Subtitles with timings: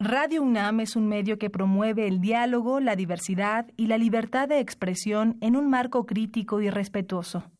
[0.00, 4.60] Radio UNAM es un medio que promueve el diálogo, la diversidad y la libertad de
[4.60, 7.50] expresión en un marco crítico y respetuoso.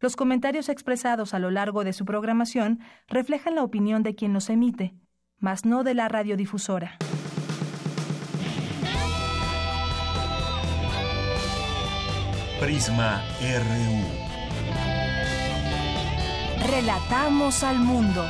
[0.00, 4.50] Los comentarios expresados a lo largo de su programación reflejan la opinión de quien los
[4.50, 4.96] emite,
[5.38, 6.98] mas no de la radiodifusora.
[12.58, 14.02] Prisma RU.
[16.68, 18.24] Relatamos al mundo.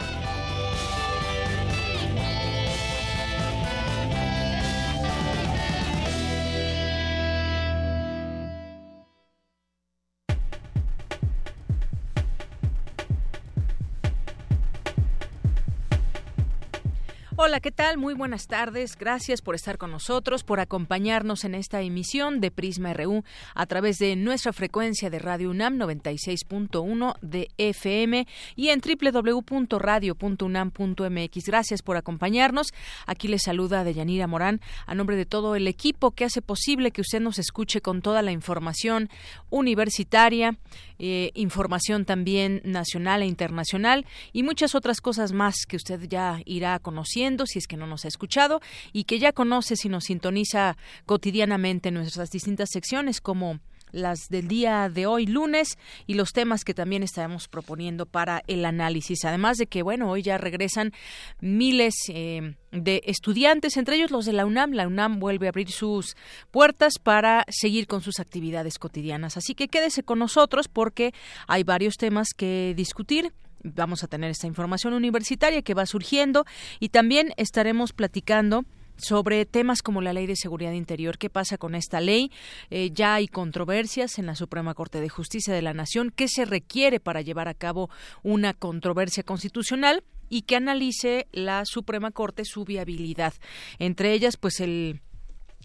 [17.46, 17.96] Hola, ¿qué tal?
[17.96, 18.98] Muy buenas tardes.
[18.98, 23.22] Gracias por estar con nosotros, por acompañarnos en esta emisión de Prisma RU
[23.54, 31.46] a través de nuestra frecuencia de Radio UNAM 96.1 de FM y en www.radio.unam.mx.
[31.46, 32.74] Gracias por acompañarnos.
[33.06, 37.02] Aquí les saluda Deyanira Morán a nombre de todo el equipo que hace posible que
[37.02, 39.08] usted nos escuche con toda la información
[39.50, 40.58] universitaria,
[40.98, 46.78] eh, información también nacional e internacional y muchas otras cosas más que usted ya irá
[46.78, 48.60] conociendo si es que no nos ha escuchado
[48.92, 53.60] y que ya conoce si nos sintoniza cotidianamente en nuestras distintas secciones como
[53.96, 58.64] las del día de hoy lunes y los temas que también estaremos proponiendo para el
[58.64, 59.24] análisis.
[59.24, 60.92] Además de que, bueno, hoy ya regresan
[61.40, 64.72] miles eh, de estudiantes, entre ellos los de la UNAM.
[64.72, 66.16] La UNAM vuelve a abrir sus
[66.50, 69.36] puertas para seguir con sus actividades cotidianas.
[69.36, 71.12] Así que quédese con nosotros porque
[71.48, 73.32] hay varios temas que discutir
[73.74, 76.44] vamos a tener esta información universitaria que va surgiendo
[76.78, 78.64] y también estaremos platicando
[78.96, 81.18] sobre temas como la ley de seguridad interior.
[81.18, 82.30] ¿Qué pasa con esta ley?
[82.70, 86.12] Eh, ya hay controversias en la Suprema Corte de Justicia de la Nación.
[86.14, 87.90] ¿Qué se requiere para llevar a cabo
[88.22, 90.02] una controversia constitucional?
[90.28, 93.34] y que analice la Suprema Corte su viabilidad.
[93.78, 95.00] Entre ellas, pues el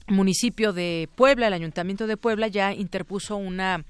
[0.07, 3.83] municipio de Puebla, el Ayuntamiento de Puebla ya interpuso una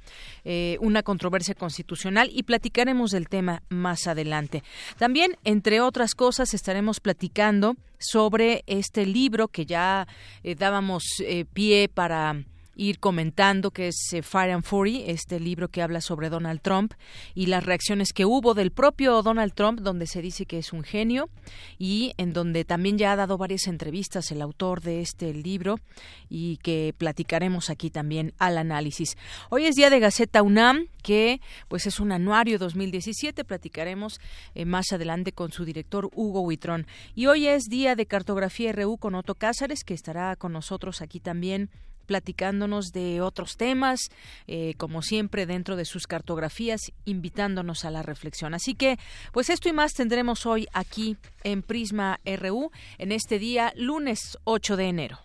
[0.43, 4.63] eh, una controversia constitucional y platicaremos del tema más adelante.
[4.97, 10.07] También, entre otras cosas, estaremos platicando sobre este libro que ya
[10.43, 12.43] eh, dábamos eh, pie para
[12.81, 16.93] ir comentando, que es eh, Fire and Fury, este libro que habla sobre Donald Trump
[17.35, 20.83] y las reacciones que hubo del propio Donald Trump, donde se dice que es un
[20.83, 21.29] genio
[21.77, 25.79] y en donde también ya ha dado varias entrevistas el autor de este libro
[26.27, 29.15] y que platicaremos aquí también al análisis.
[29.49, 34.19] Hoy es día de Gaceta UNAM, que pues es un anuario 2017, platicaremos
[34.55, 36.87] eh, más adelante con su director Hugo Huitrón.
[37.13, 41.19] Y hoy es día de cartografía RU con Otto Cázares, que estará con nosotros aquí
[41.19, 41.69] también
[42.11, 44.09] platicándonos de otros temas,
[44.45, 48.53] eh, como siempre dentro de sus cartografías, invitándonos a la reflexión.
[48.53, 48.99] Así que,
[49.31, 54.75] pues esto y más tendremos hoy aquí en Prisma RU en este día, lunes 8
[54.75, 55.19] de enero.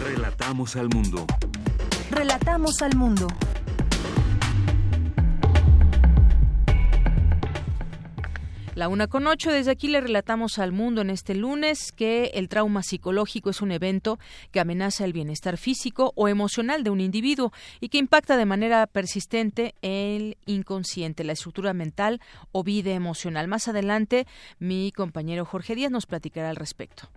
[0.00, 1.24] Relatamos al mundo.
[2.10, 3.28] Relatamos al mundo.
[8.74, 12.48] La una con ocho, desde aquí le relatamos al mundo en este lunes que el
[12.48, 14.18] trauma psicológico es un evento
[14.50, 18.84] que amenaza el bienestar físico o emocional de un individuo y que impacta de manera
[18.88, 22.20] persistente el inconsciente, la estructura mental
[22.50, 23.46] o vida emocional.
[23.46, 24.26] Más adelante,
[24.58, 27.08] mi compañero Jorge Díaz nos platicará al respecto.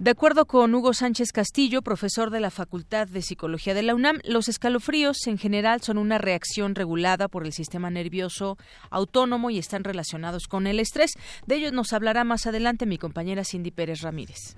[0.00, 4.18] De acuerdo con Hugo Sánchez Castillo, profesor de la Facultad de Psicología de la UNAM,
[4.24, 8.58] los escalofríos en general son una reacción regulada por el sistema nervioso
[8.90, 11.12] autónomo y están relacionados con el estrés.
[11.46, 14.56] De ellos nos hablará más adelante mi compañera Cindy Pérez Ramírez.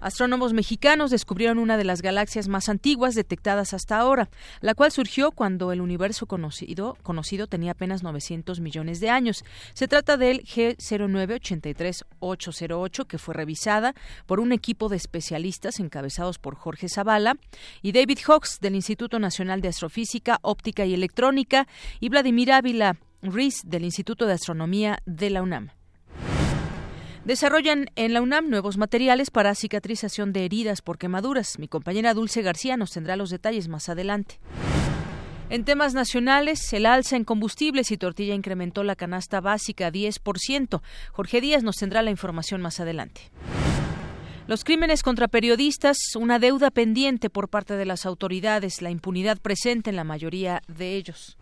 [0.00, 4.28] Astrónomos mexicanos descubrieron una de las galaxias más antiguas detectadas hasta ahora,
[4.60, 9.44] la cual surgió cuando el universo conocido, conocido tenía apenas 900 millones de años.
[9.74, 13.94] Se trata del G0983808, que fue revisada
[14.26, 17.36] por un equipo de especialistas encabezados por Jorge Zavala
[17.82, 21.68] y David Hawks del Instituto Nacional de Astrofísica, Óptica y Electrónica
[22.00, 25.79] y Vladimir Ávila Ruiz del Instituto de Astronomía de la UNAM.
[27.24, 31.58] Desarrollan en la UNAM nuevos materiales para cicatrización de heridas por quemaduras.
[31.58, 34.40] Mi compañera Dulce García nos tendrá los detalles más adelante.
[35.50, 40.80] En temas nacionales, el alza en combustibles y tortilla incrementó la canasta básica a 10%.
[41.12, 43.30] Jorge Díaz nos tendrá la información más adelante.
[44.46, 49.90] Los crímenes contra periodistas, una deuda pendiente por parte de las autoridades, la impunidad presente
[49.90, 51.36] en la mayoría de ellos.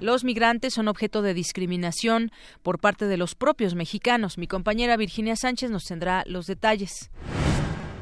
[0.00, 2.30] Los migrantes son objeto de discriminación
[2.62, 4.36] por parte de los propios mexicanos.
[4.36, 7.10] Mi compañera Virginia Sánchez nos tendrá los detalles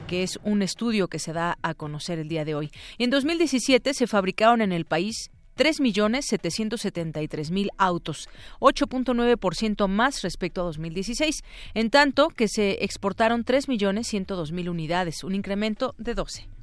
[0.09, 2.71] que es un estudio que se da a conocer el día de hoy.
[2.99, 8.29] En 2017 se fabricaron en el país 3.773.000 autos,
[8.61, 11.43] 8.9% más respecto a 2016,
[11.75, 16.54] en tanto que se exportaron 3.102.000 unidades, un incremento de 12.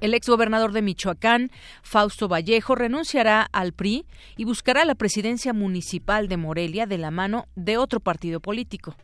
[0.00, 1.50] El exgobernador de Michoacán,
[1.82, 4.04] Fausto Vallejo, renunciará al PRI
[4.36, 8.94] y buscará la presidencia municipal de Morelia de la mano de otro partido político.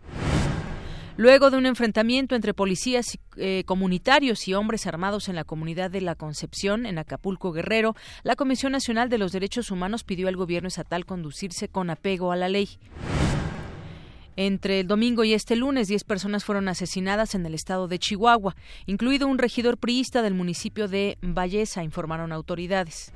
[1.16, 6.00] Luego de un enfrentamiento entre policías eh, comunitarios y hombres armados en la comunidad de
[6.00, 10.68] La Concepción, en Acapulco Guerrero, la Comisión Nacional de los Derechos Humanos pidió al gobierno
[10.68, 12.78] estatal conducirse con apego a la ley.
[14.36, 18.56] Entre el domingo y este lunes, 10 personas fueron asesinadas en el estado de Chihuahua,
[18.86, 23.12] incluido un regidor priista del municipio de Valleza, informaron autoridades.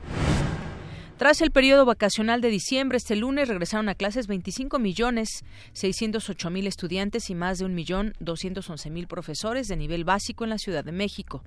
[1.17, 6.67] Tras el periodo vacacional de diciembre, este lunes regresaron a clases 25 millones 608 mil
[6.67, 10.85] estudiantes y más de un millón 211 mil profesores de nivel básico en la Ciudad
[10.85, 11.43] de México.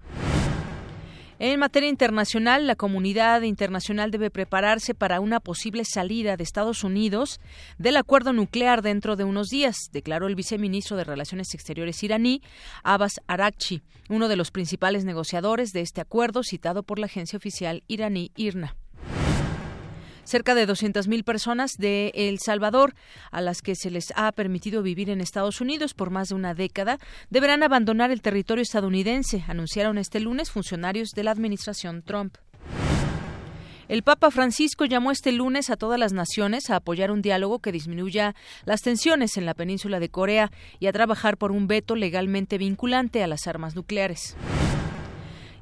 [1.42, 7.40] En materia internacional, la comunidad internacional debe prepararse para una posible salida de Estados Unidos
[7.78, 12.42] del acuerdo nuclear dentro de unos días, declaró el viceministro de Relaciones Exteriores iraní,
[12.84, 17.84] Abbas Arakchi, uno de los principales negociadores de este acuerdo citado por la agencia oficial
[17.88, 18.76] iraní IRNA.
[20.30, 22.94] Cerca de 200.000 personas de El Salvador,
[23.32, 26.54] a las que se les ha permitido vivir en Estados Unidos por más de una
[26.54, 27.00] década,
[27.32, 32.38] deberán abandonar el territorio estadounidense, anunciaron este lunes funcionarios de la administración Trump.
[33.88, 37.72] El Papa Francisco llamó este lunes a todas las naciones a apoyar un diálogo que
[37.72, 38.36] disminuya
[38.66, 43.24] las tensiones en la península de Corea y a trabajar por un veto legalmente vinculante
[43.24, 44.36] a las armas nucleares.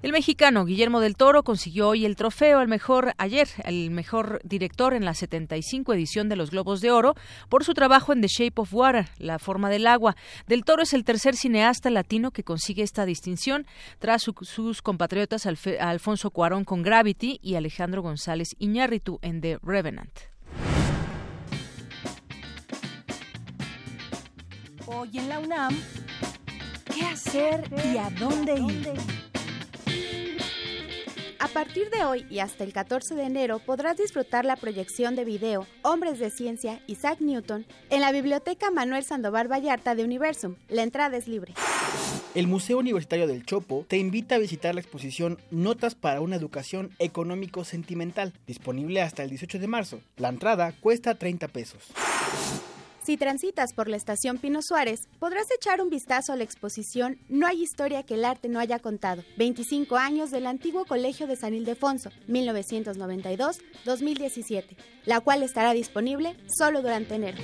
[0.07, 4.93] El mexicano Guillermo del Toro consiguió hoy el trofeo al mejor ayer, el mejor director
[4.93, 7.13] en la 75 edición de los Globos de Oro
[7.49, 10.15] por su trabajo en The Shape of Water, La forma del agua.
[10.47, 13.65] Del Toro es el tercer cineasta latino que consigue esta distinción
[13.99, 20.17] tras sus compatriotas Alfonso Cuarón con Gravity y Alejandro González Iñárritu en The Revenant.
[24.85, 25.77] Hoy en la UNAM,
[26.95, 29.36] ¿qué hacer y a dónde ir?
[31.39, 35.23] A partir de hoy y hasta el 14 de enero podrás disfrutar la proyección de
[35.23, 40.55] video Hombres de Ciencia Isaac Newton en la Biblioteca Manuel Sandoval Vallarta de Universum.
[40.67, 41.53] La entrada es libre.
[42.33, 46.91] El Museo Universitario del Chopo te invita a visitar la exposición Notas para una educación
[46.97, 50.01] económico-sentimental, disponible hasta el 18 de marzo.
[50.17, 51.91] La entrada cuesta 30 pesos.
[53.07, 57.47] Si transitas por la estación Pino Suárez, podrás echar un vistazo a la exposición No
[57.47, 61.53] hay historia que el arte no haya contado, 25 años del antiguo Colegio de San
[61.53, 64.75] Ildefonso, 1992-2017,
[65.05, 67.37] la cual estará disponible solo durante enero.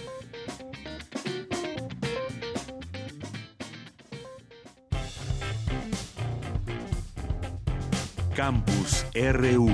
[8.35, 9.69] Campus RU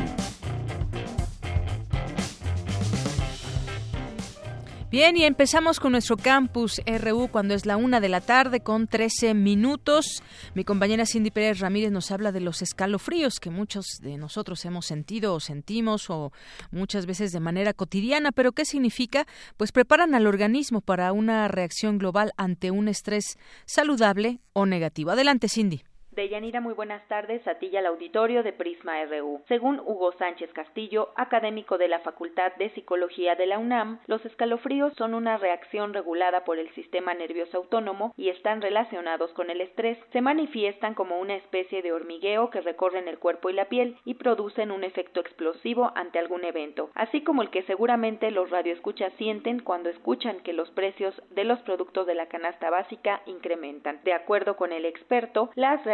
[4.92, 8.88] Bien, y empezamos con nuestro campus RU cuando es la una de la tarde con
[8.88, 10.24] 13 minutos.
[10.56, 14.88] Mi compañera Cindy Pérez Ramírez nos habla de los escalofríos que muchos de nosotros hemos
[14.88, 16.32] sentido o sentimos o
[16.72, 18.32] muchas veces de manera cotidiana.
[18.32, 19.28] Pero ¿qué significa?
[19.58, 23.38] Pues preparan al organismo para una reacción global ante un estrés
[23.68, 25.12] saludable o negativo.
[25.12, 25.84] Adelante, Cindy.
[26.12, 29.42] Deyanira, muy buenas tardes a ti y al auditorio de Prisma RU.
[29.48, 34.92] Según Hugo Sánchez Castillo, académico de la Facultad de Psicología de la UNAM, los escalofríos
[34.96, 40.00] son una reacción regulada por el sistema nervioso autónomo y están relacionados con el estrés.
[40.12, 44.16] Se manifiestan como una especie de hormigueo que recorren el cuerpo y la piel y
[44.16, 49.60] producen un efecto explosivo ante algún evento, así como el que seguramente los radioescuchas sienten
[49.60, 54.00] cuando escuchan que los precios de los productos de la canasta básica incrementan.
[54.04, 55.86] De acuerdo con el experto, las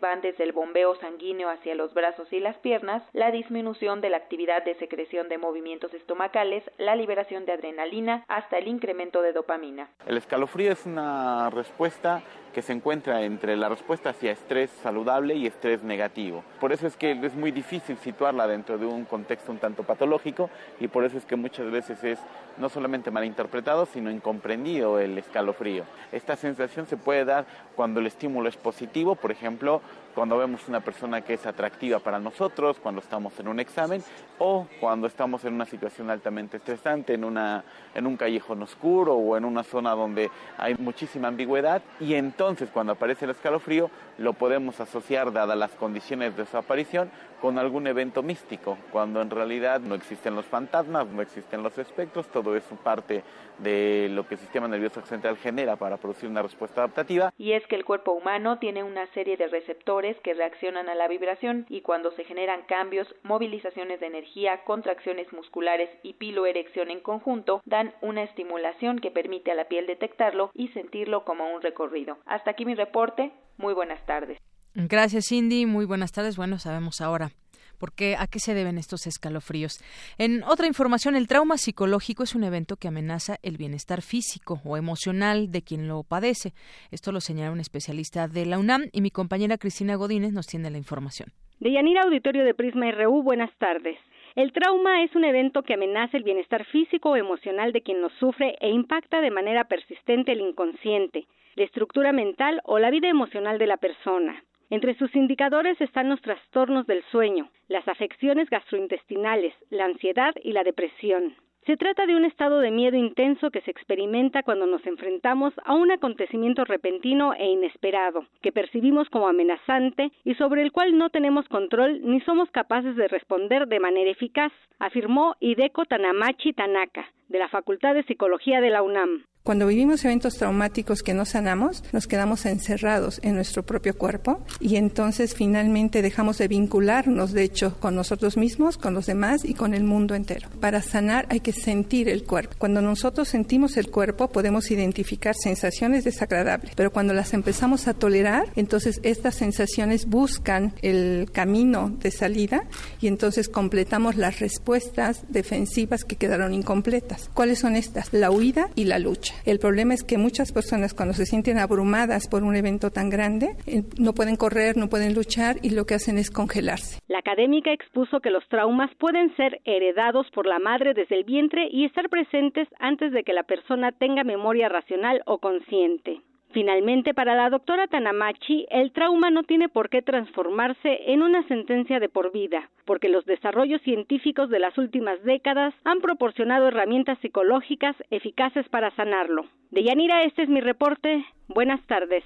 [0.00, 4.16] van desde el bombeo sanguíneo hacia los brazos y las piernas, la disminución de la
[4.16, 9.88] actividad de secreción de movimientos estomacales, la liberación de adrenalina, hasta el incremento de dopamina.
[10.06, 12.22] El escalofrío es una respuesta
[12.58, 16.42] que se encuentra entre la respuesta hacia estrés saludable y estrés negativo.
[16.58, 20.50] Por eso es que es muy difícil situarla dentro de un contexto un tanto patológico
[20.80, 22.18] y por eso es que muchas veces es
[22.56, 25.84] no solamente malinterpretado, sino incomprendido el escalofrío.
[26.10, 27.46] Esta sensación se puede dar
[27.76, 29.80] cuando el estímulo es positivo, por ejemplo,
[30.18, 34.02] cuando vemos una persona que es atractiva para nosotros, cuando estamos en un examen
[34.38, 37.62] o cuando estamos en una situación altamente estresante, en, una,
[37.94, 42.94] en un callejón oscuro o en una zona donde hay muchísima ambigüedad y entonces cuando
[42.94, 48.22] aparece el escalofrío lo podemos asociar, dadas las condiciones de su aparición, con algún evento
[48.22, 53.22] místico, cuando en realidad no existen los fantasmas, no existen los espectros, todo eso parte
[53.58, 57.32] de lo que el sistema nervioso central genera para producir una respuesta adaptativa.
[57.38, 61.08] Y es que el cuerpo humano tiene una serie de receptores que reaccionan a la
[61.08, 67.62] vibración y cuando se generan cambios, movilizaciones de energía, contracciones musculares y piloerección en conjunto,
[67.64, 72.18] dan una estimulación que permite a la piel detectarlo y sentirlo como un recorrido.
[72.26, 73.32] Hasta aquí mi reporte.
[73.56, 74.38] Muy buenas tardes.
[74.74, 75.66] Gracias, Cindy.
[75.66, 76.36] Muy buenas tardes.
[76.36, 77.30] Bueno, sabemos ahora
[77.78, 79.82] por qué, a qué se deben estos escalofríos.
[80.18, 84.76] En otra información, el trauma psicológico es un evento que amenaza el bienestar físico o
[84.76, 86.52] emocional de quien lo padece.
[86.90, 90.70] Esto lo señala un especialista de la UNAM y mi compañera Cristina Godínez nos tiene
[90.70, 91.30] la información.
[91.60, 93.98] De Yanira Auditorio de Prisma RU, buenas tardes.
[94.36, 98.10] El trauma es un evento que amenaza el bienestar físico o emocional de quien lo
[98.20, 103.58] sufre e impacta de manera persistente el inconsciente, la estructura mental o la vida emocional
[103.58, 104.44] de la persona.
[104.70, 110.62] Entre sus indicadores están los trastornos del sueño, las afecciones gastrointestinales, la ansiedad y la
[110.62, 111.34] depresión.
[111.68, 115.74] Se trata de un estado de miedo intenso que se experimenta cuando nos enfrentamos a
[115.74, 121.46] un acontecimiento repentino e inesperado, que percibimos como amenazante y sobre el cual no tenemos
[121.48, 127.48] control ni somos capaces de responder de manera eficaz, afirmó Hideko Tanamachi Tanaka, de la
[127.48, 129.24] Facultad de Psicología de la UNAM.
[129.48, 134.76] Cuando vivimos eventos traumáticos que no sanamos, nos quedamos encerrados en nuestro propio cuerpo y
[134.76, 139.72] entonces finalmente dejamos de vincularnos, de hecho, con nosotros mismos, con los demás y con
[139.72, 140.50] el mundo entero.
[140.60, 142.56] Para sanar hay que sentir el cuerpo.
[142.58, 148.52] Cuando nosotros sentimos el cuerpo podemos identificar sensaciones desagradables, pero cuando las empezamos a tolerar,
[148.54, 152.64] entonces estas sensaciones buscan el camino de salida
[153.00, 157.30] y entonces completamos las respuestas defensivas que quedaron incompletas.
[157.32, 158.12] ¿Cuáles son estas?
[158.12, 159.37] La huida y la lucha.
[159.44, 163.56] El problema es que muchas personas cuando se sienten abrumadas por un evento tan grande,
[163.66, 167.00] eh, no pueden correr, no pueden luchar y lo que hacen es congelarse.
[167.08, 171.68] La académica expuso que los traumas pueden ser heredados por la madre desde el vientre
[171.70, 176.20] y estar presentes antes de que la persona tenga memoria racional o consciente.
[176.52, 182.00] Finalmente, para la doctora Tanamachi, el trauma no tiene por qué transformarse en una sentencia
[182.00, 187.94] de por vida, porque los desarrollos científicos de las últimas décadas han proporcionado herramientas psicológicas
[188.10, 189.44] eficaces para sanarlo.
[189.70, 191.24] De Yanira, este es mi reporte.
[191.48, 192.24] Buenas tardes.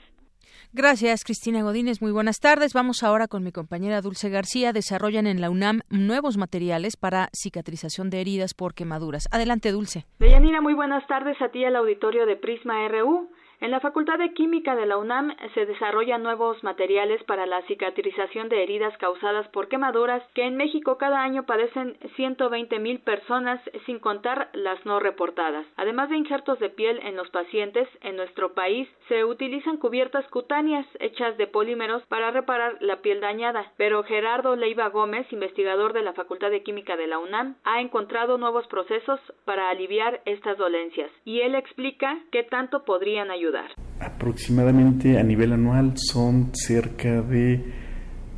[0.72, 2.00] Gracias, Cristina Godínez.
[2.00, 2.72] Muy buenas tardes.
[2.72, 4.72] Vamos ahora con mi compañera Dulce García.
[4.72, 9.28] Desarrollan en la UNAM nuevos materiales para cicatrización de heridas por quemaduras.
[9.32, 10.06] Adelante, Dulce.
[10.18, 13.28] Deyanira, muy buenas tardes a ti al auditorio de Prisma RU.
[13.62, 18.48] En la Facultad de Química de la UNAM se desarrollan nuevos materiales para la cicatrización
[18.48, 24.00] de heridas causadas por quemaduras que en México cada año padecen 120 mil personas sin
[24.00, 25.64] contar las no reportadas.
[25.76, 30.84] Además de injertos de piel en los pacientes, en nuestro país se utilizan cubiertas cutáneas
[30.98, 33.70] hechas de polímeros para reparar la piel dañada.
[33.76, 38.38] Pero Gerardo Leiva Gómez, investigador de la Facultad de Química de la UNAM, ha encontrado
[38.38, 43.51] nuevos procesos para aliviar estas dolencias y él explica qué tanto podrían ayudar.
[44.00, 47.64] Aproximadamente a nivel anual son cerca de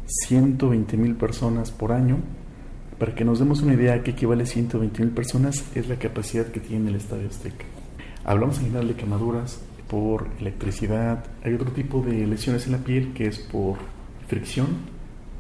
[0.07, 2.19] 120 mil personas por año.
[2.99, 6.47] Para que nos demos una idea a qué equivale 120 mil personas, es la capacidad
[6.47, 7.65] que tiene el Estadio Azteca.
[8.25, 11.25] Hablamos en general de quemaduras por electricidad.
[11.43, 13.79] Hay otro tipo de lesiones en la piel que es por
[14.29, 14.69] fricción.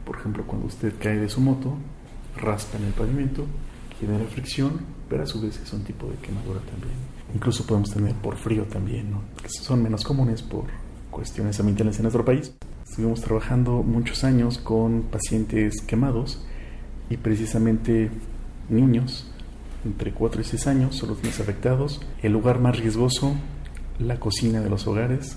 [0.04, 1.76] Por ejemplo, cuando usted cae de su moto,
[2.36, 3.46] raspa en el pavimento,
[4.00, 7.13] genera fricción, pero a su vez es un tipo de quemadura también.
[7.34, 9.22] Incluso podemos tener por frío también, ¿no?
[9.42, 10.64] que son menos comunes por
[11.10, 12.52] cuestiones ambientales en nuestro país.
[12.88, 16.44] Estuvimos trabajando muchos años con pacientes quemados
[17.10, 18.10] y precisamente
[18.68, 19.26] niños
[19.84, 22.00] entre 4 y 6 años son los más afectados.
[22.22, 23.34] El lugar más riesgoso,
[23.98, 25.36] la cocina de los hogares,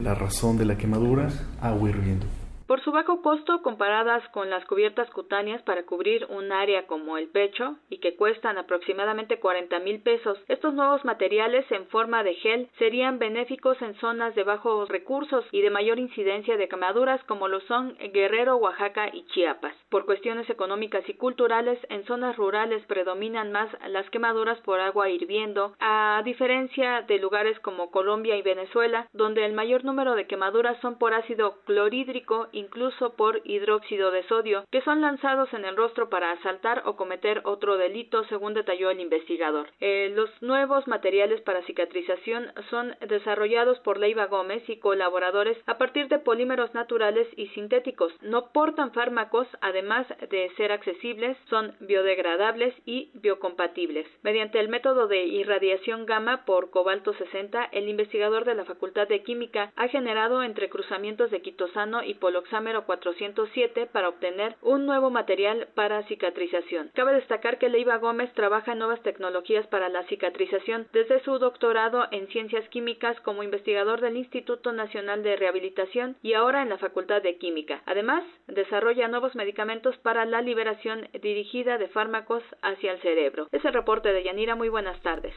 [0.00, 1.30] la razón de la quemadura,
[1.60, 2.26] agua hirviendo.
[2.68, 7.28] Por su bajo costo comparadas con las cubiertas cutáneas para cubrir un área como el
[7.28, 12.68] pecho y que cuestan aproximadamente 40 mil pesos, estos nuevos materiales en forma de gel
[12.78, 17.60] serían benéficos en zonas de bajos recursos y de mayor incidencia de quemaduras como lo
[17.60, 19.74] son Guerrero, Oaxaca y Chiapas.
[19.88, 25.74] Por cuestiones económicas y culturales, en zonas rurales predominan más las quemaduras por agua hirviendo,
[25.80, 30.98] a diferencia de lugares como Colombia y Venezuela, donde el mayor número de quemaduras son
[30.98, 36.32] por ácido clorhídrico incluso por hidróxido de sodio, que son lanzados en el rostro para
[36.32, 39.68] asaltar o cometer otro delito, según detalló el investigador.
[39.80, 46.08] Eh, los nuevos materiales para cicatrización son desarrollados por Leiva Gómez y colaboradores a partir
[46.08, 48.12] de polímeros naturales y sintéticos.
[48.20, 54.06] No portan fármacos, además de ser accesibles, son biodegradables y biocompatibles.
[54.22, 59.22] Mediante el método de irradiación gamma por cobalto 60, el investigador de la Facultad de
[59.22, 62.14] Química ha generado entrecruzamientos de quitosano y
[62.48, 66.90] poloxámero 407 para obtener un nuevo material para cicatrización.
[66.94, 72.06] Cabe destacar que Leiva Gómez trabaja en nuevas tecnologías para la cicatrización desde su doctorado
[72.10, 77.22] en ciencias químicas como investigador del Instituto Nacional de Rehabilitación y ahora en la Facultad
[77.22, 77.82] de Química.
[77.84, 83.48] Además, desarrolla nuevos medicamentos para la liberación dirigida de fármacos hacia el cerebro.
[83.52, 84.54] Es el reporte de Yanira.
[84.54, 85.34] Muy buenas tardes.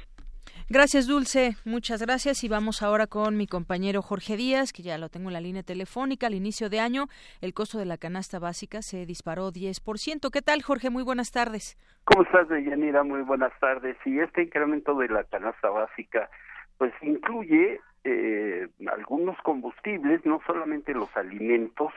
[0.73, 1.57] Gracias, Dulce.
[1.65, 2.45] Muchas gracias.
[2.45, 5.63] Y vamos ahora con mi compañero Jorge Díaz, que ya lo tengo en la línea
[5.63, 6.27] telefónica.
[6.27, 7.07] Al inicio de año,
[7.41, 10.31] el costo de la canasta básica se disparó 10%.
[10.31, 10.89] ¿Qué tal, Jorge?
[10.89, 11.77] Muy buenas tardes.
[12.05, 13.03] ¿Cómo estás, Yanira?
[13.03, 13.97] Muy buenas tardes.
[14.05, 16.29] Y este incremento de la canasta básica,
[16.77, 21.91] pues incluye eh, algunos combustibles, no solamente los alimentos,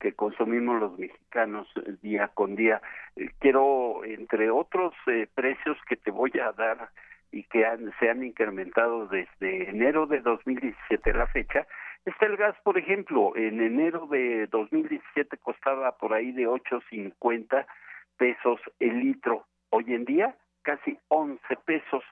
[0.00, 2.80] que consumimos los mexicanos eh, día con día.
[3.16, 4.94] Eh, quiero, entre otros
[5.34, 6.88] precios que te voy a dar
[7.30, 11.66] y que han, se han incrementado desde enero de 2017 a la fecha.
[12.04, 17.66] Está el gas, por ejemplo, en enero de 2017 costaba por ahí de 8.50
[18.16, 19.46] pesos el litro.
[19.70, 22.04] Hoy en día, casi 11 pesos.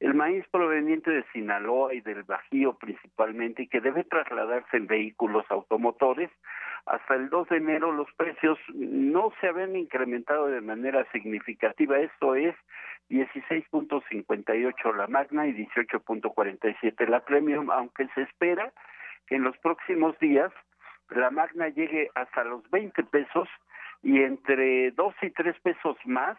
[0.00, 5.44] El maíz proveniente de Sinaloa y del Bajío principalmente, y que debe trasladarse en vehículos
[5.50, 6.30] automotores,
[6.86, 11.98] hasta el 2 de enero los precios no se habían incrementado de manera significativa.
[11.98, 12.54] Esto es
[13.10, 18.72] 16.58 la Magna y 18.47 la Premium, aunque se espera
[19.26, 20.52] que en los próximos días
[21.10, 23.48] la Magna llegue hasta los 20 pesos
[24.02, 26.36] y entre 2 y 3 pesos más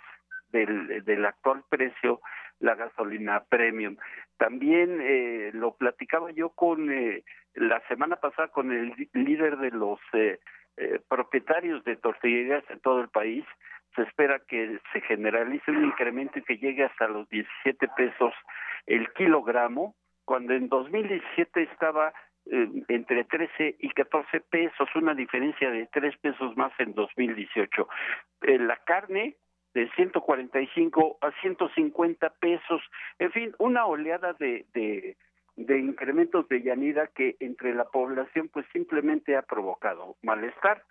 [0.52, 2.22] del, del actual precio
[2.60, 3.98] la gasolina premium.
[4.38, 10.00] También eh, lo platicaba yo con eh, la semana pasada con el líder de los
[10.14, 10.40] eh,
[10.78, 13.46] eh propietarios de tortillerías en todo el país
[13.96, 18.34] se espera que se generalice un incremento y que llegue hasta los 17 pesos
[18.86, 22.14] el kilogramo, cuando en 2017 estaba
[22.46, 27.88] eh, entre 13 y 14 pesos, una diferencia de 3 pesos más en 2018.
[28.44, 29.36] Eh, la carne
[29.74, 32.82] de 145 a 150 pesos,
[33.20, 39.36] en fin, una oleada de, de, incrementos de llanida que entre la población pues simplemente
[39.36, 40.84] ha provocado malestar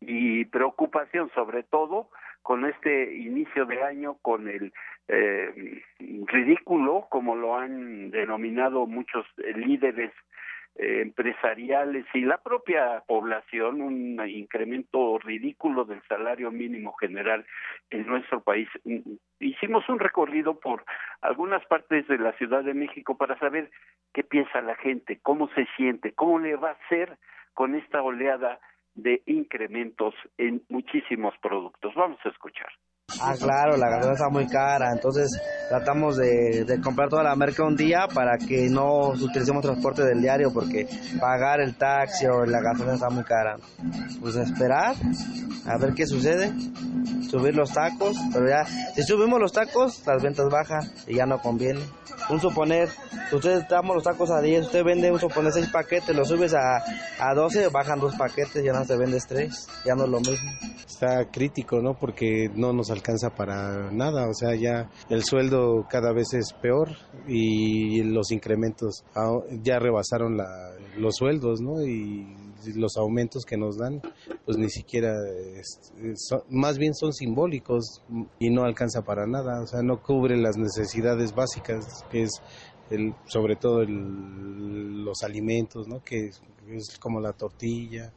[0.00, 2.08] y preocupación sobre todo
[2.42, 4.72] con este inicio de año, con el
[5.08, 10.12] eh, ridículo, como lo han denominado muchos líderes
[10.76, 17.44] eh, empresariales y la propia población, un incremento ridículo del salario mínimo general
[17.90, 18.68] en nuestro país.
[19.40, 20.84] Hicimos un recorrido por
[21.20, 23.70] algunas partes de la Ciudad de México para saber
[24.14, 27.18] qué piensa la gente, cómo se siente, cómo le va a hacer
[27.52, 28.58] con esta oleada
[29.02, 31.94] de incrementos en muchísimos productos.
[31.94, 32.70] Vamos a escuchar.
[33.20, 35.28] Ah, claro, la gasolina está muy cara, entonces
[35.68, 40.52] tratamos de, comprar toda la merca un día para que no utilicemos transporte del diario
[40.52, 40.86] porque
[41.18, 43.56] pagar el taxi o la gasolina está muy cara.
[44.20, 44.94] Pues esperar
[45.66, 46.52] a ver qué sucede,
[47.28, 51.40] subir los tacos, pero ya, si subimos los tacos, las ventas bajan y ya no
[51.40, 51.80] conviene.
[52.28, 52.88] Un suponer,
[53.32, 56.82] ustedes damos los tacos a 10, usted vende un suponer 6 paquetes, lo subes a,
[57.18, 60.50] a 12, bajan dos paquetes, ya no se vendes 3, ya no es lo mismo.
[60.86, 61.94] Está crítico, ¿no?
[61.94, 62.99] Porque no nos alcanza
[63.36, 66.88] para nada, o sea, ya el sueldo cada vez es peor
[67.26, 69.04] y los incrementos
[69.62, 71.82] ya rebasaron la, los sueldos, ¿no?
[71.84, 72.26] Y
[72.74, 74.00] los aumentos que nos dan,
[74.44, 75.14] pues ni siquiera,
[76.50, 78.02] más bien son simbólicos
[78.38, 82.30] y no alcanza para nada, o sea, no cubre las necesidades básicas, que es
[82.90, 86.02] el, sobre todo el, los alimentos, ¿no?
[86.04, 86.30] Que
[86.68, 88.12] es como la tortilla,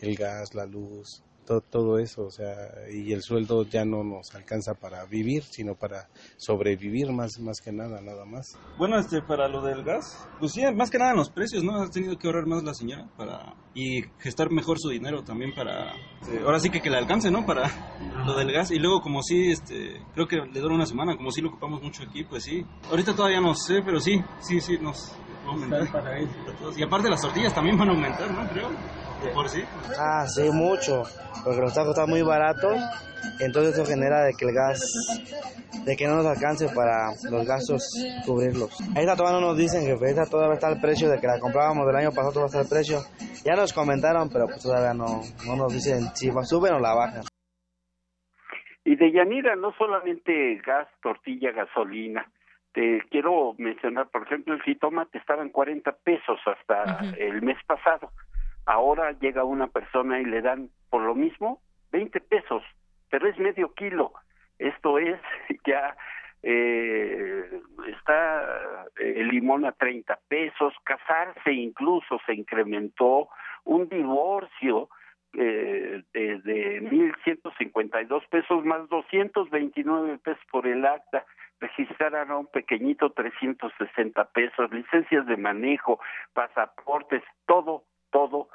[0.00, 2.54] el gas, la luz, todo, eso, o sea,
[2.92, 7.72] y el sueldo ya no nos alcanza para vivir, sino para sobrevivir más, más que
[7.72, 8.58] nada, nada más.
[8.78, 11.80] Bueno, este, para lo del gas, pues sí, más que nada en los precios, ¿no?
[11.80, 15.94] Ha tenido que ahorrar más la señora para, y gestar mejor su dinero también para,
[16.20, 17.46] este, ahora sí que que le alcance, ¿no?
[17.46, 17.70] Para
[18.26, 21.30] lo del gas, y luego como sí, este, creo que le dura una semana, como
[21.30, 22.64] sí lo ocupamos mucho aquí, pues sí.
[22.90, 25.16] Ahorita todavía no sé, pero sí, sí, sí, nos,
[25.92, 26.20] para
[26.76, 28.48] Y aparte las tortillas también van a aumentar, ¿no?
[28.48, 28.70] Creo,
[29.32, 29.62] por sí.
[29.98, 31.02] Ah, sí, mucho,
[31.44, 32.76] porque los tacos están muy baratos,
[33.40, 34.80] entonces eso genera de que el gas,
[35.84, 37.82] de que no nos alcance para los gastos
[38.24, 38.78] cubrirlos.
[38.96, 41.86] Esta todavía no nos dicen, jefe, esta todavía está el precio de que la comprábamos
[41.86, 42.98] del año pasado, todavía está el precio.
[43.44, 47.22] Ya nos comentaron, pero pues todavía no, no nos dicen si suben o la bajan.
[48.84, 52.30] Y de Yanira, no solamente gas, tortilla, gasolina.
[52.72, 58.12] Te quiero mencionar, por ejemplo, el jitomate estaba en 40 pesos hasta el mes pasado.
[58.66, 61.60] Ahora llega una persona y le dan por lo mismo
[61.92, 62.62] 20 pesos,
[63.10, 64.12] pero es medio kilo.
[64.58, 65.20] Esto es
[65.66, 65.96] ya
[66.42, 73.28] eh, está el limón a 30 pesos, casarse incluso se incrementó,
[73.64, 74.88] un divorcio
[75.32, 81.24] eh, de, de 1.152 pesos más 229 pesos por el acta,
[81.60, 86.00] registraron a un pequeñito 360 pesos, licencias de manejo,
[86.32, 88.48] pasaportes, todo, todo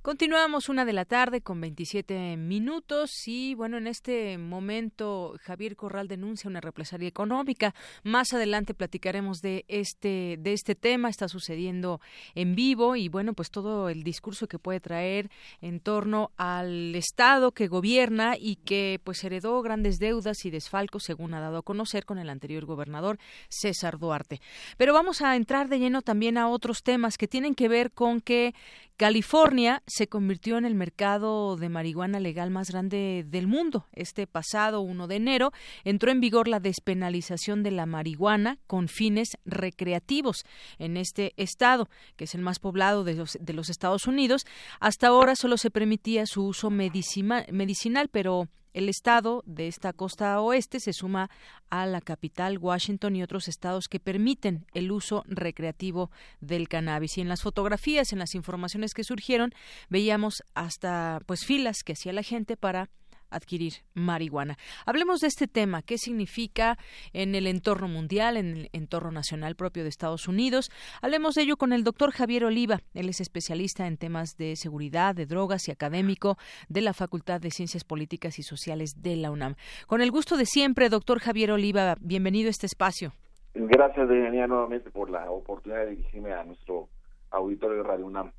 [0.00, 6.06] Continuamos una de la tarde con 27 minutos y bueno, en este momento Javier Corral
[6.06, 7.74] denuncia una represalia económica.
[8.04, 12.00] Más adelante platicaremos de este de este tema, está sucediendo
[12.36, 15.30] en vivo y bueno, pues todo el discurso que puede traer
[15.60, 21.34] en torno al estado que gobierna y que pues heredó grandes deudas y desfalcos según
[21.34, 24.40] ha dado a conocer con el anterior gobernador César Duarte.
[24.76, 28.20] Pero vamos a entrar de lleno también a otros temas que tienen que ver con
[28.20, 28.54] que
[28.98, 33.86] California se convirtió en el mercado de marihuana legal más grande del mundo.
[33.92, 35.52] Este pasado 1 de enero
[35.84, 40.44] entró en vigor la despenalización de la marihuana con fines recreativos
[40.80, 44.44] en este estado, que es el más poblado de los, de los Estados Unidos.
[44.80, 50.80] Hasta ahora solo se permitía su uso medicinal, pero el estado de esta costa oeste
[50.80, 51.30] se suma
[51.70, 57.18] a la capital, Washington y otros estados que permiten el uso recreativo del cannabis.
[57.18, 59.52] Y en las fotografías, en las informaciones que surgieron,
[59.88, 62.90] veíamos hasta pues filas que hacía la gente para
[63.30, 64.56] adquirir marihuana.
[64.86, 66.78] Hablemos de este tema, qué significa
[67.12, 70.70] en el entorno mundial, en el entorno nacional propio de Estados Unidos.
[71.02, 72.80] Hablemos de ello con el doctor Javier Oliva.
[72.94, 76.38] Él es especialista en temas de seguridad, de drogas y académico
[76.68, 79.56] de la Facultad de Ciencias Políticas y Sociales de la UNAM.
[79.86, 83.12] Con el gusto de siempre, doctor Javier Oliva, bienvenido a este espacio.
[83.54, 86.88] Gracias, Daniela, nuevamente por la oportunidad de dirigirme a nuestro
[87.30, 88.32] auditorio de Radio UNAM.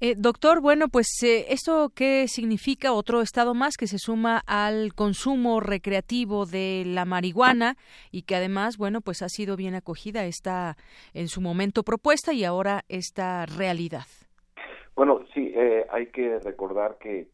[0.00, 4.94] Eh, doctor, bueno, pues eh, esto qué significa otro estado más que se suma al
[4.94, 7.76] consumo recreativo de la marihuana
[8.12, 10.76] y que además, bueno, pues ha sido bien acogida esta
[11.14, 14.06] en su momento propuesta y ahora esta realidad.
[14.94, 17.26] Bueno, sí, eh, hay que recordar que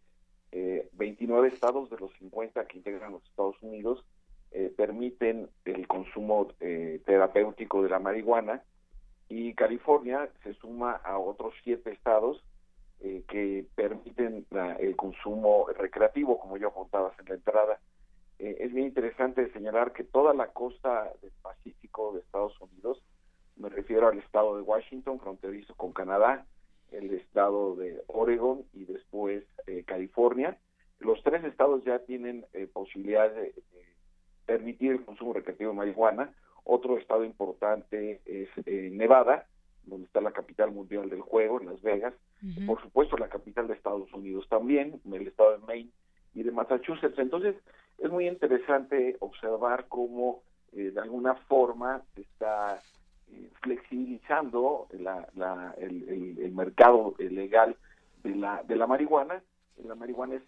[0.93, 4.05] 29 estados de los 50 que integran los Estados Unidos
[4.77, 6.47] permiten el consumo
[7.05, 8.63] terapéutico de la marihuana
[9.29, 12.41] y California se suma a otros siete estados
[13.05, 14.47] eh, que permiten
[14.79, 17.79] el consumo recreativo, como ya apuntabas en la entrada.
[18.39, 23.03] Eh, es bien interesante señalar que toda la costa del Pacífico de Estados Unidos,
[23.57, 26.47] me refiero al estado de Washington, fronterizo con Canadá,
[26.93, 30.57] el estado de Oregon y después eh, California.
[30.99, 33.55] Los tres estados ya tienen eh, posibilidad de,
[34.47, 36.35] permitir el consumo recreativo de marihuana.
[36.65, 39.47] Otro estado importante es Nevada,
[39.87, 42.15] donde está la capital mundial del juego, en Las Vegas.
[42.67, 45.91] Por supuesto, la capital de Estados Unidos también, en el estado de Maine
[46.35, 47.19] y de Massachusetts.
[47.19, 47.57] Entonces,
[47.99, 50.43] es muy interesante observar cómo
[50.73, 52.83] de alguna forma se está
[53.63, 57.77] flexibilizando la, el, mercado legal
[58.23, 59.43] de la, de la marihuana.
[59.83, 60.43] La marihuana es,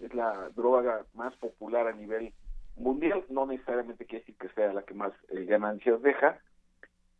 [0.00, 2.32] es la droga más popular a nivel
[2.76, 6.40] mundial, no necesariamente quiere decir que sea la que más eh, ganancias deja,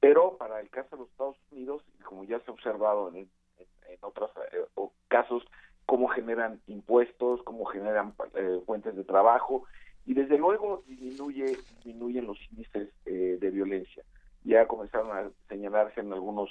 [0.03, 3.99] pero para el caso de los Estados Unidos, como ya se ha observado en, en,
[4.01, 4.65] otros eh,
[5.07, 5.45] casos,
[5.87, 9.63] cómo generan impuestos, cómo generan eh, fuentes de trabajo
[10.05, 14.03] y desde luego disminuye disminuyen los índices de violencia.
[14.43, 16.51] Ya comenzaron a señalarse en algunos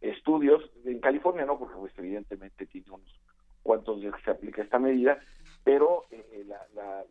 [0.00, 3.20] estudios, en California no, porque pues, evidentemente tiene unos
[3.64, 5.20] cuantos días que se aplica esta medida,
[5.64, 7.04] pero eh, la, la,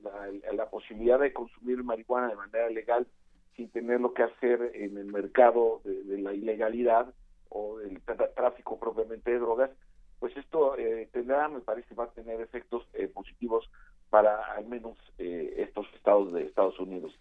[0.54, 3.08] la, posibilidad de consumir marihuana de manera legal
[3.56, 7.14] sin tener lo que hacer en el mercado de, la ilegalidad
[7.50, 8.02] o del
[8.36, 9.72] tráfico propiamente de drogas,
[10.20, 13.70] pues esto eh, tendrá, me parece, va a tener efectos eh, positivos
[14.10, 17.14] para al menos estos estados de Estados Unidos.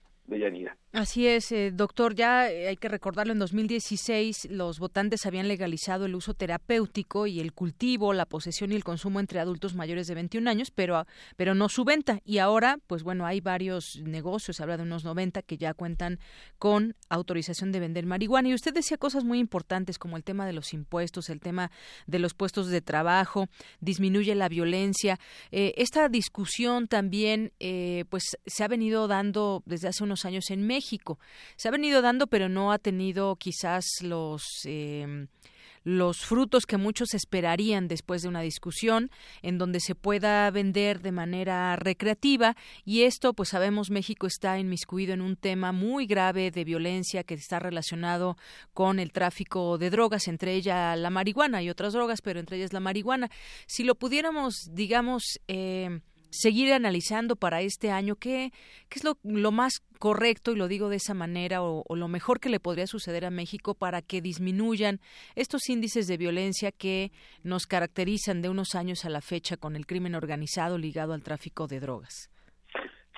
[0.92, 2.16] Así es, eh, doctor.
[2.16, 7.38] Ya eh, hay que recordarlo, en 2016 los votantes habían legalizado el uso terapéutico y
[7.38, 11.54] el cultivo, la posesión y el consumo entre adultos mayores de 21 años, pero, pero
[11.54, 12.20] no su venta.
[12.24, 16.18] Y ahora, pues bueno, hay varios negocios, habla de unos 90 que ya cuentan
[16.58, 18.48] con autorización de vender marihuana.
[18.48, 21.70] Y usted decía cosas muy importantes como el tema de los impuestos, el tema
[22.08, 23.46] de los puestos de trabajo,
[23.80, 25.20] disminuye la violencia.
[25.52, 27.52] Eh, esta discusión también,
[28.08, 31.18] pues se ha venido dando desde hace unos años en México.
[31.56, 35.28] Se ha venido dando, pero no ha tenido quizás los em,
[35.82, 39.10] los frutos que muchos esperarían después de una discusión
[39.42, 45.14] en donde se pueda vender de manera recreativa y esto pues sabemos México está inmiscuido
[45.14, 48.36] en un tema muy grave de violencia que está relacionado
[48.74, 52.72] con el tráfico de drogas entre ellas la marihuana y otras drogas pero entre ellas
[52.72, 53.30] la marihuana
[53.66, 56.00] si lo pudiéramos digamos eh,
[56.30, 58.52] seguir analizando para este año qué,
[58.88, 62.40] qué es lo, lo, más correcto, y lo digo de esa manera, o, lo mejor
[62.40, 65.00] que le podría suceder a México para que disminuyan
[65.34, 67.10] estos índices de violencia que
[67.42, 71.66] nos caracterizan de unos años a la fecha con el crimen organizado ligado al tráfico
[71.66, 72.30] de drogas.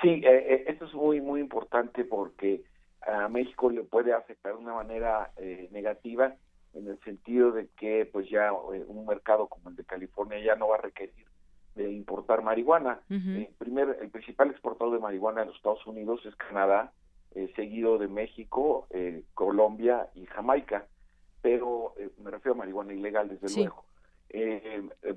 [0.00, 2.62] Sí, eh, eh, esto es muy, muy importante porque
[3.02, 6.34] a México le puede afectar de una manera eh, negativa
[6.74, 10.68] en el sentido de que pues ya un mercado como el de California ya no
[10.68, 11.26] va a requerir
[11.74, 13.00] de importar marihuana.
[13.08, 16.92] el, primer, el principal exportador de marihuana en los Estados Unidos es Canadá,
[17.34, 20.86] eh, seguido de México, eh, Colombia y Jamaica,
[21.40, 23.84] pero eh, me refiero a marihuana ilegal, desde luego.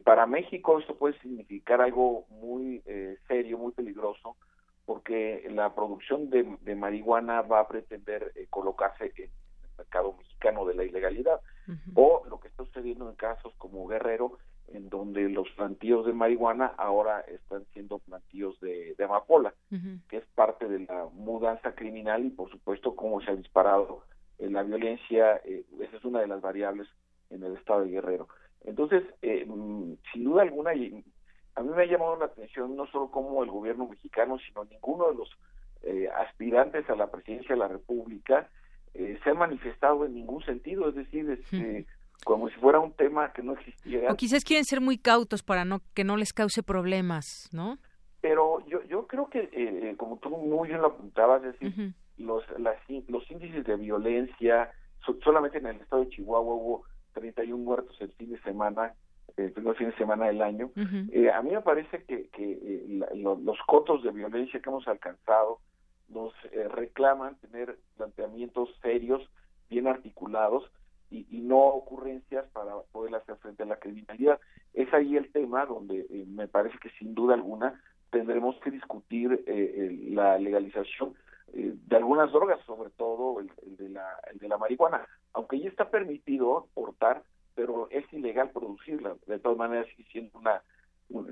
[0.06, 2.82] para México esto puede significar algo muy
[3.28, 4.38] serio, muy peligroso,
[4.86, 9.30] porque la producción de, marihuana va a pretender colocarse en el
[9.78, 11.42] mercado mexicano de la ilegalidad,
[11.96, 14.38] o lo que está sucediendo en casos como Guerrero,
[14.74, 19.54] en donde los plantíos de marihuana ahora están siendo plantíos de, amapola,
[20.10, 24.04] que es parte de la mudanza criminal y por supuesto cómo se ha disparado
[24.40, 26.88] en la violencia, eh, esa es una de las variables
[27.30, 28.28] en el estado de Guerrero.
[28.64, 33.10] Entonces, eh, mm, sin duda alguna, a mí me ha llamado la atención no solo
[33.12, 35.30] como el gobierno mexicano, sino ninguno de los
[35.84, 38.50] eh, aspirantes a la presidencia de la República
[38.96, 41.86] se ha manifestado en ningún sentido, es decir, este,
[42.24, 44.12] como si fuera un tema que no existiera.
[44.12, 47.78] O quizás quieren ser muy cautos para no que no les cause problemas, ¿no?
[48.22, 51.94] Pero yo yo creo que, eh, eh, como tú muy bien lo apuntabas, es decir,
[52.18, 52.44] los,
[53.08, 54.72] los índices de violencia,
[55.24, 58.94] solamente en el estado de Chihuahua hubo 31 muertos el fin de semana,
[59.38, 60.72] el primer fin de semana del año.
[61.12, 65.60] Eh, a mí me parece que, que los cotos de violencia que hemos alcanzado
[66.10, 66.34] nos
[66.72, 69.22] reclaman tener planteamientos serios,
[69.70, 70.64] bien articulados,
[71.30, 74.40] y, no ocurrencias para poder hacer frente a la criminalidad.
[74.74, 79.44] Es ahí el tema donde eh, me parece que sin duda alguna tendremos que discutir
[79.46, 81.16] eh, la legalización
[81.54, 85.70] eh, de algunas drogas, sobre todo el, de la, el de la marihuana, aunque ya
[85.70, 87.24] está permitido portar,
[87.54, 90.62] pero es ilegal producirla, de todas maneras siendo una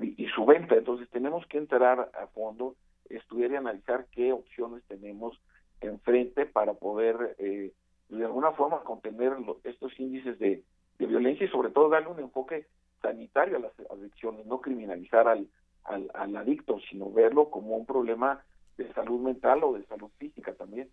[0.00, 2.76] y su venta, entonces tenemos que entrar a fondo,
[3.08, 5.36] estudiar y analizar qué opciones tenemos
[5.80, 7.72] enfrente para poder eh,
[8.08, 9.32] de alguna forma contener
[9.64, 10.62] estos índices de,
[10.98, 12.66] violencia y sobre todo darle un enfoque
[13.02, 15.48] sanitario a las adicciones, no criminalizar al,
[15.84, 18.42] al, adicto, sino verlo como un problema
[18.78, 20.88] de salud mental o de salud física también.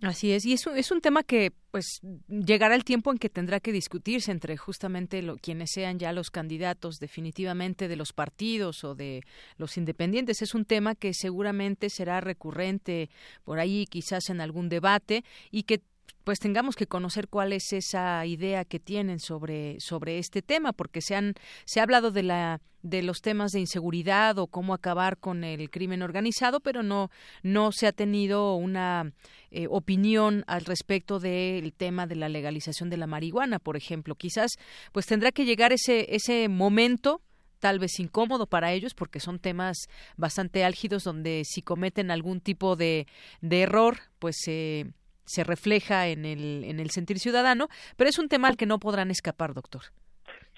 [0.00, 3.28] Así es, y es un, es un tema que pues llegará el tiempo en que
[3.28, 8.82] tendrá que discutirse entre justamente lo, quienes sean ya los candidatos definitivamente de los partidos
[8.82, 9.22] o de
[9.58, 10.42] los independientes.
[10.42, 13.10] Es un tema que seguramente será recurrente
[13.44, 15.82] por ahí quizás en algún debate y que
[16.24, 21.00] pues tengamos que conocer cuál es esa idea que tienen sobre sobre este tema porque
[21.00, 21.34] se han
[21.64, 25.70] se ha hablado de la de los temas de inseguridad o cómo acabar con el
[25.70, 27.10] crimen organizado pero no
[27.42, 29.12] no se ha tenido una
[29.50, 34.14] eh, opinión al respecto del tema de la legalización de la marihuana por ejemplo.
[34.14, 34.52] Quizás
[34.92, 37.20] pues tendrá que llegar ese ese momento
[37.60, 42.74] tal vez incómodo para ellos porque son temas bastante álgidos donde si cometen algún tipo
[42.74, 43.06] de,
[43.40, 44.90] de error pues eh,
[45.24, 48.78] se refleja en el, en el sentir ciudadano, pero es un tema al que no
[48.78, 49.82] podrán escapar, doctor.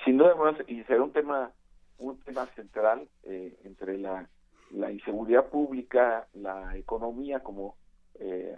[0.05, 0.35] Sin duda,
[0.66, 1.53] y será un tema,
[1.98, 4.29] un tema central eh, entre la,
[4.70, 7.77] la inseguridad pública, la economía, como
[8.18, 8.55] eh,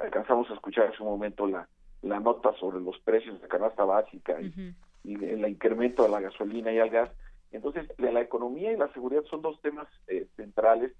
[0.00, 1.68] alcanzamos a escuchar en su momento la,
[2.02, 6.78] la nota sobre los precios de canasta básica y, el incremento de la gasolina y
[6.78, 7.10] el gas.
[7.50, 10.92] Entonces, la, economía y la seguridad son dos temas eh, centrales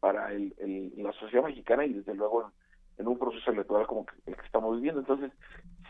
[0.00, 2.50] para el, la sociedad mexicana y desde luego
[2.98, 5.00] en un proceso electoral como el que estamos viviendo.
[5.00, 5.32] Entonces,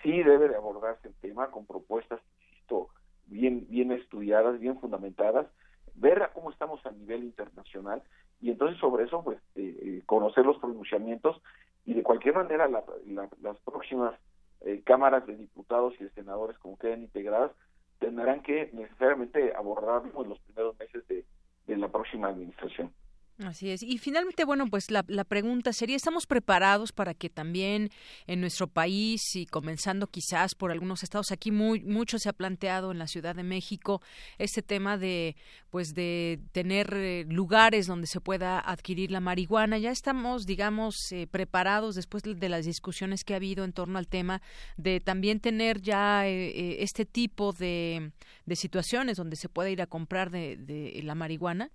[0.03, 2.89] sí debe de abordarse el tema con propuestas, insisto,
[3.27, 5.47] bien, bien estudiadas, bien fundamentadas,
[5.95, 8.03] ver cómo estamos a nivel internacional
[8.41, 11.41] y entonces sobre eso, pues, eh, eh, conocer los pronunciamientos
[11.85, 14.15] y de cualquier manera las próximas
[14.63, 17.53] eh, cámaras de diputados y de senadores, como queden integradas,
[17.99, 22.93] tendrán que necesariamente abordarlo en los primeros meses de la próxima administración.
[23.39, 23.83] Así es.
[23.83, 27.91] Y finalmente, bueno, pues la, la, pregunta sería, ¿estamos preparados para que también
[28.29, 32.93] en nuestro país y comenzando quizás por algunos estados, aquí muy, mucho se ha planteado
[32.93, 34.01] en la Ciudad de México
[34.39, 35.35] este tema de,
[35.71, 39.79] pues de tener eh, lugares donde se pueda adquirir la marihuana?
[39.79, 44.07] Ya estamos, digamos, eh, preparados después de las discusiones que ha habido en torno al
[44.07, 44.43] tema
[44.77, 48.13] de también tener ya eh, este tipo de,
[48.47, 51.73] de situaciones donde se pueda ir a comprar de, de la marihuana.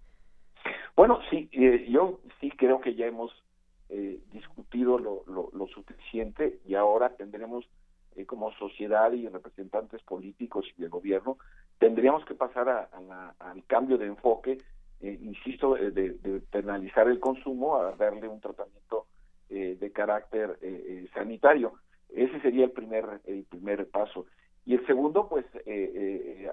[1.00, 3.32] Bueno, sí, eh, yo sí creo que ya hemos
[3.88, 7.64] eh, discutido lo, lo, suficiente y ahora tendremos
[8.18, 11.38] eh, como sociedad y representantes políticos y de gobierno,
[11.78, 14.58] tendríamos que pasar a, al cambio de enfoque,
[15.00, 19.06] insisto, de, penalizar el consumo, a darle un tratamiento
[19.48, 20.60] de carácter
[21.14, 21.76] sanitario.
[22.10, 24.26] Ese sería el primer, el primer paso.
[24.66, 25.46] Y el segundo, pues,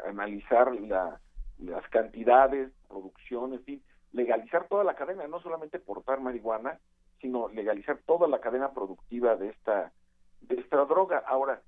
[0.06, 1.20] analizar la,
[1.58, 3.82] las cantidades, producción, en fin,
[4.16, 6.78] legalizar toda la cadena, no solamente portar marihuana,
[7.20, 9.92] sino legalizar toda la cadena productiva de esta
[10.40, 11.22] de esta droga.
[11.26, 11.60] Ahora,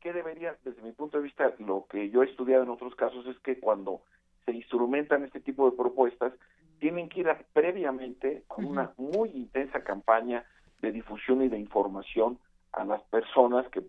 [0.00, 3.26] ¿qué debería, desde mi punto de vista, lo que yo he estudiado en otros casos
[3.26, 4.02] es que cuando
[4.44, 6.32] se instrumentan este tipo de propuestas,
[6.78, 10.44] tienen que ir previamente con una muy intensa campaña
[10.80, 12.38] de difusión y de información
[12.72, 13.82] a las personas que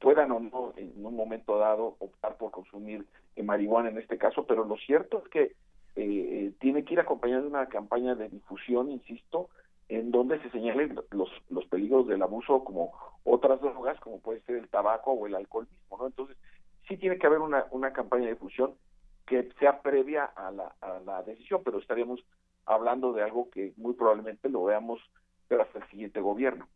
[0.00, 3.06] puedan o no en un momento dado optar por consumir
[3.42, 5.52] marihuana en este caso, pero lo cierto es que
[5.96, 9.48] eh, tiene que ir acompañado de una campaña de difusión, insisto,
[9.88, 12.92] en donde se señalen los, los peligros del abuso como
[13.24, 16.06] otras drogas, como puede ser el tabaco o el alcohol mismo, ¿no?
[16.06, 16.36] Entonces,
[16.86, 18.74] sí tiene que haber una, una campaña de difusión
[19.26, 22.24] que sea previa a la, a la decisión, pero estaríamos
[22.64, 25.00] hablando de algo que muy probablemente lo veamos
[25.48, 26.68] pero hasta el siguiente gobierno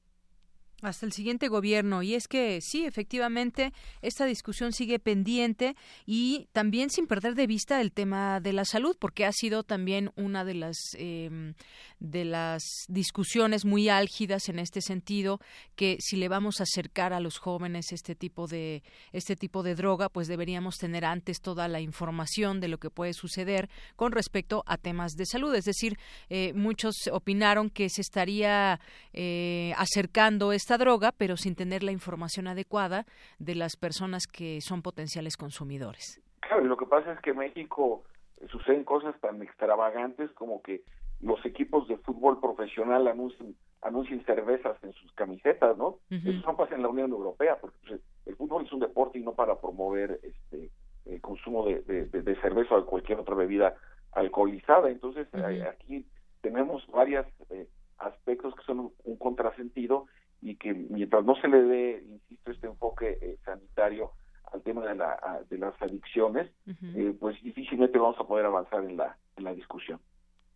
[0.82, 2.02] hasta el siguiente gobierno.
[2.02, 7.80] Y es que sí, efectivamente, esta discusión sigue pendiente y también sin perder de vista
[7.80, 11.54] el tema de la salud, porque ha sido también una de las em,
[12.00, 15.40] de las discusiones muy álgidas en este sentido,
[15.76, 19.74] que si le vamos a acercar a los jóvenes este tipo de este tipo de
[19.74, 24.64] droga, pues deberíamos tener antes toda la información de lo que puede suceder con respecto
[24.66, 25.54] a temas de salud.
[25.54, 25.96] Es decir,
[26.28, 28.80] eh, muchos opinaron que se estaría
[29.12, 33.06] eh, acercando esta droga, pero sin tener la información adecuada
[33.38, 36.20] de las personas que son potenciales consumidores.
[36.40, 38.04] Claro, y lo que pasa es que en México
[38.50, 40.82] suceden cosas tan extravagantes como que
[41.20, 45.98] los equipos de fútbol profesional anuncian, anuncian cervezas en sus camisetas, ¿no?
[46.10, 49.22] Eso no pasa en la Unión Europea, porque pues, el fútbol es un deporte y
[49.22, 50.70] no para promover este
[51.04, 53.74] el consumo de, de, cerveza o cualquier otra bebida
[54.12, 54.88] alcoholizada.
[54.88, 55.26] Entonces,
[55.68, 56.06] aquí
[56.40, 57.66] tenemos varios eh,
[57.98, 60.06] aspectos que son un contrasentido
[60.42, 64.10] y que mientras no se le dé, insisto, este enfoque eh, sanitario
[64.52, 68.98] al tema de, la, de las adicciones, eh, pues difícilmente vamos a poder avanzar en
[68.98, 69.98] la, en la discusión.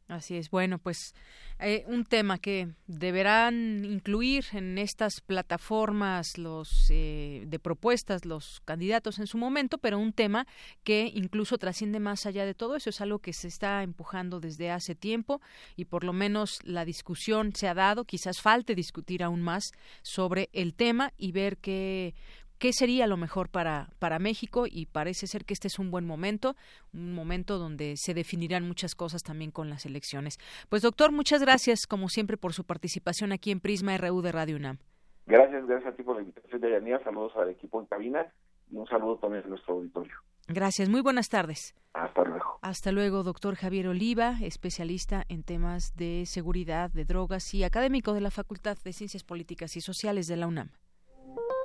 [0.08, 0.50] Así es.
[0.50, 1.14] Bueno, pues
[1.58, 9.18] eh, un tema que deberán incluir en estas plataformas los eh, de propuestas los candidatos
[9.18, 10.46] en su momento, pero un tema
[10.84, 14.70] que incluso trasciende más allá de todo eso es algo que se está empujando desde
[14.70, 15.40] hace tiempo
[15.74, 18.04] y por lo menos la discusión se ha dado.
[18.04, 22.14] Quizás falte discutir aún más sobre el tema y ver qué
[22.58, 26.06] qué sería lo mejor para, para México y parece ser que este es un buen
[26.06, 26.56] momento,
[26.92, 30.38] un momento donde se definirán muchas cosas también con las elecciones.
[30.68, 34.56] Pues doctor, muchas gracias como siempre por su participación aquí en Prisma RU de Radio
[34.56, 34.78] UNAM.
[35.26, 38.26] Gracias, gracias a ti por la invitación de Yanía, saludos al equipo en cabina
[38.70, 40.14] y un saludo también a nuestro auditorio.
[40.48, 41.74] Gracias, muy buenas tardes.
[41.92, 42.60] Hasta luego.
[42.62, 48.20] Hasta luego, doctor Javier Oliva, especialista en temas de seguridad, de drogas y académico de
[48.20, 50.70] la Facultad de Ciencias Políticas y Sociales de la UNAM.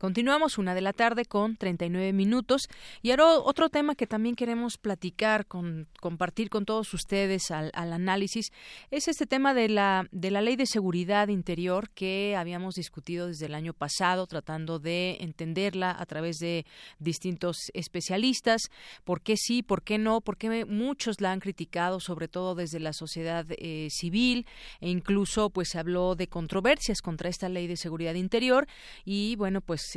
[0.00, 2.62] Continuamos una de la tarde con 39 minutos
[3.02, 8.50] y ahora otro tema que también queremos platicar, con, compartir con todos ustedes al, análisis
[8.90, 13.44] es este tema de la, de la ley de seguridad interior que habíamos discutido desde
[13.44, 16.64] el año pasado, tratando de entenderla a través de
[16.98, 18.70] distintos especialistas,
[19.04, 22.80] por qué sí, por qué no, por qué muchos la han criticado, sobre todo desde
[22.80, 24.46] la sociedad eh, civil
[24.80, 28.66] e incluso pues se habló de controversias contra esta ley de seguridad interior
[29.04, 29.89] y bueno pues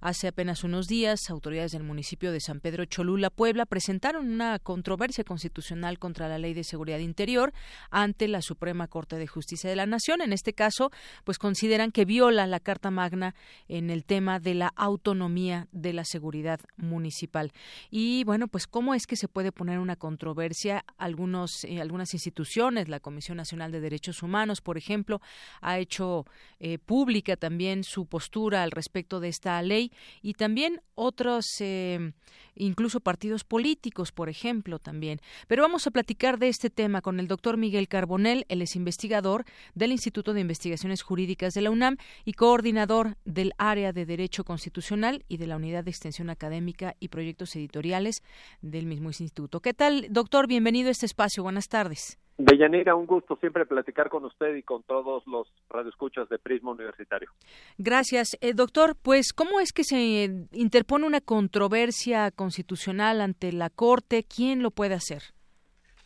[0.00, 5.24] hace apenas unos días, autoridades del municipio de San Pedro Cholula, Puebla, presentaron una controversia
[5.24, 7.52] constitucional contra la Ley de Seguridad Interior
[7.90, 10.20] ante la Suprema Corte de Justicia de la Nación.
[10.20, 10.90] En este caso,
[11.24, 13.34] pues consideran que viola la Carta Magna
[13.68, 17.52] en el tema de la autonomía de la seguridad municipal.
[17.90, 22.88] Y bueno, pues cómo es que se puede poner una controversia algunos eh, algunas instituciones,
[22.88, 25.20] la Comisión Nacional de Derechos Humanos, por ejemplo,
[25.60, 26.24] ha hecho
[26.58, 29.92] eh, pública también su postura al respecto de esta ley
[30.22, 32.12] y también otros, eh,
[32.54, 35.20] incluso partidos políticos, por ejemplo, también.
[35.46, 39.44] Pero vamos a platicar de este tema con el doctor Miguel Carbonel, él es investigador
[39.74, 45.24] del Instituto de Investigaciones Jurídicas de la UNAM y coordinador del área de Derecho Constitucional
[45.28, 48.22] y de la Unidad de Extensión Académica y Proyectos Editoriales
[48.62, 49.60] del mismo instituto.
[49.60, 50.46] ¿Qué tal, doctor?
[50.46, 51.42] Bienvenido a este espacio.
[51.42, 52.18] Buenas tardes.
[52.38, 57.30] Deyanira, un gusto siempre platicar con usted y con todos los radioescuchas de Prisma Universitario.
[57.78, 58.94] Gracias, eh, doctor.
[59.02, 64.24] Pues, ¿cómo es que se interpone una controversia constitucional ante la Corte?
[64.24, 65.22] ¿Quién lo puede hacer?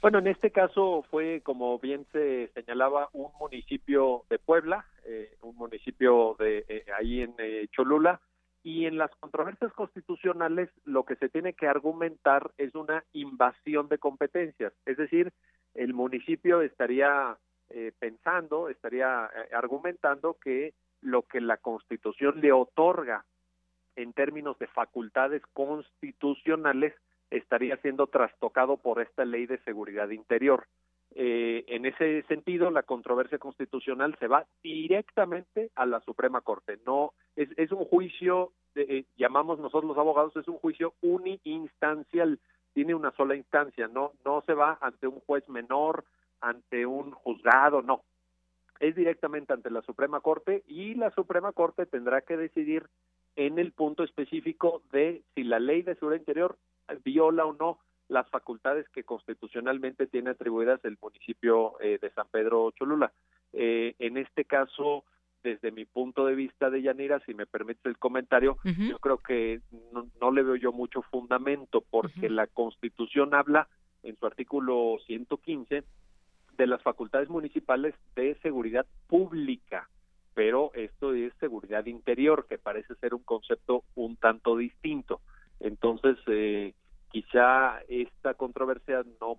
[0.00, 5.56] Bueno, en este caso fue, como bien se señalaba, un municipio de Puebla, eh, un
[5.56, 7.34] municipio de eh, ahí en
[7.72, 8.20] Cholula,
[8.62, 13.98] y en las controversias constitucionales lo que se tiene que argumentar es una invasión de
[13.98, 15.32] competencias, es decir,
[15.80, 17.38] el municipio estaría
[17.70, 23.24] eh, pensando, estaría eh, argumentando que lo que la Constitución le otorga
[23.96, 26.92] en términos de facultades constitucionales
[27.30, 30.66] estaría siendo trastocado por esta ley de seguridad interior.
[31.14, 36.78] Eh, en ese sentido, la controversia constitucional se va directamente a la Suprema Corte.
[36.84, 42.38] No es, es un juicio, eh, llamamos nosotros los abogados, es un juicio uniinstancial.
[42.72, 43.88] Tiene una sola instancia.
[43.88, 46.04] No, no se va ante un juez menor,
[46.40, 48.02] ante un juzgado, no.
[48.78, 52.86] Es directamente ante la Suprema Corte y la Suprema Corte tendrá que decidir
[53.36, 56.56] en el punto específico de si la ley de seguridad interior
[57.04, 62.70] viola o no las facultades que constitucionalmente tiene atribuidas el municipio eh, de San Pedro
[62.72, 63.12] Cholula.
[63.52, 65.04] Eh, en este caso,
[65.42, 69.60] desde mi punto de vista de Yanira, si me permite el comentario, yo creo que
[70.20, 73.68] no, le veo yo mucho fundamento porque la Constitución habla
[74.02, 75.84] en su artículo 115
[76.56, 79.88] de las facultades municipales de seguridad pública,
[80.34, 85.20] pero esto es seguridad interior, que parece ser un concepto un tanto distinto.
[85.58, 86.74] Entonces, eh,
[87.10, 89.38] quizá esta controversia no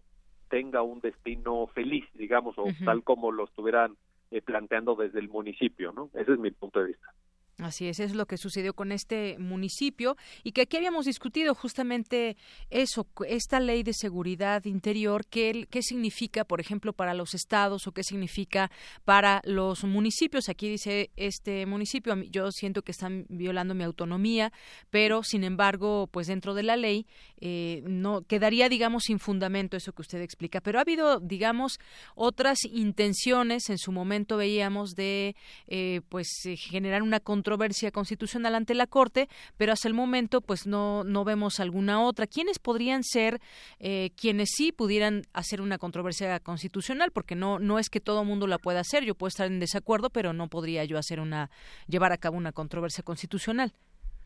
[0.49, 3.95] tenga un destino feliz, digamos, o tal como lo estuvieran
[4.39, 6.09] planteando desde el municipio, ¿no?
[6.13, 7.13] Ese es mi punto de vista.
[7.57, 12.35] Así es, es lo que sucedió con este municipio y que aquí habíamos discutido justamente
[12.71, 17.91] eso, esta ley de seguridad interior, qué, qué significa, por ejemplo, para los estados o
[17.91, 18.71] qué significa
[19.05, 20.49] para los municipios.
[20.49, 24.51] Aquí dice este municipio, yo siento que están violando mi autonomía,
[24.89, 27.05] pero sin embargo, pues dentro de la ley
[27.41, 30.61] eh, no quedaría, digamos, sin fundamento eso que usted explica.
[30.61, 31.79] Pero ha habido, digamos,
[32.15, 33.69] otras intenciones.
[33.69, 35.35] En su momento veíamos de,
[35.67, 36.27] eh, pues,
[36.57, 39.27] generar una control controversia constitucional ante la Corte,
[39.57, 42.27] pero hasta el momento pues no, no vemos alguna otra.
[42.27, 43.39] ¿Quiénes podrían ser
[43.79, 47.09] eh, quienes sí pudieran hacer una controversia constitucional?
[47.11, 50.11] Porque no, no es que todo mundo la pueda hacer, yo puedo estar en desacuerdo,
[50.11, 51.49] pero no podría yo hacer una,
[51.87, 53.73] llevar a cabo una controversia constitucional.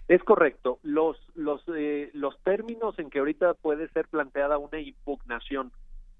[0.09, 0.79] Es correcto.
[0.83, 5.71] Los, los, eh, los términos en que ahorita puede ser planteada una impugnación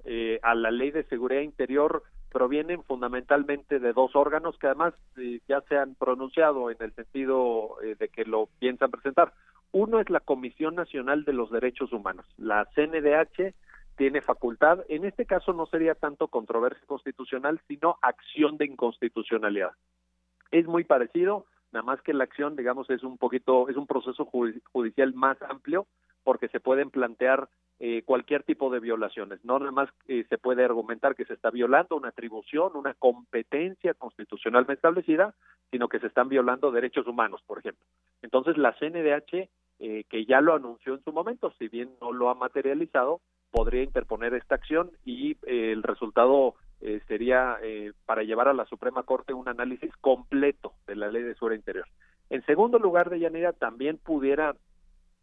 [0.06, 2.04] eh, a la ley de seguridad interior
[2.36, 7.82] provienen fundamentalmente de dos órganos que además eh, ya se han pronunciado en el sentido
[7.82, 9.32] eh, de que lo piensan presentar.
[9.72, 12.26] Uno es la Comisión Nacional de los Derechos Humanos.
[12.38, 13.54] La CNDH
[13.96, 19.72] tiene facultad, en este caso no sería tanto controversia constitucional, sino acción de inconstitucionalidad.
[20.52, 24.26] Es muy parecido, nada más que la acción, digamos, es un poquito, es un proceso
[24.26, 25.88] judicial más amplio,
[26.26, 27.48] porque se pueden plantear
[27.80, 29.44] eh, cualquier tipo de violaciones.
[29.46, 33.94] No nada más eh, se puede argumentar que se está violando una atribución, una competencia
[33.94, 35.36] constitucionalmente establecida,
[35.72, 37.86] sino que se están violando derechos humanos, por ejemplo.
[38.24, 39.50] Entonces, la CNDH,
[39.80, 43.22] eh, que ya lo anunció en su momento, si bien no lo ha materializado,
[43.52, 46.56] podría interponer esta acción y el resultado
[47.08, 47.58] sería
[48.06, 51.88] para llevar a la Suprema Corte un análisis completo de la ley de seguridad interior.
[52.30, 54.56] En segundo lugar, de Yanira, también pudiera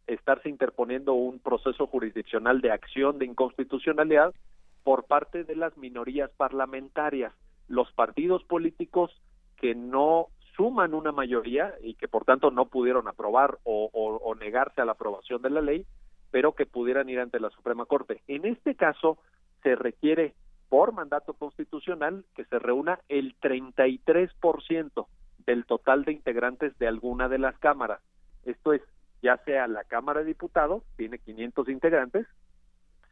[0.06, 4.34] estarse interponiendo un proceso jurisdiccional de acción de inconstitucionalidad
[4.82, 7.32] por parte de las minorías parlamentarias,
[7.68, 9.10] los partidos políticos
[9.56, 10.26] que no
[10.56, 14.92] suman una mayoría y que por tanto no pudieron aprobar o, o, negarse a la
[14.92, 15.86] aprobación de la ley,
[16.30, 18.22] pero que pudieran ir ante la Suprema Corte.
[18.26, 19.18] En este caso
[19.62, 20.34] se requiere
[20.68, 25.06] por mandato constitucional que se reúna el 33%
[25.46, 28.00] del total de integrantes de alguna de las cámaras.
[28.44, 28.82] Esto es
[29.22, 32.26] ya sea la Cámara de Diputados, tiene 500 integrantes,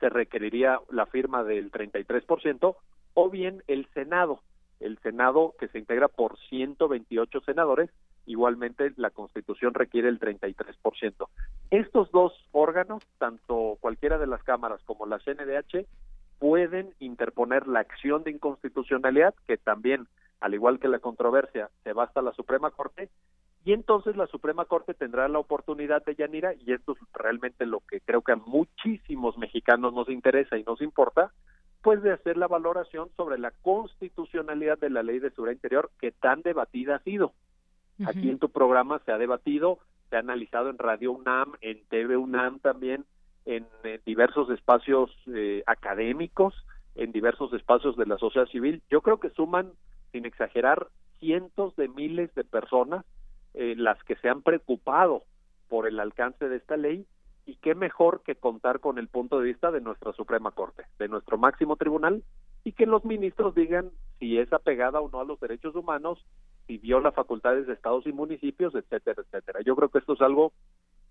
[0.00, 2.76] se requeriría la firma del 33%,
[3.14, 4.40] o bien el Senado,
[4.80, 7.90] el Senado que se integra por 128 senadores,
[8.26, 11.28] igualmente la Constitución requiere el 33%.
[11.70, 15.86] Estos dos órganos, tanto cualquiera de las cámaras como la CNDH,
[16.38, 20.08] pueden interponer la acción de inconstitucionalidad, que también,
[20.40, 23.10] al igual que la controversia, se va hasta la Suprema Corte,
[23.64, 27.80] y entonces la Suprema Corte tendrá la oportunidad de Yanira, y esto es realmente lo
[27.80, 31.32] que creo que a muchísimos mexicanos nos interesa y nos importa,
[31.82, 36.10] pues de hacer la valoración sobre la constitucionalidad de la ley de seguridad interior que
[36.10, 37.32] tan debatida ha sido.
[38.06, 42.16] Aquí en tu programa se ha debatido, se ha analizado en Radio UNAM, en TV
[42.16, 43.04] UNAM también,
[43.44, 43.66] en,
[44.06, 46.54] diversos espacios eh, académicos,
[46.94, 48.82] en diversos espacios de la sociedad civil.
[48.90, 49.72] Yo creo que suman,
[50.12, 50.88] sin exagerar,
[51.18, 53.04] cientos de miles de personas
[53.54, 55.24] eh, las que se han preocupado
[55.68, 57.06] por el alcance de esta ley
[57.46, 61.08] y qué mejor que contar con el punto de vista de nuestra Suprema Corte, de
[61.08, 62.22] nuestro máximo tribunal
[62.64, 66.24] y que los ministros digan si es apegada o no a los derechos humanos,
[66.66, 69.60] si viola facultades de estados y municipios, etcétera, etcétera.
[69.64, 70.52] Yo creo que esto es algo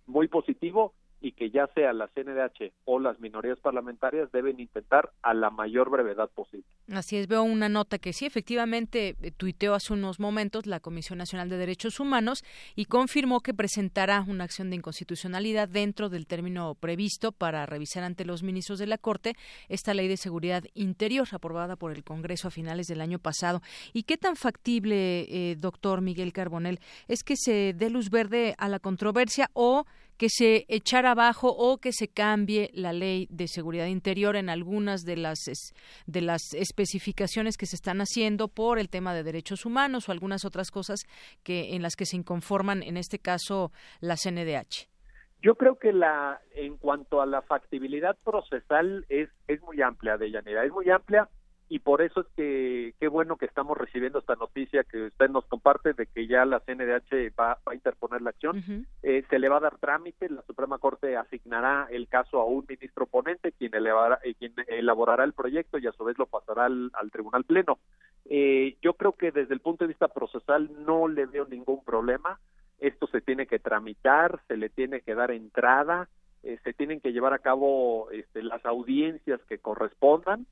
[0.06, 5.34] muy positivo y que ya sea la CNDH o las minorías parlamentarias deben intentar a
[5.34, 6.66] la mayor brevedad posible.
[6.92, 11.18] Así es, veo una nota que sí, efectivamente, eh, tuiteó hace unos momentos la Comisión
[11.20, 12.44] Nacional de Derechos Humanos
[12.76, 18.26] y confirmó que presentará una acción de inconstitucionalidad dentro del término previsto para revisar ante
[18.26, 19.34] los ministros de la Corte
[19.68, 23.62] esta ley de seguridad interior aprobada por el Congreso a finales del año pasado.
[23.94, 28.70] ¿Y qué tan factible, eh, doctor Miguel Carbonel, es que se dé luz verde a
[28.70, 29.86] la controversia o
[30.20, 35.06] que se echara abajo o que se cambie la ley de seguridad interior en algunas
[35.06, 35.40] de las
[36.08, 40.44] de las especificaciones que se están haciendo por el tema de derechos humanos o algunas
[40.44, 41.06] otras cosas
[41.42, 44.90] que en las que se inconforman en este caso la CNDH.
[45.42, 50.32] Yo creo que la en cuanto a la factibilidad procesal es es muy amplia de
[50.32, 51.30] Yanira, es muy amplia
[51.72, 55.46] y por eso es que qué bueno que estamos recibiendo esta noticia que usted nos
[55.46, 58.88] comparte de que ya la CNDH va, a interponer la acción.
[59.04, 62.66] Eh, se le va a dar trámite, la Suprema Corte asignará el caso a un
[62.68, 66.66] ministro ponente, quien, elevará, eh, quien elaborará el proyecto y a su vez lo pasará
[66.66, 67.78] al, Tribunal Pleno.
[68.26, 72.40] Eh, yo creo que desde el punto de vista procesal no le veo ningún problema.
[72.80, 76.10] Esto se tiene que tramitar, se le tiene que dar entrada,
[76.42, 80.48] se tienen que llevar a cabo este, las audiencias que correspondan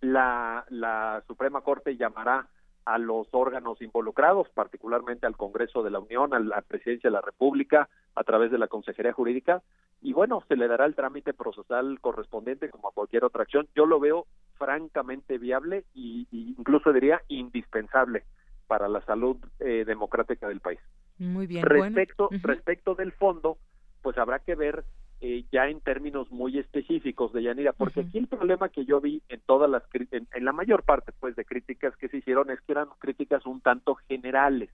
[0.00, 2.48] la, la Suprema Corte llamará
[2.84, 7.20] a los órganos involucrados, particularmente al Congreso de la Unión, a la Presidencia de la
[7.20, 9.62] República, a través de la Consejería Jurídica,
[10.02, 13.68] y bueno, se le dará el trámite procesal correspondiente como a cualquier otra acción.
[13.74, 14.26] Yo lo veo
[14.56, 18.24] francamente viable e incluso diría indispensable
[18.66, 20.80] para la salud eh, democrática del país.
[21.18, 21.64] Muy bien.
[21.64, 23.58] Respecto, respecto del fondo,
[24.00, 24.84] pues habrá que ver
[25.22, 29.22] eh, ya en términos muy específicos de Yanira, porque aquí el problema que yo vi
[29.28, 32.72] en todas las en, la mayor parte pues de críticas que se hicieron es que
[32.72, 34.70] eran críticas un tanto generales.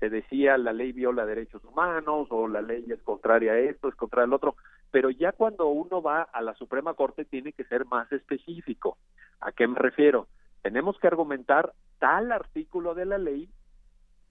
[0.00, 3.94] se decía la ley viola derechos humanos o la ley es contraria a esto, es
[3.94, 4.56] contraria al otro,
[4.90, 8.96] pero ya cuando uno va a la Suprema Corte tiene que ser más específico.
[9.40, 10.26] ¿A qué me refiero?
[10.62, 13.48] Tenemos que argumentar tal artículo de la ley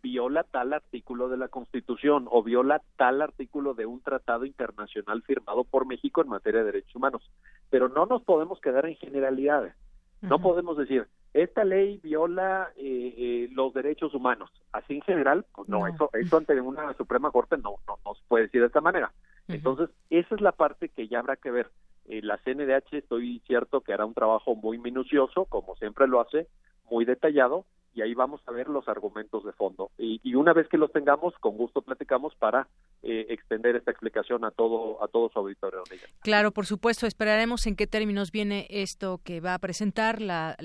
[0.06, 5.64] viola tal artículo de la Constitución o viola tal artículo de un tratado internacional firmado
[5.64, 7.24] por México en materia de derechos humanos.
[7.72, 9.74] Pero no nos podemos quedar en generalidades.
[10.22, 14.51] No podemos decir, esta ley viola eh, eh, los derechos humanos.
[14.72, 18.22] Así en general, pues no, Eso, eso ante una Suprema Corte no, no, no se
[18.28, 19.12] puede decir de esta manera.
[19.47, 21.72] Entonces, esa es la parte que ya habrá que ver.
[22.08, 26.47] Eh, la CNDH estoy cierto que hará un trabajo muy minucioso, como siempre lo hace,
[26.89, 27.66] muy detallado,
[27.96, 29.89] y ahí vamos a ver los argumentos de fondo.
[29.98, 32.68] Y, una vez que los tengamos, con gusto platicamos para
[33.02, 35.82] eh, extender esta explicación a todo a todo su auditorio.
[36.20, 40.56] Claro, por supuesto, esperaremos en qué términos viene esto que va a presentar la,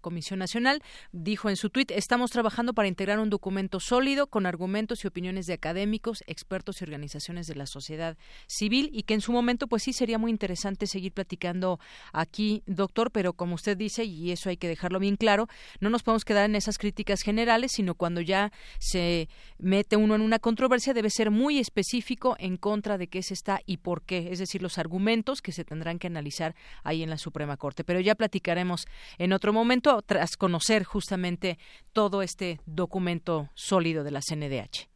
[0.00, 0.82] Comisión Nacional.
[1.12, 5.46] Dijo en su tuit, estamos trabajando para integrar un documento sólido con argumentos y opiniones
[5.46, 8.16] de académicos, expertos y organizaciones de la sociedad
[8.48, 11.78] civil y que en su momento, pues sí, sería muy interesante seguir platicando
[12.12, 15.46] aquí, doctor, pero como usted dice, y eso hay que dejarlo bien claro,
[15.80, 19.28] no nos podemos quedar en esas críticas generales, sino cuando ya se
[19.58, 23.60] mete uno en una controversia debe ser muy específico en contra de qué se está
[23.66, 27.18] y por qué, es decir, los argumentos que se tendrán que analizar ahí en la
[27.18, 27.84] Suprema Corte.
[27.84, 28.86] Pero ya platicaremos
[29.18, 31.58] en otro momento tras conocer justamente
[31.92, 34.88] todo este documento sólido de la CNDH.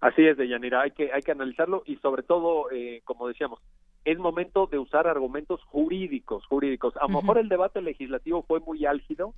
[0.00, 3.60] Así es, Deyanira, hay que, hay que analizarlo y sobre todo, eh, como decíamos,
[4.06, 6.96] es momento de usar argumentos jurídicos, jurídicos.
[6.96, 9.34] A lo mejor el debate legislativo fue muy álgido,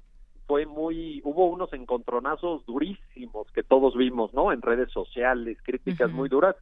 [0.49, 4.51] fue muy, hubo unos encontronazos durísimos que todos vimos, ¿no?
[4.51, 6.57] En redes sociales, críticas muy duras,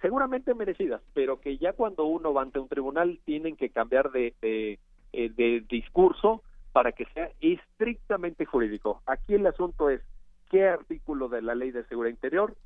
[0.00, 4.32] seguramente merecidas, pero que ya cuando uno va ante un tribunal tienen que cambiar de,
[4.40, 4.78] de,
[5.12, 9.02] eh, de discurso para que sea estrictamente jurídico.
[9.06, 10.00] Aquí el asunto es
[10.48, 12.56] qué artículo de la Ley de Seguridad Interior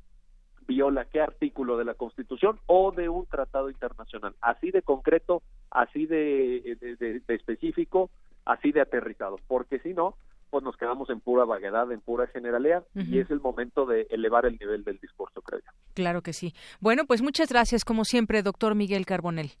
[0.67, 4.35] viola qué artículo de la Constitución o de un tratado internacional.
[4.41, 5.41] Así de concreto,
[5.71, 6.77] así de,
[7.25, 8.11] de específico,
[8.45, 10.15] así de aterrizado, porque si no,
[10.51, 14.45] pues nos quedamos en pura vaguedad, en pura generalidad, y es el momento de elevar
[14.45, 15.71] el nivel del discurso, creo yo.
[15.95, 16.53] Claro que sí.
[16.79, 19.51] Bueno, pues muchas gracias, como siempre, doctor Miguel Carbonel.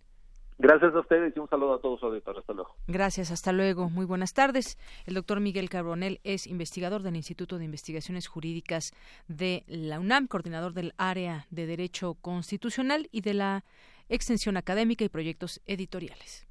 [0.59, 2.41] Gracias a ustedes y un saludo a todos, auditores.
[2.41, 2.75] Hasta luego.
[2.87, 3.89] Gracias, hasta luego.
[3.89, 4.77] Muy buenas tardes.
[5.07, 8.91] El doctor Miguel Carbonel es investigador del Instituto de Investigaciones Jurídicas
[9.27, 13.65] de la UNAM, coordinador del área de Derecho Constitucional y de la
[14.07, 16.50] Extensión Académica y Proyectos Editoriales.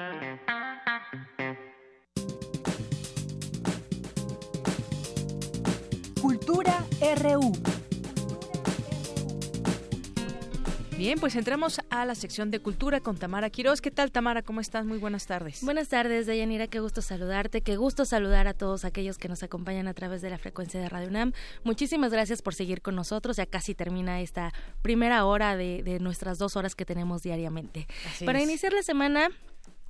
[11.01, 13.81] Bien, pues entramos a la sección de cultura con Tamara Quiroz.
[13.81, 14.43] ¿Qué tal, Tamara?
[14.43, 14.85] ¿Cómo estás?
[14.85, 15.63] Muy buenas tardes.
[15.63, 16.67] Buenas tardes, Dayanira.
[16.67, 17.61] Qué gusto saludarte.
[17.61, 20.87] Qué gusto saludar a todos aquellos que nos acompañan a través de la frecuencia de
[20.89, 21.33] Radio UNAM.
[21.63, 23.37] Muchísimas gracias por seguir con nosotros.
[23.37, 27.87] Ya casi termina esta primera hora de, nuestras dos horas que tenemos diariamente.
[28.23, 29.29] Para iniciar la semana,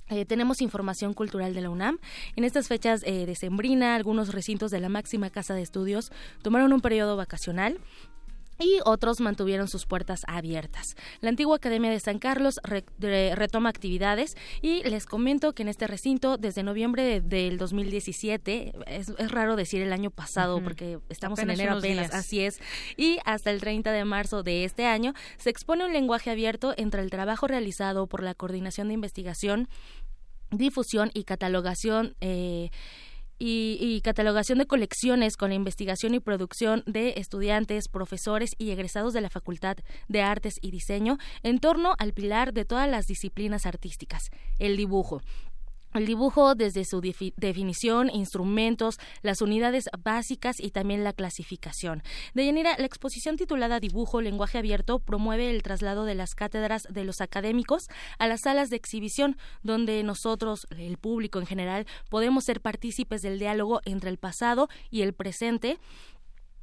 [0.08, 1.98] eh, tenemos información cultural de la UNAM.
[2.36, 6.10] En estas fechas eh, de Sembrina, algunos recintos de la máxima casa de estudios
[6.40, 7.78] tomaron un periodo vacacional
[8.58, 10.96] y otros mantuvieron sus puertas abiertas.
[11.20, 12.60] La antigua Academia de San Carlos
[12.98, 19.56] retoma actividades y les comento que en este recinto desde noviembre del 2017, es, raro
[19.56, 22.60] decir el año pasado porque estamos en enero apenas, así es,
[22.96, 27.02] y hasta el 30 de marzo de este año se expone un lenguaje abierto entre
[27.02, 29.68] el trabajo realizado por la Coordinación de Investigación,
[30.50, 32.70] Difusión y Catalogación eh,
[33.44, 39.20] y, catalogación de colecciones con la investigación y producción de estudiantes, profesores y egresados de
[39.20, 39.78] la Facultad
[40.08, 44.30] de Artes y Diseño en torno al pilar de todas las disciplinas artísticas,
[44.60, 45.22] el dibujo.
[45.94, 47.02] El dibujo desde su
[47.36, 52.02] definición, instrumentos, las unidades básicas y también la clasificación.
[52.32, 57.04] De Yanira, la exposición titulada Dibujo, lenguaje abierto promueve el traslado de las cátedras de
[57.04, 57.88] los académicos
[58.18, 63.38] a las salas de exhibición, donde nosotros, el público en general, podemos ser partícipes del
[63.38, 65.78] diálogo entre el pasado y el presente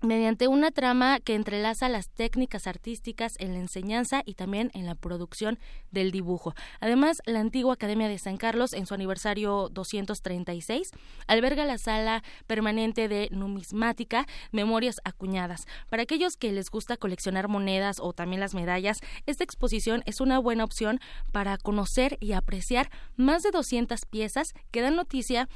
[0.02, 4.96] mediante una trama que entrelaza las técnicas artísticas en la enseñanza y también en la
[4.96, 5.60] producción
[5.92, 6.54] del dibujo.
[6.80, 10.92] Además, la antigua Academia de San Carlos, en su aniversario 236,
[11.28, 15.66] alberga la sala permanente de numismática Memorias Acuñadas.
[15.90, 20.40] Para aquellos que les gusta coleccionar monedas o también las medallas, esta exposición es una
[20.40, 21.00] buena opción
[21.32, 25.50] para conocer y apreciar más de 200 piezas que dan noticia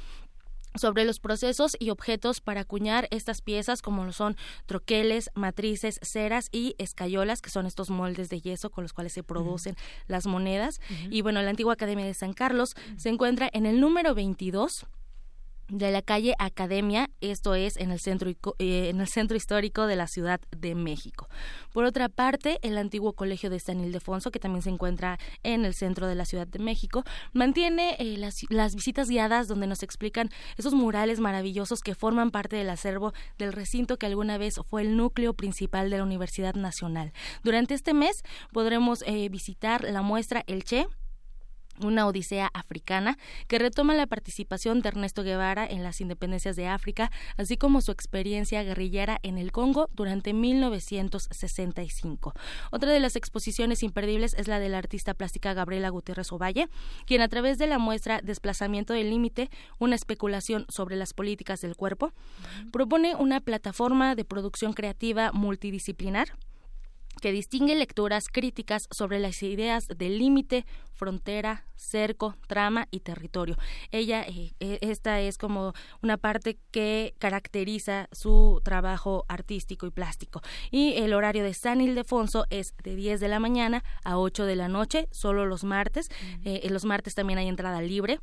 [0.74, 6.48] sobre los procesos y objetos para acuñar estas piezas como lo son troqueles, matrices, ceras
[6.52, 10.80] y escayolas, que son estos moldes de yeso con los cuales se producen las monedas.
[11.10, 14.86] Y bueno, la antigua Academia de San Carlos se encuentra en el número 22
[15.68, 19.96] de la calle Academia, esto es en el centro eh, en el centro histórico de
[19.96, 21.28] la Ciudad de México.
[21.72, 25.74] Por otra parte, el antiguo Colegio de San Ildefonso, que también se encuentra en el
[25.74, 30.30] centro de la Ciudad de México, mantiene eh, las, las visitas guiadas donde nos explican
[30.56, 34.96] esos murales maravillosos que forman parte del acervo del recinto que alguna vez fue el
[34.96, 37.12] núcleo principal de la Universidad Nacional.
[37.42, 40.86] Durante este mes podremos eh, visitar la muestra El Che
[41.80, 43.18] una odisea africana
[43.48, 47.92] que retoma la participación de Ernesto Guevara en las independencias de África, así como su
[47.92, 52.34] experiencia guerrillera en el Congo durante 1965.
[52.70, 56.68] Otra de las exposiciones imperdibles es la de la artista plástica Gabriela Gutiérrez Ovalle,
[57.06, 61.76] quien a través de la muestra Desplazamiento del Límite, una especulación sobre las políticas del
[61.76, 62.12] cuerpo,
[62.72, 66.28] propone una plataforma de producción creativa multidisciplinar
[67.24, 73.56] que distingue lecturas críticas sobre las ideas del límite, frontera, cerco, trama y territorio.
[73.90, 75.72] Ella, eh, eh, esta es como
[76.02, 80.42] una parte que caracteriza su trabajo artístico y plástico.
[80.70, 84.56] Y el horario de San Ildefonso es de 10 de la mañana a 8 de
[84.56, 86.10] la noche, solo los martes.
[86.44, 88.20] Eh, los martes también hay entrada libre.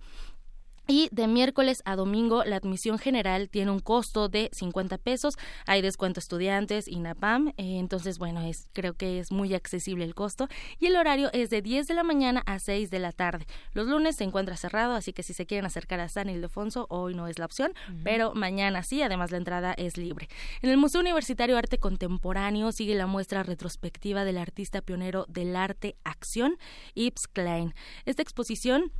[0.87, 5.37] Y de miércoles a domingo la admisión general tiene un costo de 50 pesos.
[5.65, 7.49] Hay descuento estudiantes y NAPAM.
[7.49, 10.47] Eh, entonces, bueno, es, creo que es muy accesible el costo.
[10.79, 13.45] Y el horario es de 10 de la mañana a 6 de la tarde.
[13.73, 17.13] Los lunes se encuentra cerrado, así que si se quieren acercar a San Ildefonso, hoy
[17.13, 17.73] no es la opción,
[18.03, 19.01] pero mañana sí.
[19.01, 20.27] Además, la entrada es libre.
[20.61, 25.95] En el Museo Universitario Arte Contemporáneo sigue la muestra retrospectiva del artista pionero del arte
[26.03, 26.57] Acción,
[26.95, 27.73] Yves Klein.
[28.05, 28.91] Esta exposición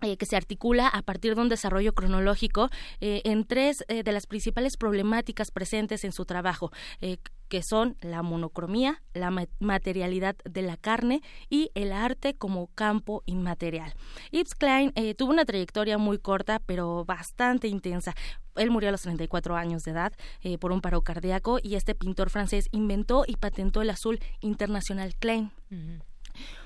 [0.00, 2.70] eh, que se articula a partir de un desarrollo cronológico
[3.00, 6.70] eh, en tres eh, de las principales problemáticas presentes en su trabajo,
[7.48, 13.94] que son la monocromía, la materialidad de la carne y el arte como campo inmaterial.
[14.30, 18.14] Yves Klein tuvo una trayectoria muy corta, pero bastante intensa.
[18.54, 20.12] Él murió a los 34 años de edad
[20.60, 25.50] por un paro cardíaco y este pintor francés inventó y patentó el azul internacional Klein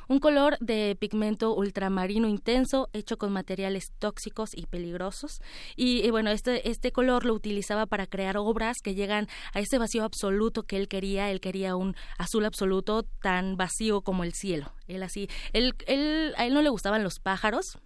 [0.09, 5.41] un color de pigmento ultramarino intenso hecho con materiales tóxicos y peligrosos.
[5.77, 10.05] Y, bueno, este, este color lo utilizaba para crear obras que llegan a ese vacío
[10.05, 11.31] absoluto que él quería.
[11.31, 14.73] Él quería un azul absoluto tan vacío como el cielo.
[14.87, 17.79] Él así, él, él, a él no le gustaban los pájaros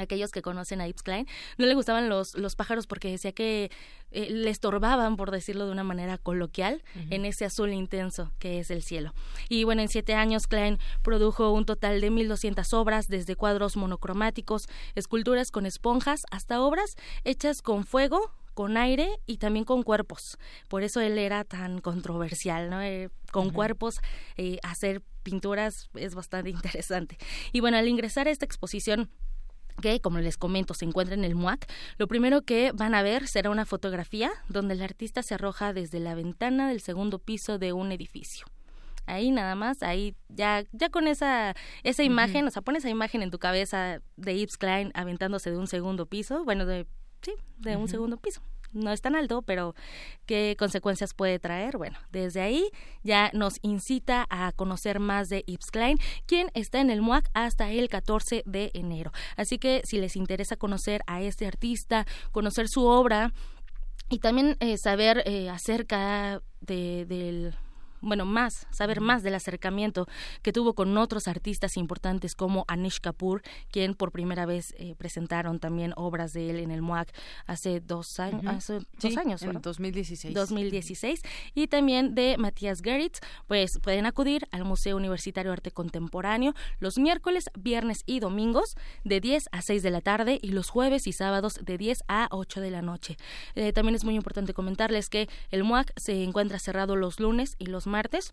[0.00, 1.26] aquellos que conocen a Yves Klein,
[1.56, 3.70] no le gustaban los, los pájaros porque decía que
[4.10, 8.70] eh, le estorbaban, por decirlo de una manera coloquial, en ese azul intenso que es
[8.70, 9.14] el cielo.
[9.48, 14.68] Y bueno, en siete años Klein produjo un total de 1.200 obras, desde cuadros monocromáticos,
[14.94, 20.36] esculturas con esponjas, hasta obras hechas con fuego, con aire y también con cuerpos.
[20.66, 22.82] Por eso él era tan controversial, ¿no?
[22.82, 24.00] Eh, con cuerpos,
[24.36, 27.18] eh, hacer pinturas es bastante interesante.
[27.52, 29.10] Y bueno, al ingresar a esta exposición
[29.80, 31.66] que, como les comento, se encuentra en el MUAC,
[31.96, 36.00] lo primero que van a ver será una fotografía donde el artista se arroja desde
[36.00, 38.46] la ventana del segundo piso de un edificio.
[39.06, 43.22] Ahí nada más, ahí ya, ya con esa, esa imagen, o sea, pones esa imagen
[43.22, 46.86] en tu cabeza de Yves Klein aventándose de un segundo piso, bueno, de,
[47.22, 48.42] sí, de un segundo piso
[48.72, 49.74] no es tan alto, pero
[50.26, 51.76] qué consecuencias puede traer.
[51.76, 52.70] Bueno, desde ahí
[53.02, 57.70] ya nos incita a conocer más de Yves Klein, quien está en el MUAC hasta
[57.70, 59.12] el 14 de enero.
[59.36, 63.32] Así que si les interesa conocer a este artista, conocer su obra
[64.08, 67.54] y también eh, saber eh, acerca de, del
[68.00, 70.06] bueno, más, saber más del acercamiento
[70.42, 75.58] que tuvo con otros artistas importantes como Anish Kapoor, quien por primera vez eh, presentaron
[75.58, 77.12] también obras de él en el MOAC
[77.46, 80.34] hace dos años, hace dos años, en 2016.
[80.34, 81.22] 2016.
[81.54, 86.98] Y también de Matías Geritz, pues pueden acudir al Museo Universitario de Arte Contemporáneo los
[86.98, 91.12] miércoles, viernes y domingos de 10 a 6 de la tarde y los jueves y
[91.12, 93.16] sábados de 10 a 8 de la noche.
[93.54, 97.66] Eh, también es muy importante comentarles que el MOAC se encuentra cerrado los lunes y
[97.66, 98.32] los martes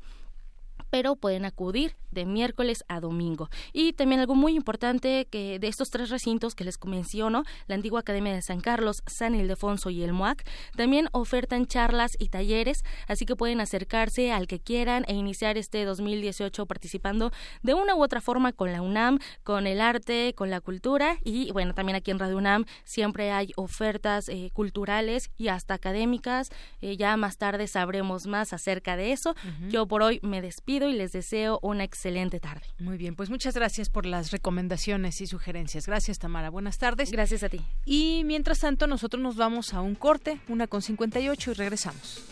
[0.96, 3.50] pero pueden acudir de miércoles a domingo.
[3.74, 8.00] Y también algo muy importante que de estos tres recintos que les menciono, la antigua
[8.00, 13.26] Academia de San Carlos, San Ildefonso y el MUAC, también ofertan charlas y talleres, así
[13.26, 17.32] que pueden acercarse al que quieran e iniciar este 2018 participando
[17.62, 21.52] de una u otra forma con la UNAM, con el arte, con la cultura y
[21.52, 26.52] bueno, también aquí en Radio UNAM siempre hay ofertas eh, culturales y hasta académicas.
[26.80, 29.36] Eh, ya más tarde sabremos más acerca de eso.
[29.68, 32.66] Yo por hoy me despido y les deseo una excelente tarde.
[32.80, 35.88] Muy bien, pues muchas gracias por las recomendaciones y sugerencias.
[35.88, 36.50] Gracias, Tamara.
[36.50, 37.12] Buenas tardes.
[37.12, 37.62] Gracias a ti.
[37.86, 42.24] Y mientras tanto, nosotros nos vamos a un corte, una con 58 y regresamos.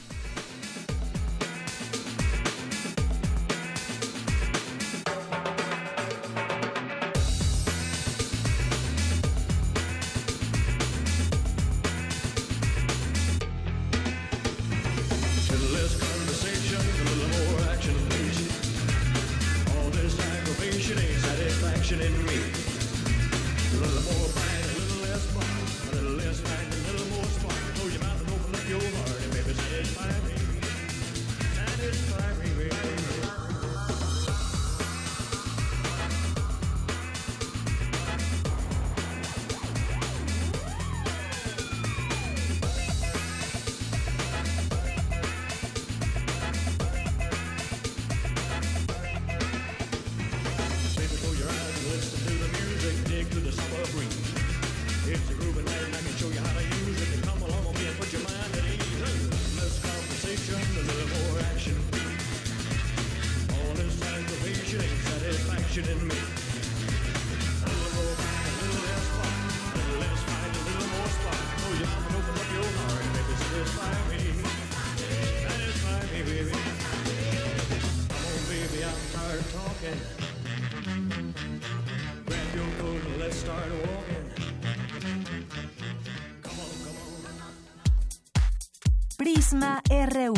[89.24, 90.34] Prisma RU.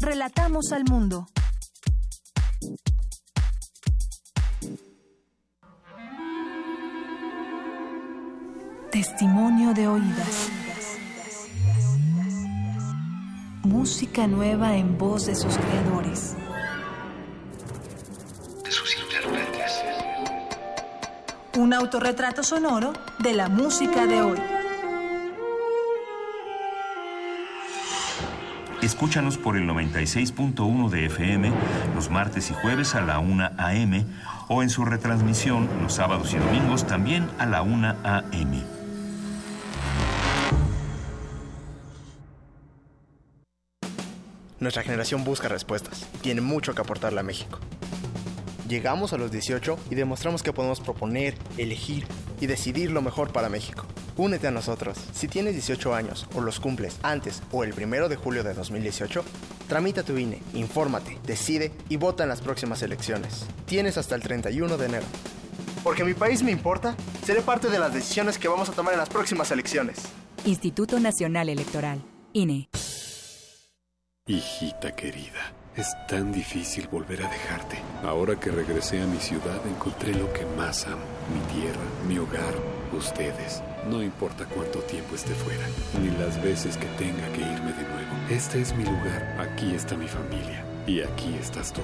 [0.00, 1.26] Relatamos al mundo.
[8.90, 10.48] Testimonio de oídas.
[13.62, 16.34] Música nueva en voz de sus creadores.
[18.64, 19.82] De sus intérpretes.
[21.58, 24.53] Un autorretrato sonoro de la música de hoy.
[28.94, 31.50] Escúchanos por el 96.1 de FM
[31.96, 34.06] los martes y jueves a la 1 a.m.
[34.46, 38.62] o en su retransmisión los sábados y domingos también a la 1 a.m.
[44.60, 46.08] Nuestra generación busca respuestas.
[46.22, 47.58] Tiene mucho que aportarle a México.
[48.68, 52.06] Llegamos a los 18 y demostramos que podemos proponer, elegir
[52.40, 53.86] y decidir lo mejor para México.
[54.16, 54.96] Únete a nosotros.
[55.12, 59.24] Si tienes 18 años o los cumples antes o el primero de julio de 2018,
[59.68, 63.44] tramita tu INE, infórmate, decide y vota en las próximas elecciones.
[63.66, 65.06] Tienes hasta el 31 de enero.
[65.82, 66.94] Porque mi país me importa,
[67.24, 69.98] seré parte de las decisiones que vamos a tomar en las próximas elecciones.
[70.44, 72.00] Instituto Nacional Electoral,
[72.32, 72.68] INE.
[74.26, 77.78] Hijita querida, es tan difícil volver a dejarte.
[78.04, 81.02] Ahora que regresé a mi ciudad encontré lo que más amo,
[81.34, 82.54] mi tierra, mi hogar,
[82.96, 83.60] ustedes.
[83.88, 85.66] No importa cuánto tiempo esté fuera,
[86.00, 88.14] ni las veces que tenga que irme de nuevo.
[88.30, 91.80] Este es mi lugar, aquí está mi familia y aquí estás tú.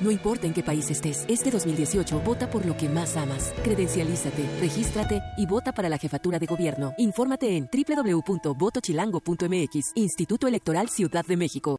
[0.00, 3.52] No importa en qué país estés, este 2018 vota por lo que más amas.
[3.64, 6.94] Credencialízate, regístrate y vota para la jefatura de gobierno.
[6.98, 11.78] Infórmate en www.votochilango.mx, Instituto Electoral Ciudad de México.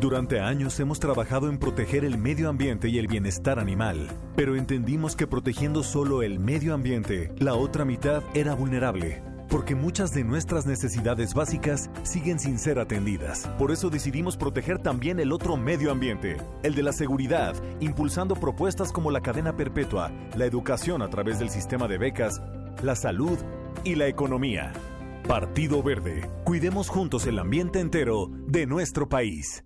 [0.00, 5.16] Durante años hemos trabajado en proteger el medio ambiente y el bienestar animal, pero entendimos
[5.16, 10.66] que protegiendo solo el medio ambiente, la otra mitad era vulnerable porque muchas de nuestras
[10.66, 13.46] necesidades básicas siguen sin ser atendidas.
[13.58, 18.90] Por eso decidimos proteger también el otro medio ambiente, el de la seguridad, impulsando propuestas
[18.90, 22.42] como la cadena perpetua, la educación a través del sistema de becas,
[22.82, 23.38] la salud
[23.84, 24.72] y la economía.
[25.28, 29.65] Partido Verde, cuidemos juntos el ambiente entero de nuestro país.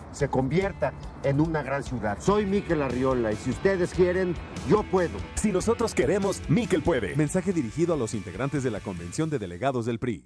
[0.11, 0.93] se convierta
[1.23, 2.17] en una gran ciudad.
[2.19, 4.35] Soy Miquel Arriola y si ustedes quieren,
[4.67, 5.17] yo puedo.
[5.35, 7.15] Si nosotros queremos, Miquel puede.
[7.15, 10.25] Mensaje dirigido a los integrantes de la Convención de Delegados del PRI.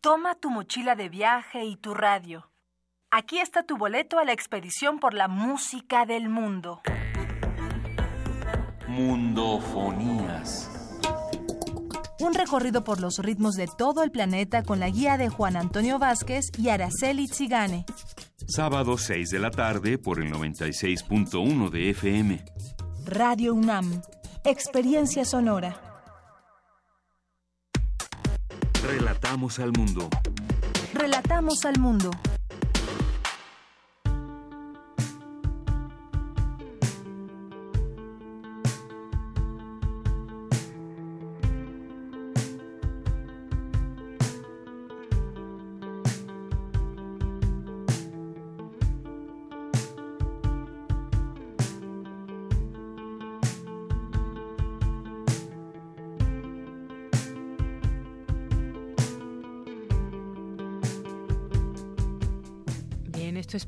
[0.00, 2.50] Toma tu mochila de viaje y tu radio.
[3.10, 6.80] Aquí está tu boleto a la expedición por la música del mundo.
[8.88, 10.70] Mundofonías.
[12.20, 15.98] Un recorrido por los ritmos de todo el planeta con la guía de Juan Antonio
[15.98, 17.84] Vázquez y Araceli Zigane.
[18.52, 22.44] Sábado 6 de la tarde por el 96.1 de FM.
[23.04, 24.02] Radio UNAM.
[24.44, 25.80] Experiencia sonora.
[28.82, 30.08] Relatamos al mundo.
[30.92, 32.10] Relatamos al mundo.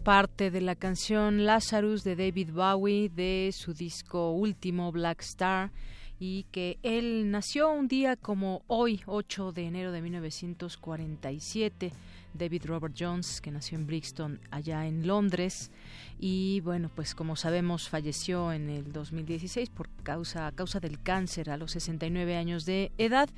[0.03, 5.71] Parte de la canción Lazarus de David Bowie de su disco último Black Star
[6.19, 11.93] y que él nació un día como hoy, 8 de enero de 1947.
[12.35, 15.71] David Robert Jones, que nació en Brixton, allá en Londres.
[16.19, 21.51] Y bueno, pues como sabemos, falleció en el 2016 por causa, a causa del cáncer
[21.51, 23.29] a los 69 años de edad.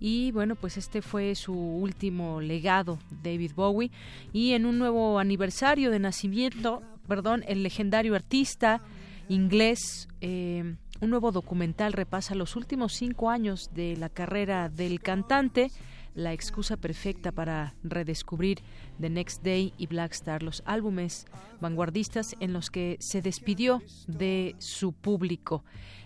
[0.00, 3.90] Y bueno, pues este fue su último legado, David Bowie.
[4.32, 8.82] Y en un nuevo aniversario de nacimiento, perdón, el legendario artista
[9.28, 10.08] inglés.
[10.20, 15.70] Eh, un nuevo documental repasa los últimos cinco años de la carrera del cantante,
[16.14, 18.62] la excusa perfecta para redescubrir
[19.00, 21.26] The Next Day y Black Star, los álbumes
[21.60, 25.64] vanguardistas en los que se despidió de su público.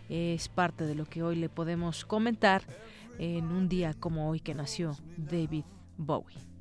[0.09, 2.63] Es parte de lo que hoy le podemos comentar
[3.19, 5.65] en un día como hoy que nació David
[5.97, 6.58] Bowie.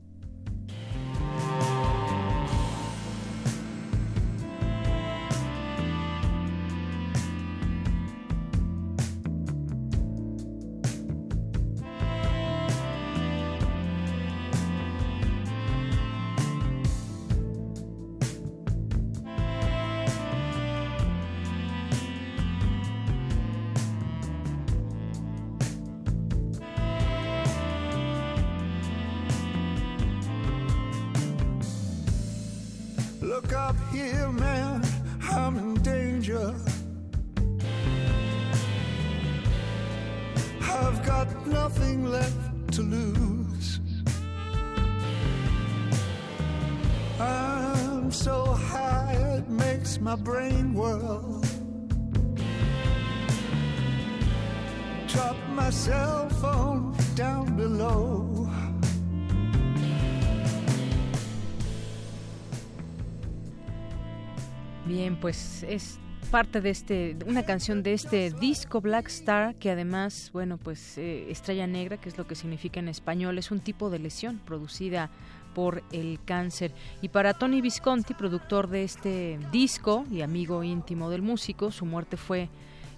[65.68, 66.00] Es
[66.32, 71.32] parte de este, una canción de este disco Black Star, que además, bueno, pues eh,
[71.32, 75.10] estrella negra, que es lo que significa en español, es un tipo de lesión producida
[75.54, 76.72] por el cáncer.
[77.02, 82.18] Y para Tony Visconti, productor de este disco y amigo íntimo del músico, su muerte
[82.18, 82.50] fue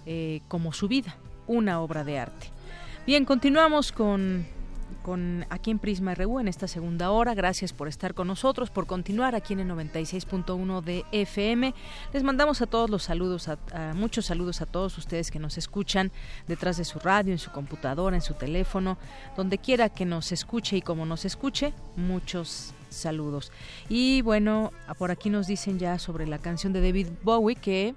[0.06, 1.16] eh, como su vida,
[1.46, 2.48] una obra de arte.
[3.06, 4.44] Bien, continuamos con
[5.02, 7.34] con aquí en Prisma RU en esta segunda hora.
[7.34, 11.74] Gracias por estar con nosotros, por continuar aquí en el 96.1 de FM.
[12.12, 13.58] Les mandamos a todos los saludos, a,
[13.94, 16.12] muchos saludos a todos ustedes que nos escuchan
[16.46, 18.98] detrás de su radio, en su computadora, en su teléfono,
[19.36, 23.52] donde quiera que nos escuche y como nos escuche, muchos saludos.
[23.88, 27.94] Y bueno, por aquí nos dicen ya sobre la canción de David Bowie que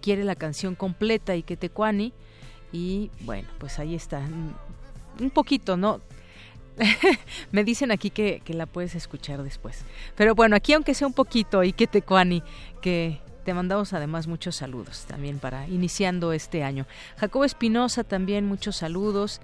[0.00, 2.12] quiere la canción completa y que Tecuani.
[2.72, 4.22] Y bueno, pues ahí está
[5.20, 6.00] un poquito, ¿no?
[7.52, 9.84] Me dicen aquí que, que, la puedes escuchar después.
[10.16, 12.42] Pero bueno, aquí aunque sea un poquito, y que te cuani,
[12.80, 16.86] que te mandamos además muchos saludos también para iniciando este año.
[17.16, 19.40] Jacobo Espinosa también muchos saludos,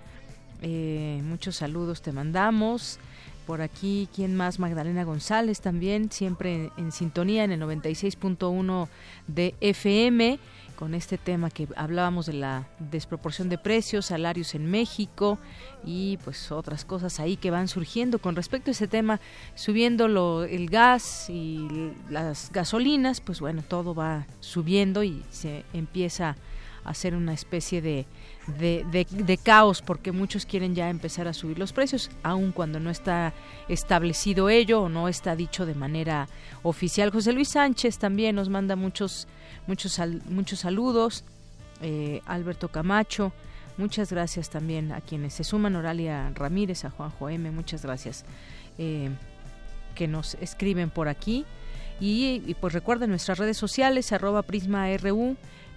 [0.60, 2.98] eh, muchos saludos te mandamos.
[3.46, 4.58] Por aquí, ¿quién más?
[4.58, 8.88] Magdalena González también, siempre en, en sintonía en el 96.1
[9.26, 10.38] de FM
[10.76, 15.38] con este tema que hablábamos de la desproporción de precios, salarios en México
[15.84, 18.18] y pues otras cosas ahí que van surgiendo.
[18.18, 19.20] Con respecto a ese tema,
[19.54, 26.36] subiendo lo, el gas y las gasolinas, pues bueno, todo va subiendo y se empieza
[26.84, 28.06] a hacer una especie de,
[28.58, 32.90] de, de, caos porque muchos quieren ya empezar a subir los precios, aun cuando no
[32.90, 33.32] está
[33.68, 36.28] establecido ello o no está dicho de manera
[36.62, 37.10] oficial.
[37.10, 39.26] José Luis Sánchez también nos manda muchos
[39.66, 41.24] muchos, muchos saludos.
[41.80, 43.32] Eh, Alberto Camacho,
[43.76, 48.24] Muchas gracias también a quienes se suman, Oralia Ramírez, a Juanjo M, muchas gracias
[48.78, 49.10] eh,
[49.96, 51.44] que nos escriben por aquí.
[52.00, 55.36] Y, pues recuerden nuestras redes sociales, arroba Prisma RU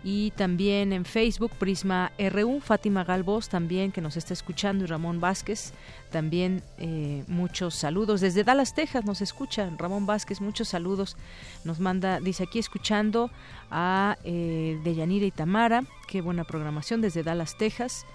[0.09, 5.19] y también en Facebook Prisma RU, Fátima Galvos también que nos está escuchando y Ramón
[5.19, 5.73] Vázquez
[6.13, 8.21] también eh, muchos saludos.
[8.21, 11.17] Desde Dallas, Texas nos escuchan Ramón Vázquez, muchos saludos.
[11.65, 13.29] Nos manda, dice aquí escuchando
[13.69, 18.05] a eh, Deyanira y Tamara, qué buena programación desde Dallas, Texas.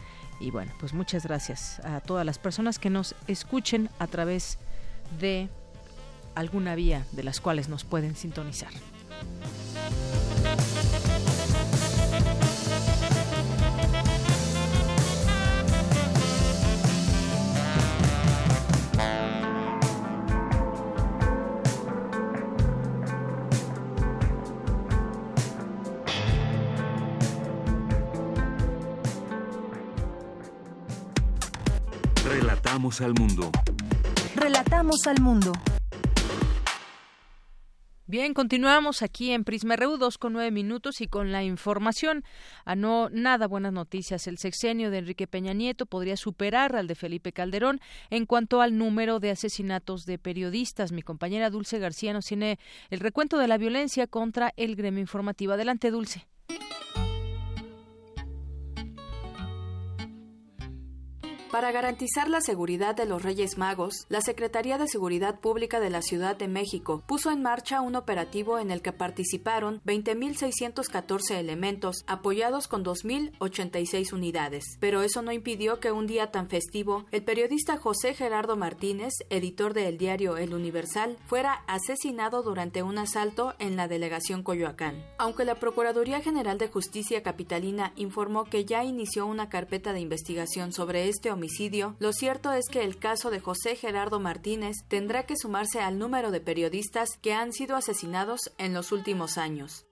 [0.41, 4.57] Y bueno, pues muchas gracias a todas las personas que nos escuchen a través
[5.21, 5.51] de
[6.35, 8.73] alguna vía de las cuales nos pueden sintonizar.
[32.73, 33.53] Relatamos al mundo.
[34.35, 35.53] Relatamos al mundo.
[38.07, 42.25] Bien, continuamos aquí en Prisma RU, dos con nueve minutos y con la información.
[42.65, 44.27] A no nada buenas noticias.
[44.27, 48.79] El sexenio de Enrique Peña Nieto podría superar al de Felipe Calderón en cuanto al
[48.79, 50.93] número de asesinatos de periodistas.
[50.93, 52.59] Mi compañera Dulce García nos tiene
[52.89, 55.53] el recuento de la violencia contra el gremio informativo.
[55.53, 56.27] Adelante, Dulce.
[61.53, 66.01] Para garantizar la seguridad de los Reyes Magos, la Secretaría de Seguridad Pública de la
[66.01, 72.69] Ciudad de México puso en marcha un operativo en el que participaron 20.614 elementos, apoyados
[72.69, 74.65] con 2.086 unidades.
[74.81, 79.75] Pero eso no impidió que un día tan festivo, el periodista José Gerardo Martínez, editor
[79.75, 85.05] del diario El Universal, fuera asesinado durante un asalto en la delegación Coyoacán.
[85.19, 90.73] Aunque la Procuraduría General de Justicia Capitalina informó que ya inició una carpeta de investigación
[90.73, 91.42] sobre este homicidio,
[91.99, 96.31] lo cierto es que el caso de José Gerardo Martínez tendrá que sumarse al número
[96.31, 99.87] de periodistas que han sido asesinados en los últimos años.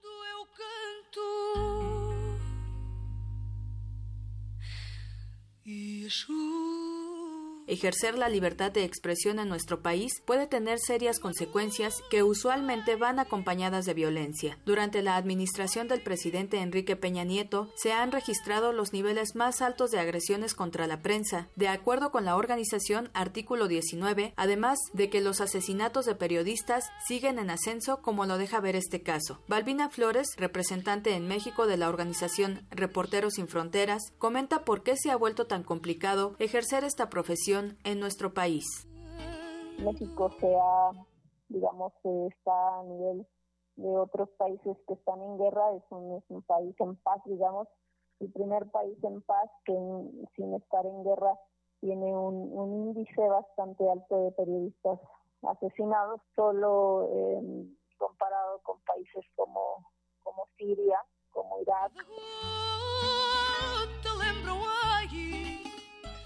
[7.71, 13.17] Ejercer la libertad de expresión en nuestro país puede tener serias consecuencias que usualmente van
[13.17, 14.57] acompañadas de violencia.
[14.65, 19.89] Durante la administración del presidente Enrique Peña Nieto se han registrado los niveles más altos
[19.89, 25.21] de agresiones contra la prensa, de acuerdo con la organización Artículo 19, además de que
[25.21, 29.39] los asesinatos de periodistas siguen en ascenso como lo deja ver este caso.
[29.47, 35.09] Balbina Flores, representante en México de la organización Reporteros sin Fronteras, comenta por qué se
[35.09, 38.65] ha vuelto tan complicado ejercer esta profesión en nuestro país.
[39.79, 40.91] México sea,
[41.49, 43.25] digamos, está a nivel
[43.75, 47.67] de otros países que están en guerra, es un, es un país en paz, digamos,
[48.19, 49.73] el primer país en paz que
[50.35, 51.33] sin estar en guerra
[51.79, 54.99] tiene un, un, índice bastante alto de periodistas
[55.41, 57.41] asesinados, solo eh,
[57.97, 59.83] comparado con países como,
[60.21, 60.99] como Siria,
[61.31, 61.91] como Irak.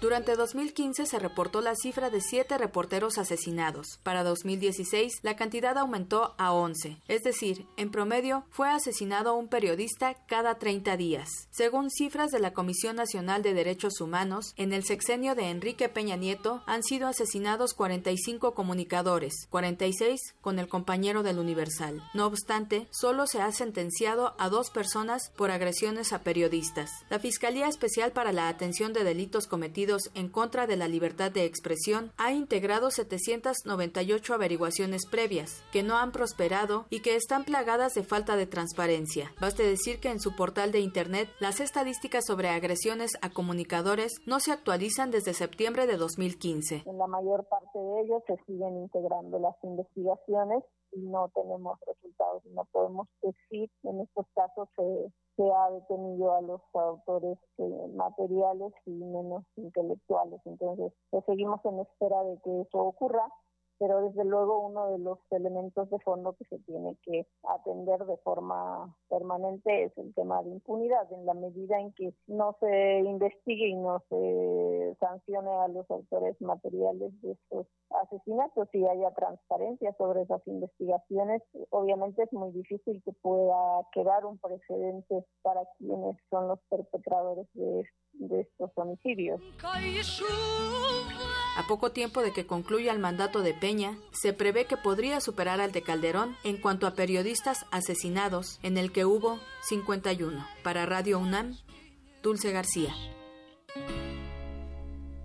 [0.06, 3.98] Durante 2015 se reportó la cifra de 7 reporteros asesinados.
[4.04, 10.14] Para 2016 la cantidad aumentó a 11, es decir, en promedio fue asesinado un periodista
[10.28, 11.48] cada 30 días.
[11.50, 16.14] Según cifras de la Comisión Nacional de Derechos Humanos, en el sexenio de Enrique Peña
[16.14, 22.00] Nieto han sido asesinados 45 comunicadores, 46 con el compañero del Universal.
[22.14, 26.92] No obstante, solo se ha sentenciado a dos personas por agresiones a periodistas.
[27.10, 31.44] La Fiscalía Especial para la Atención de Delitos Cometidos en contra de la libertad de
[31.44, 38.04] expresión ha integrado 798 averiguaciones previas, que no han prosperado y que están plagadas de
[38.04, 39.32] falta de transparencia.
[39.40, 44.40] Baste decir que en su portal de Internet las estadísticas sobre agresiones a comunicadores no
[44.40, 46.82] se actualizan desde septiembre de 2015.
[46.86, 50.62] En la mayor parte de ellos se siguen integrando las investigaciones
[50.98, 52.44] no tenemos resultados.
[52.46, 58.72] No podemos decir en estos casos se, se ha detenido a los autores eh, materiales
[58.86, 60.40] y menos intelectuales.
[60.44, 63.28] Entonces, pues seguimos en espera de que eso ocurra
[63.78, 68.16] pero desde luego uno de los elementos de fondo que se tiene que atender de
[68.18, 73.68] forma permanente es el tema de impunidad, en la medida en que no se investigue
[73.68, 77.66] y no se sancione a los autores materiales de estos
[78.02, 84.38] asesinatos y haya transparencia sobre esas investigaciones, obviamente es muy difícil que pueda quedar un
[84.38, 89.40] precedente para quienes son los perpetradores de, de estos homicidios.
[91.56, 95.60] A poco tiempo de que concluya el mandato de Peña, se prevé que podría superar
[95.60, 100.46] al de Calderón en cuanto a periodistas asesinados, en el que hubo 51.
[100.62, 101.56] Para Radio UNAM,
[102.22, 102.94] Dulce García.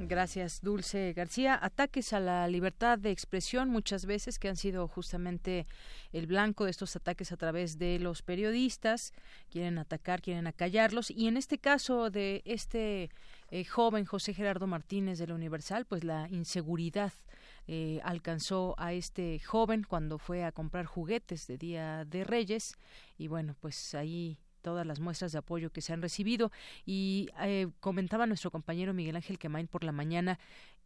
[0.08, 1.60] Gracias, Dulce García.
[1.62, 5.68] Ataques a la libertad de expresión muchas veces que han sido justamente
[6.12, 9.14] el blanco de estos ataques a través de los periodistas.
[9.50, 11.12] Quieren atacar, quieren acallarlos.
[11.12, 13.12] Y en este caso de este
[13.52, 17.14] eh, joven José Gerardo Martínez de la Universal, pues la inseguridad
[17.68, 22.76] eh, alcanzó a este joven cuando fue a comprar juguetes de Día de Reyes.
[23.18, 26.52] Y bueno, pues ahí todas las muestras de apoyo que se han recibido.
[26.86, 30.40] Y eh, comentaba nuestro compañero Miguel Ángel Quemain por la mañana,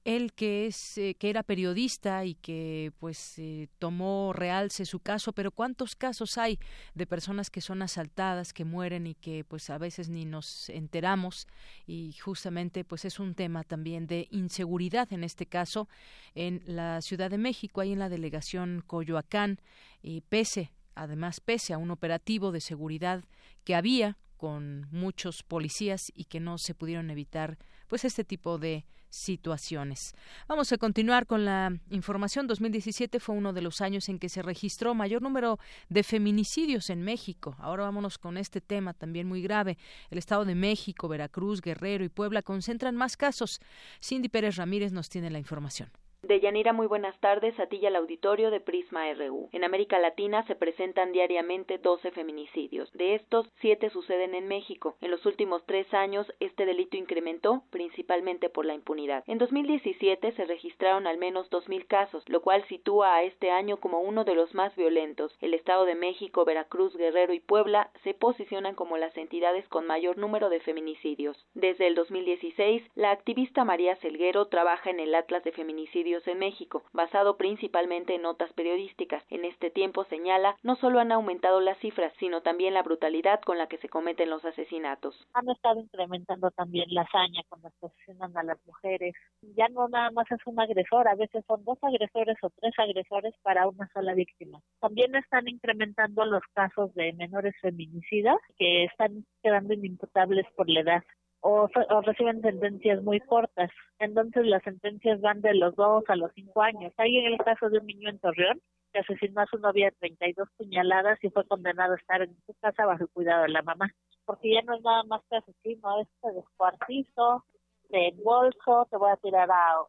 [0.05, 5.33] él que es eh, que era periodista y que pues eh, tomó realce su caso,
[5.33, 6.59] pero cuántos casos hay
[6.93, 11.47] de personas que son asaltadas, que mueren y que pues a veces ni nos enteramos
[11.87, 15.89] y justamente pues es un tema también de inseguridad en este caso
[16.35, 19.59] en la Ciudad de México, ahí en la delegación Coyoacán,
[20.03, 23.23] y pese además pese a un operativo de seguridad
[23.63, 27.57] que había con muchos policías y que no se pudieron evitar
[27.87, 30.13] pues este tipo de situaciones.
[30.47, 32.47] Vamos a continuar con la información.
[32.47, 35.57] 2017 fue uno de los años en que se registró mayor número
[35.89, 37.55] de feminicidios en México.
[37.59, 39.77] Ahora vámonos con este tema también muy grave.
[40.09, 43.61] El Estado de México, Veracruz, Guerrero y Puebla concentran más casos.
[44.03, 45.89] Cindy Pérez Ramírez nos tiene la información.
[46.27, 47.59] Deyanira, muy buenas tardes.
[47.59, 49.47] A ti al auditorio de Prisma RU.
[49.51, 52.91] En América Latina se presentan diariamente 12 feminicidios.
[52.93, 54.95] De estos, 7 suceden en México.
[55.01, 59.23] En los últimos tres años, este delito incrementó, principalmente por la impunidad.
[59.27, 63.99] En 2017 se registraron al menos 2.000 casos, lo cual sitúa a este año como
[63.99, 65.37] uno de los más violentos.
[65.41, 70.17] El Estado de México, Veracruz, Guerrero y Puebla se posicionan como las entidades con mayor
[70.17, 71.37] número de feminicidios.
[71.53, 76.83] Desde el 2016, la activista María Selguero trabaja en el Atlas de Feminicidios en México,
[76.93, 79.23] basado principalmente en notas periodísticas.
[79.29, 83.57] En este tiempo, señala, no solo han aumentado las cifras, sino también la brutalidad con
[83.57, 85.15] la que se cometen los asesinatos.
[85.33, 89.13] Han estado incrementando también la hazaña cuando asesinan a las mujeres.
[89.41, 93.33] Ya no nada más es un agresor, a veces son dos agresores o tres agresores
[93.43, 94.61] para una sola víctima.
[94.79, 101.03] También están incrementando los casos de menores feminicidas que están quedando inimputables por la edad
[101.47, 101.67] o,
[102.01, 103.69] reciben sentencias muy cortas.
[103.99, 106.91] Entonces las sentencias van de los dos a los cinco años.
[106.97, 108.59] Hay el caso de un niño en Torreón
[108.91, 112.87] que asesinó a su novia 32 puñaladas y fue condenado a estar en su casa
[112.87, 113.91] bajo el cuidado de la mamá.
[114.25, 117.45] Porque ya no es nada más que asesino, es de descuartizo,
[117.89, 119.83] de bolso, te voy a tirar a,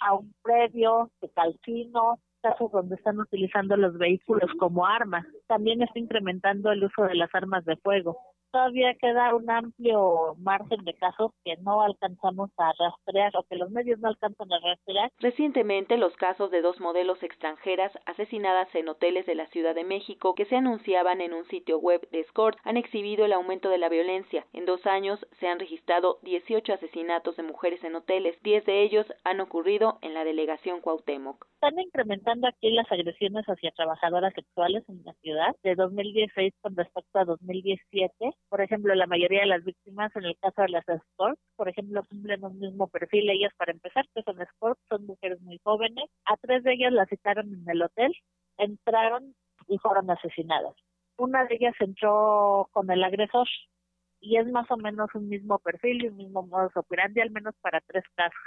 [0.00, 5.24] a un predio, de calcino, casos donde están utilizando los vehículos como armas.
[5.46, 8.18] También está incrementando el uso de las armas de fuego
[8.50, 13.70] todavía queda un amplio margen de casos que no alcanzamos a rastrear o que los
[13.70, 15.12] medios no alcanzan a rastrear.
[15.18, 20.34] Recientemente, los casos de dos modelos extranjeras asesinadas en hoteles de la Ciudad de México
[20.34, 23.88] que se anunciaban en un sitio web de Escort han exhibido el aumento de la
[23.88, 24.46] violencia.
[24.52, 28.40] En dos años se han registrado 18 asesinatos de mujeres en hoteles.
[28.42, 31.46] 10 de ellos han ocurrido en la delegación Cuauhtémoc.
[31.54, 37.18] Están incrementando aquí las agresiones hacia trabajadoras sexuales en la ciudad de 2016 con respecto
[37.18, 41.40] a 2017 por ejemplo, la mayoría de las víctimas en el caso de las escorts,
[41.56, 43.28] por ejemplo, cumplen un mismo perfil.
[43.28, 46.08] Ellas, para empezar, que son escorts, son mujeres muy jóvenes.
[46.24, 48.14] A tres de ellas las citaron en el hotel,
[48.56, 49.34] entraron
[49.66, 50.74] y fueron asesinadas.
[51.18, 53.48] Una de ellas entró con el agresor
[54.20, 57.54] y es más o menos un mismo perfil y un mismo modo operandi, al menos
[57.60, 58.38] para tres casos.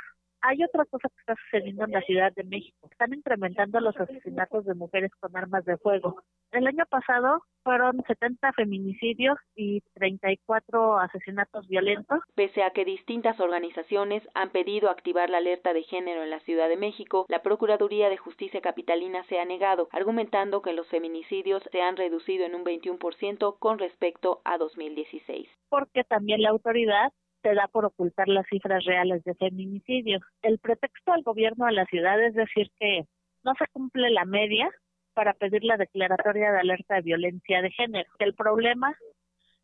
[0.44, 2.88] Hay otra cosa que está sucediendo en la Ciudad de México.
[2.90, 6.24] Están incrementando los asesinatos de mujeres con armas de fuego.
[6.52, 12.20] El año pasado fueron 70 feminicidios y 34 asesinatos violentos.
[12.34, 16.70] Pese a que distintas organizaciones han pedido activar la alerta de género en la Ciudad
[16.70, 21.82] de México, la Procuraduría de Justicia Capitalina se ha negado, argumentando que los feminicidios se
[21.82, 25.48] han reducido en un 21% con respecto a 2016.
[25.70, 30.22] Porque también la autoridad se da por ocultar las cifras reales de feminicidios.
[30.42, 33.06] El pretexto al gobierno de la ciudad es decir que
[33.44, 34.70] no se cumple la media
[35.14, 38.10] para pedir la declaratoria de alerta de violencia de género.
[38.20, 38.96] El problema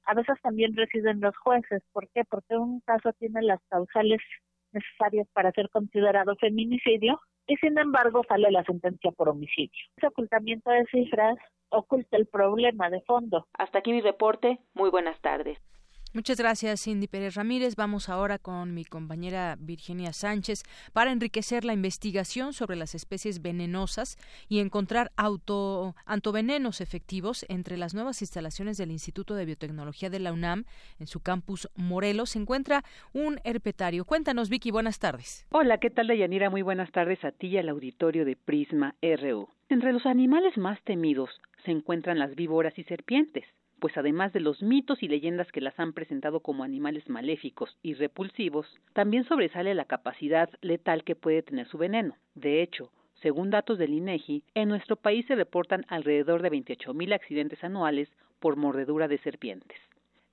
[0.05, 1.83] a veces también reside en los jueces.
[1.91, 2.23] ¿Por qué?
[2.25, 4.19] Porque un caso tiene las causales
[4.71, 9.79] necesarias para ser considerado feminicidio y sin embargo sale la sentencia por homicidio.
[9.95, 11.37] Ese ocultamiento de cifras
[11.69, 13.47] oculta el problema de fondo.
[13.53, 14.59] Hasta aquí mi reporte.
[14.73, 15.57] Muy buenas tardes.
[16.17, 17.75] Muchas gracias, Cindy Pérez Ramírez.
[17.75, 24.17] Vamos ahora con mi compañera Virginia Sánchez para enriquecer la investigación sobre las especies venenosas
[24.49, 30.33] y encontrar auto, antovenenos efectivos entre las nuevas instalaciones del Instituto de Biotecnología de la
[30.33, 30.63] UNAM
[30.99, 32.31] en su campus Morelos.
[32.31, 32.83] Se encuentra
[33.13, 34.03] un herpetario.
[34.03, 35.45] Cuéntanos, Vicky, buenas tardes.
[35.51, 36.49] Hola, ¿qué tal, Deyanira?
[36.49, 39.49] Muy buenas tardes a ti y al auditorio de Prisma RU.
[39.69, 41.29] Entre los animales más temidos
[41.63, 43.45] se encuentran las víboras y serpientes
[43.79, 47.93] pues además de los mitos y leyendas que las han presentado como animales maléficos y
[47.93, 52.15] repulsivos, también sobresale la capacidad letal que puede tener su veneno.
[52.35, 52.91] De hecho,
[53.21, 58.09] según datos del INEGI, en nuestro país se reportan alrededor de 28.000 accidentes anuales
[58.39, 59.79] por mordedura de serpientes.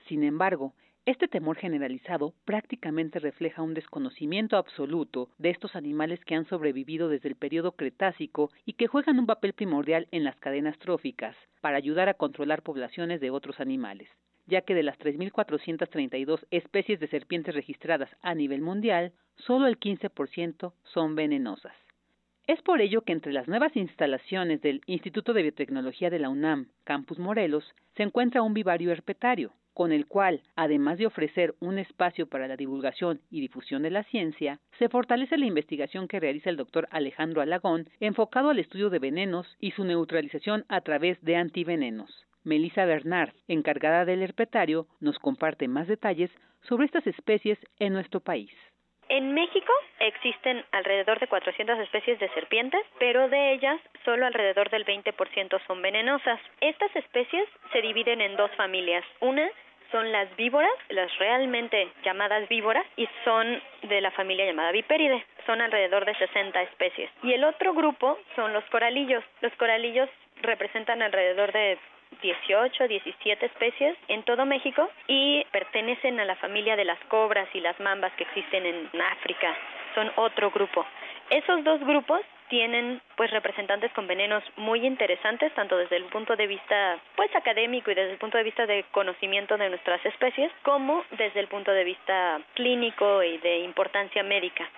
[0.06, 0.74] Sin embargo,
[1.06, 7.28] este temor generalizado prácticamente refleja un desconocimiento absoluto de estos animales que han sobrevivido desde
[7.28, 12.08] el periodo Cretácico y que juegan un papel primordial en las cadenas tróficas para ayudar
[12.08, 14.08] a controlar poblaciones de otros animales,
[14.46, 20.72] ya que de las 3.432 especies de serpientes registradas a nivel mundial, solo el 15%
[20.84, 21.74] son venenosas.
[22.46, 26.68] Es por ello que entre las nuevas instalaciones del Instituto de Biotecnología de la UNAM,
[26.84, 32.26] Campus Morelos, se encuentra un vivario herpetario, con el cual, además de ofrecer un espacio
[32.26, 36.56] para la divulgación y difusión de la ciencia, se fortalece la investigación que realiza el
[36.56, 42.24] doctor Alejandro Alagón enfocado al estudio de venenos y su neutralización a través de antivenenos.
[42.44, 46.30] Melissa Bernard, encargada del herpetario, nos comparte más detalles
[46.68, 48.50] sobre estas especies en nuestro país.
[49.08, 54.84] En México existen alrededor de 400 especies de serpientes, pero de ellas solo alrededor del
[54.84, 56.40] 20% son venenosas.
[56.60, 59.04] Estas especies se dividen en dos familias.
[59.20, 59.50] Una
[59.92, 65.24] son las víboras, las realmente llamadas víboras, y son de la familia llamada Vipéride.
[65.46, 67.10] Son alrededor de 60 especies.
[67.22, 69.22] Y el otro grupo son los coralillos.
[69.40, 70.08] Los coralillos
[70.42, 71.78] representan alrededor de
[72.20, 77.60] 18, 17 especies en todo México y pertenecen a la familia de las cobras y
[77.60, 79.56] las mambas que existen en África.
[79.94, 80.84] Son otro grupo.
[81.30, 86.46] Esos dos grupos tienen pues representantes con venenos muy interesantes tanto desde el punto de
[86.46, 91.04] vista pues académico y desde el punto de vista de conocimiento de nuestras especies como
[91.12, 94.68] desde el punto de vista clínico y de importancia médica.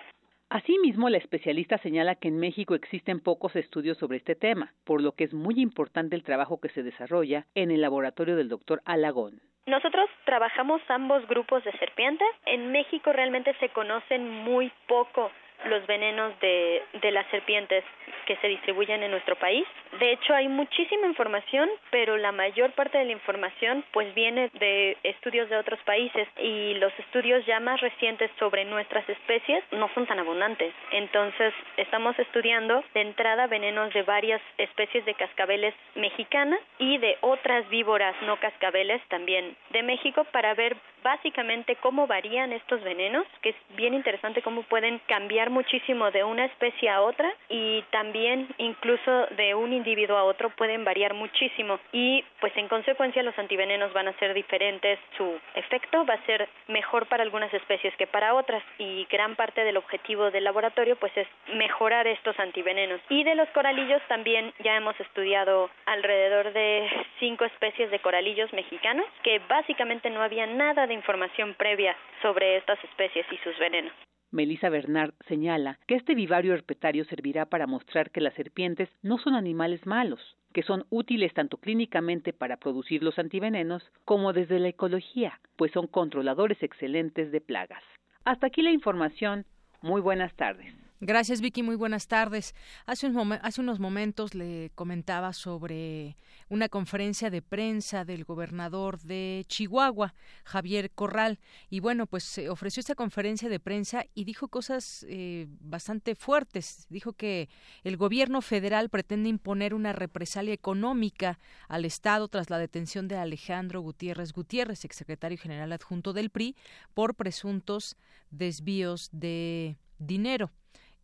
[0.49, 5.11] Asimismo, la especialista señala que en México existen pocos estudios sobre este tema, por lo
[5.11, 9.41] que es muy importante el trabajo que se desarrolla en el laboratorio del doctor Alagón.
[9.65, 12.27] Nosotros trabajamos ambos grupos de serpientes.
[12.45, 15.29] En México realmente se conocen muy poco
[15.65, 17.83] los venenos de, de las serpientes
[18.25, 19.65] que se distribuyen en nuestro país.
[19.99, 24.97] De hecho, hay muchísima información, pero la mayor parte de la información pues viene de
[25.03, 30.05] estudios de otros países y los estudios ya más recientes sobre nuestras especies no son
[30.05, 30.73] tan abundantes.
[30.91, 37.67] Entonces, estamos estudiando de entrada venenos de varias especies de cascabeles mexicanas y de otras
[37.69, 43.55] víboras no cascabeles también de México para ver básicamente cómo varían estos venenos, que es
[43.75, 49.55] bien interesante cómo pueden cambiar muchísimo de una especie a otra y también incluso de
[49.55, 54.17] un individuo a otro pueden variar muchísimo y pues en consecuencia los antivenenos van a
[54.19, 59.05] ser diferentes, su efecto va a ser mejor para algunas especies que para otras y
[59.09, 63.01] gran parte del objetivo del laboratorio pues es mejorar estos antivenenos.
[63.09, 66.87] Y de los coralillos también ya hemos estudiado alrededor de
[67.19, 72.83] cinco especies de coralillos mexicanos que básicamente no había nada de información previa sobre estas
[72.83, 73.93] especies y sus venenos.
[74.31, 79.35] Melissa Bernard señala que este vivario herpetario servirá para mostrar que las serpientes no son
[79.35, 85.39] animales malos, que son útiles tanto clínicamente para producir los antivenenos como desde la ecología,
[85.55, 87.83] pues son controladores excelentes de plagas.
[88.25, 89.45] Hasta aquí la información.
[89.81, 90.73] Muy buenas tardes.
[90.99, 91.61] Gracias, Vicky.
[91.61, 92.55] Muy buenas tardes.
[92.87, 96.17] Hace, unos momentos le comentaba sobre
[96.49, 101.37] una conferencia de prensa del gobernador de Chihuahua, Javier Corral.
[101.69, 106.87] Y bueno, pues ofreció esta conferencia de prensa y dijo cosas eh, bastante fuertes.
[106.89, 107.47] Dijo que
[107.83, 111.37] el gobierno federal pretende imponer una represalia económica
[111.67, 116.55] al Estado tras la detención de Alejandro Gutiérrez Gutiérrez, exsecretario general adjunto del PRI,
[116.95, 117.97] por presuntos
[118.31, 120.51] desvíos de dinero.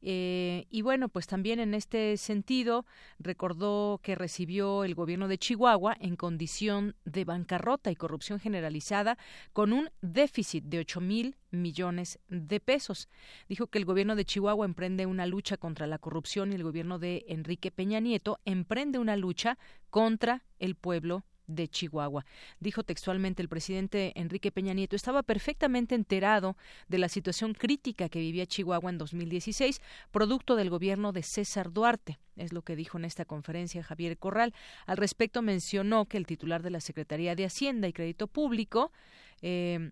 [0.05, 2.85] Eh, y bueno, pues también en este sentido
[3.19, 9.17] recordó que recibió el gobierno de Chihuahua en condición de bancarrota y corrupción generalizada
[9.53, 13.07] con un déficit de ocho mil millones de pesos.
[13.47, 16.99] Dijo que el gobierno de Chihuahua emprende una lucha contra la corrupción y el gobierno
[16.99, 19.57] de Enrique Peña Nieto emprende una lucha
[19.89, 22.25] contra el pueblo de Chihuahua.
[22.59, 26.57] Dijo textualmente el presidente Enrique Peña Nieto estaba perfectamente enterado
[26.87, 32.19] de la situación crítica que vivía Chihuahua en 2016, producto del gobierno de César Duarte.
[32.35, 34.53] Es lo que dijo en esta conferencia Javier Corral.
[34.85, 38.91] Al respecto mencionó que el titular de la Secretaría de Hacienda y Crédito Público
[39.41, 39.91] eh,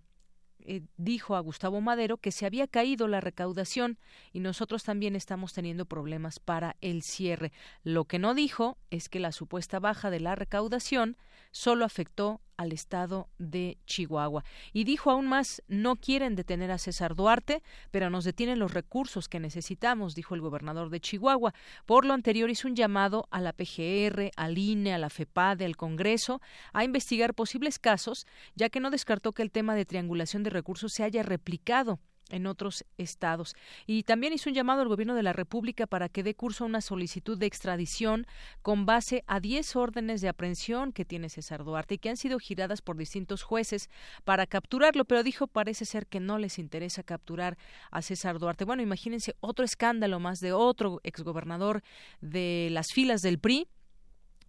[0.65, 3.97] eh, dijo a Gustavo Madero que se había caído la recaudación
[4.31, 7.51] y nosotros también estamos teniendo problemas para el cierre.
[7.83, 11.17] Lo que no dijo es que la supuesta baja de la recaudación
[11.51, 14.43] solo afectó al estado de Chihuahua.
[14.73, 19.27] Y dijo aún más, no quieren detener a César Duarte, pero nos detienen los recursos
[19.27, 21.53] que necesitamos, dijo el gobernador de Chihuahua.
[21.85, 25.77] Por lo anterior hizo un llamado a la PGR, al INE, a la FEPADE, al
[25.77, 26.41] Congreso,
[26.73, 28.25] a investigar posibles casos,
[28.55, 31.99] ya que no descartó que el tema de triangulación de recursos se haya replicado
[32.31, 33.55] en otros estados.
[33.85, 36.67] Y también hizo un llamado al gobierno de la República para que dé curso a
[36.67, 38.25] una solicitud de extradición
[38.61, 42.39] con base a 10 órdenes de aprehensión que tiene César Duarte y que han sido
[42.39, 43.89] giradas por distintos jueces
[44.23, 47.57] para capturarlo, pero dijo parece ser que no les interesa capturar
[47.91, 48.65] a César Duarte.
[48.65, 51.83] Bueno, imagínense otro escándalo más de otro exgobernador
[52.21, 53.67] de las filas del PRI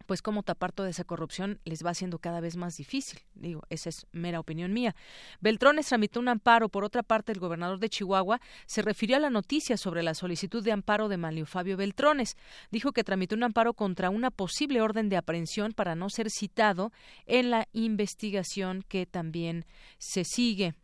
[0.03, 3.21] pues cómo tapar toda esa corrupción les va haciendo cada vez más difícil.
[3.35, 4.95] Digo, esa es mera opinión mía.
[5.41, 6.69] Beltrones tramitó un amparo.
[6.69, 10.63] Por otra parte, el gobernador de Chihuahua se refirió a la noticia sobre la solicitud
[10.63, 12.37] de amparo de Manlio Fabio Beltrones.
[12.71, 16.93] Dijo que tramitó un amparo contra una posible orden de aprehensión para no ser citado
[17.27, 19.65] en la investigación que también
[19.99, 20.75] se sigue.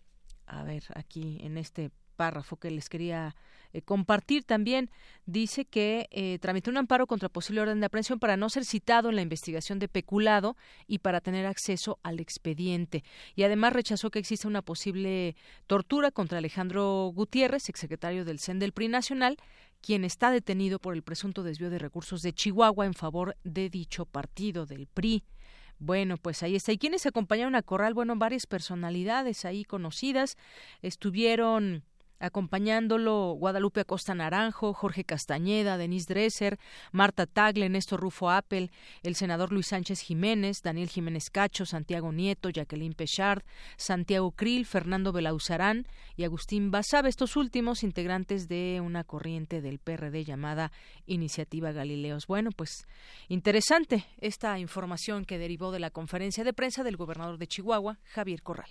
[0.47, 3.35] A ver, aquí en este párrafo que les quería
[3.73, 4.91] eh, compartir también.
[5.27, 9.09] Dice que eh, tramitó un amparo contra posible orden de aprehensión para no ser citado
[9.11, 13.05] en la investigación de peculado y para tener acceso al expediente.
[13.35, 15.37] Y además rechazó que exista una posible
[15.67, 19.37] tortura contra Alejandro Gutiérrez, exsecretario del CEN del PRI Nacional,
[19.81, 24.07] quien está detenido por el presunto desvío de recursos de Chihuahua en favor de dicho
[24.07, 25.25] partido del PRI.
[25.79, 26.73] Bueno, pues ahí está.
[26.73, 27.95] ¿Y quiénes acompañaron a Corral?
[27.95, 30.37] Bueno, varias personalidades ahí conocidas.
[30.83, 31.85] Estuvieron
[32.19, 36.59] acompañándolo Guadalupe Acosta Naranjo, Jorge Castañeda, Denise Dresser,
[36.93, 38.71] Marta Tagle, Néstor Rufo Appel,
[39.03, 43.43] el senador Luis Sánchez Jiménez, Daniel Jiménez Cacho, Santiago Nieto, Jacqueline Pechard,
[43.77, 45.87] Santiago Krill, Fernando Belauzarán
[46.17, 50.73] y Agustín Basabe, estos últimos integrantes de una corriente del PRD llamada
[51.07, 52.27] Iniciativa Galileos.
[52.27, 52.87] Bueno, pues
[53.29, 58.43] interesante esta información que derivó de la conferencia de prensa del gobernador de Chihuahua, Javier
[58.43, 58.71] Corral.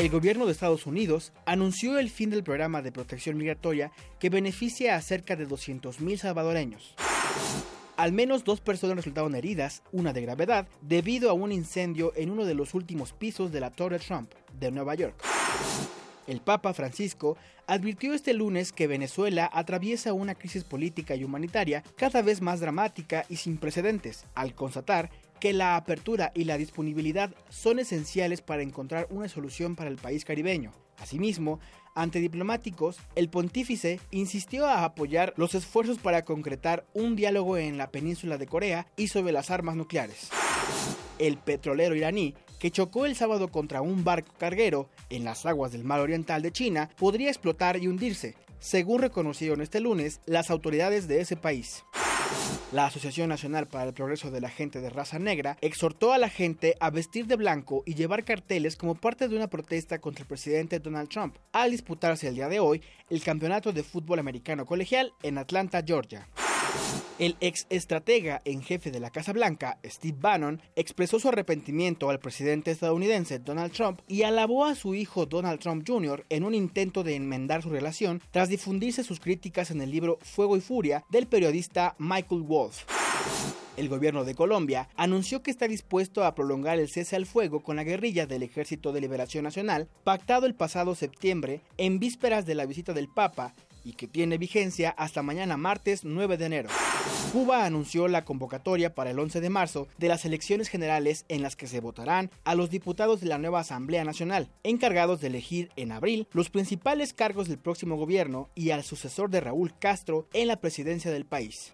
[0.00, 4.96] El gobierno de Estados Unidos anunció el fin del programa de protección migratoria que beneficia
[4.96, 6.94] a cerca de 200.000 salvadoreños.
[7.98, 12.46] Al menos dos personas resultaron heridas, una de gravedad, debido a un incendio en uno
[12.46, 15.22] de los últimos pisos de la Torre Trump de Nueva York.
[16.26, 17.36] El Papa Francisco
[17.66, 23.26] advirtió este lunes que Venezuela atraviesa una crisis política y humanitaria cada vez más dramática
[23.28, 25.10] y sin precedentes, al constatar
[25.40, 30.24] que la apertura y la disponibilidad son esenciales para encontrar una solución para el país
[30.24, 30.72] caribeño.
[30.98, 31.58] Asimismo,
[31.94, 37.90] ante diplomáticos, el pontífice insistió a apoyar los esfuerzos para concretar un diálogo en la
[37.90, 40.28] península de Corea y sobre las armas nucleares.
[41.18, 45.84] El petrolero iraní, que chocó el sábado contra un barco carguero en las aguas del
[45.84, 51.20] mar oriental de China, podría explotar y hundirse, según reconocieron este lunes las autoridades de
[51.20, 51.82] ese país.
[52.72, 56.28] La Asociación Nacional para el Progreso de la Gente de Raza Negra exhortó a la
[56.28, 60.28] gente a vestir de blanco y llevar carteles como parte de una protesta contra el
[60.28, 65.12] presidente Donald Trump, al disputarse el día de hoy el Campeonato de Fútbol Americano Colegial
[65.22, 66.28] en Atlanta, Georgia.
[67.20, 72.18] El ex estratega en jefe de la Casa Blanca, Steve Bannon, expresó su arrepentimiento al
[72.18, 76.24] presidente estadounidense Donald Trump y alabó a su hijo Donald Trump Jr.
[76.30, 80.56] en un intento de enmendar su relación tras difundirse sus críticas en el libro Fuego
[80.56, 82.84] y Furia del periodista Michael Wolff.
[83.76, 87.76] El gobierno de Colombia anunció que está dispuesto a prolongar el cese al fuego con
[87.76, 92.64] la guerrilla del Ejército de Liberación Nacional, pactado el pasado septiembre en vísperas de la
[92.64, 96.70] visita del Papa y que tiene vigencia hasta mañana martes 9 de enero.
[97.32, 101.54] Cuba anunció la convocatoria para el 11 de marzo de las elecciones generales en las
[101.54, 105.92] que se votarán a los diputados de la nueva Asamblea Nacional, encargados de elegir en
[105.92, 110.60] abril los principales cargos del próximo gobierno y al sucesor de Raúl Castro en la
[110.60, 111.72] presidencia del país.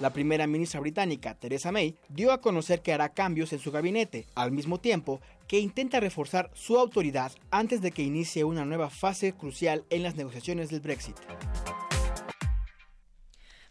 [0.00, 4.26] La primera ministra británica, Theresa May, dio a conocer que hará cambios en su gabinete,
[4.34, 9.32] al mismo tiempo que intenta reforzar su autoridad antes de que inicie una nueva fase
[9.32, 11.16] crucial en las negociaciones del Brexit.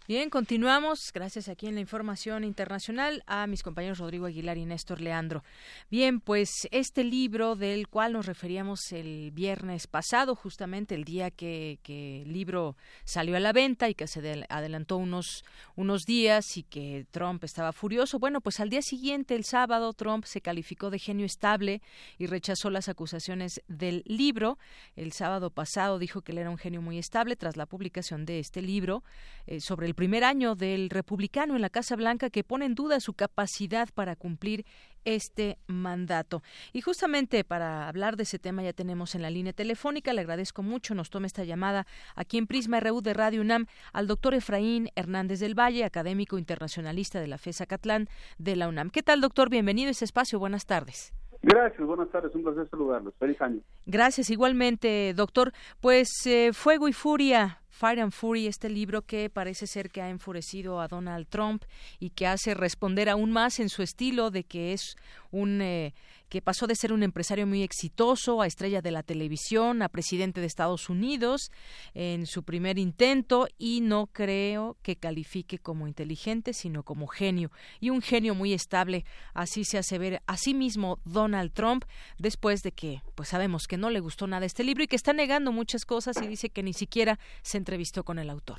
[0.05, 1.11] Bien, continuamos.
[1.13, 5.45] Gracias aquí en la información internacional a mis compañeros Rodrigo Aguilar y Néstor Leandro.
[5.89, 11.79] Bien, pues este libro del cual nos referíamos el viernes pasado, justamente el día que,
[11.85, 12.75] el libro
[13.05, 15.45] salió a la venta y que se adelantó unos,
[15.77, 18.19] unos días y que Trump estaba furioso.
[18.19, 21.81] Bueno, pues al día siguiente, el sábado, Trump se calificó de genio estable
[22.17, 24.57] y rechazó las acusaciones del libro.
[24.97, 28.39] El sábado pasado dijo que él era un genio muy estable tras la publicación de
[28.39, 29.01] este libro
[29.47, 32.99] eh, sobre el primer año del republicano en la Casa Blanca que pone en duda
[32.99, 34.65] su capacidad para cumplir
[35.05, 36.43] este mandato.
[36.71, 40.63] Y justamente para hablar de ese tema ya tenemos en la línea telefónica, le agradezco
[40.63, 44.89] mucho, nos toma esta llamada aquí en Prisma RU de Radio UNAM al doctor Efraín
[44.95, 48.07] Hernández del Valle, académico internacionalista de la FESA Catlán
[48.37, 48.89] de la UNAM.
[48.89, 49.49] ¿Qué tal, doctor?
[49.49, 51.13] Bienvenido a este espacio, buenas tardes.
[51.43, 53.13] Gracias, buenas tardes, un placer saludarlos.
[53.19, 53.59] Feliz año.
[53.85, 55.51] Gracias, igualmente, doctor.
[55.81, 60.09] Pues eh, Fuego y Furia, Fire and Fury, este libro que parece ser que ha
[60.09, 61.63] enfurecido a Donald Trump
[61.99, 64.95] y que hace responder aún más en su estilo de que es
[65.31, 65.93] un eh,
[66.33, 70.41] que pasó de ser un empresario muy exitoso a estrella de la televisión, a presidente
[70.41, 71.51] de Estados Unidos
[71.93, 77.91] en su primer intento y no creo que califique como inteligente, sino como genio y
[77.91, 79.05] un genio muy estable.
[79.35, 81.85] Así se hace ver a sí mismo Donald Trump
[82.17, 85.13] después de que pues sabemos que no le gustó nada este libro y que está
[85.13, 88.57] negando muchas cosas y dice que ni siquiera se entrevistó con el autor.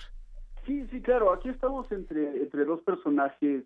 [0.64, 3.64] Sí, sí, claro, aquí estamos entre, entre dos personajes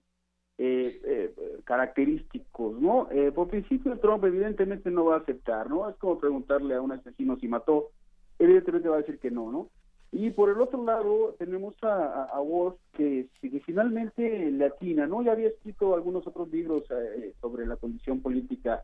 [0.59, 3.09] eh, eh, característicos, ¿no?
[3.13, 5.89] Eh, por principio Trump evidentemente no va a aceptar, ¿no?
[5.89, 7.91] Es como preguntarle a un asesino si mató,
[8.39, 9.71] evidentemente va a decir que no, ¿no?
[10.11, 15.23] Y por el otro lado tenemos a, a, Wolf que, que, finalmente latina, ¿no?
[15.23, 18.83] Ya había escrito algunos otros libros eh, sobre la condición política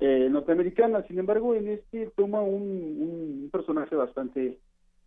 [0.00, 4.58] eh, norteamericana, sin embargo en este toma un, un personaje bastante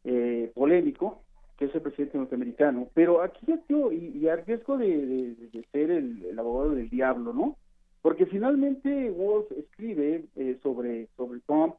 [0.05, 1.23] eh, polémico,
[1.57, 2.89] que es el presidente norteamericano.
[2.93, 7.57] Pero aquí yo, y, y a de, ser el, abogado del diablo, ¿no?
[8.01, 11.75] Porque finalmente Wolf escribe eh, sobre, sobre Trump,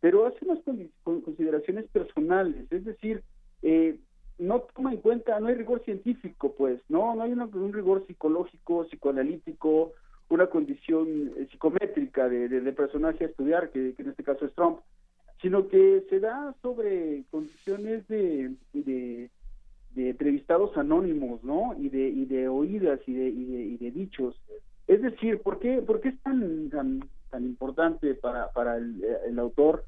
[0.00, 0.58] pero hace unas
[1.02, 3.22] consideraciones personales, es decir,
[3.62, 3.98] eh,
[4.38, 8.86] no toma en cuenta, no hay rigor científico, pues, no, no hay un rigor psicológico,
[8.86, 9.92] psicoanalítico,
[10.30, 14.78] una condición eh, psicométrica de, de, personaje a estudiar, que, en este caso es Trump
[15.40, 19.30] sino que se da sobre condiciones de, de,
[19.96, 21.74] entrevistados anónimos, ¿no?
[21.78, 24.40] Y de, y de oídas y de, y de, dichos.
[24.86, 27.00] Es decir, ¿por qué, por qué es tan, tan,
[27.30, 29.84] tan importante para, para el, el autor?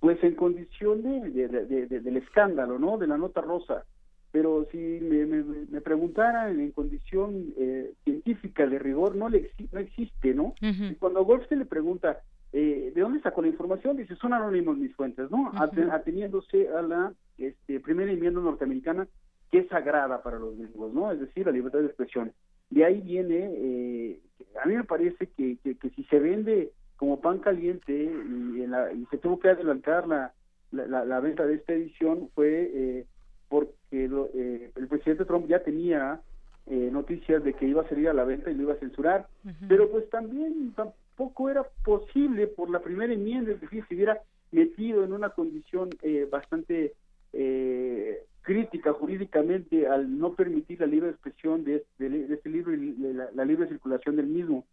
[0.00, 1.48] Pues en condición de,
[1.88, 2.98] del escándalo, ¿no?
[2.98, 3.84] De la nota rosa.
[4.32, 9.78] Pero si me, me, me preguntaran en condición eh, científica de rigor, no, le, no
[9.78, 10.54] existe, ¿no?
[10.60, 12.20] Y cuando a Wolf se le pregunta,
[12.56, 13.96] eh, ¿de dónde sacó la información?
[13.96, 15.50] Dice, son anónimos mis fuentes, ¿no?
[15.90, 19.08] Ateniéndose a la este, primera enmienda norteamericana,
[19.50, 21.10] que es sagrada para los gringos, ¿no?
[21.10, 22.32] Es decir, la libertad de expresión.
[22.70, 24.20] De ahí viene, eh,
[24.62, 29.18] a mí me parece que, que, si se vende como pan caliente y, y se
[29.18, 30.32] tuvo que adelantar la,
[30.70, 33.06] la, venta de esta edición, fue eh,
[33.48, 36.20] porque eh, el presidente Trump ya tenía
[36.66, 39.26] noticias de que iba a salir a la venta y lo iba a censurar,
[39.68, 40.72] pero pues también
[41.16, 44.20] poco era posible por la primera enmienda, es decir, se hubiera
[44.52, 46.94] metido en una condición eh, bastante
[47.32, 52.94] eh, crítica jurídicamente al no permitir la libre expresión de, este libro y
[53.34, 54.64] la, libre circulación del mismo.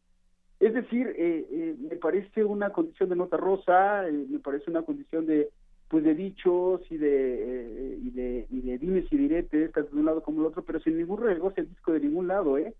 [0.59, 5.49] Es decir, eh, me parece una condición de nota rosa, me parece una condición de
[5.87, 10.05] pues de dichos y de, y de y de dimes y diretes, tanto de un
[10.05, 12.73] lado como del otro, pero sin ningún riesgo el disco de ningún lado, ¿eh?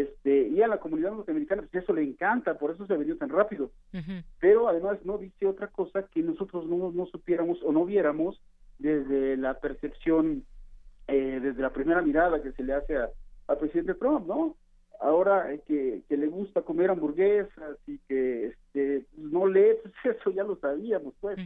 [0.00, 3.28] Este y a la comunidad norteamericana pues eso le encanta por eso se vendió tan
[3.28, 3.70] rápido.
[4.40, 8.40] Pero además no dice otra cosa que nosotros no, no supiéramos o no viéramos
[8.78, 10.44] desde la percepción
[11.06, 14.56] eh, desde la primera mirada que se le hace al presidente Trump no
[15.00, 20.30] ahora eh, que, que le gusta comer hamburguesas y que este no lee pues eso
[20.30, 21.38] ya lo sabíamos pues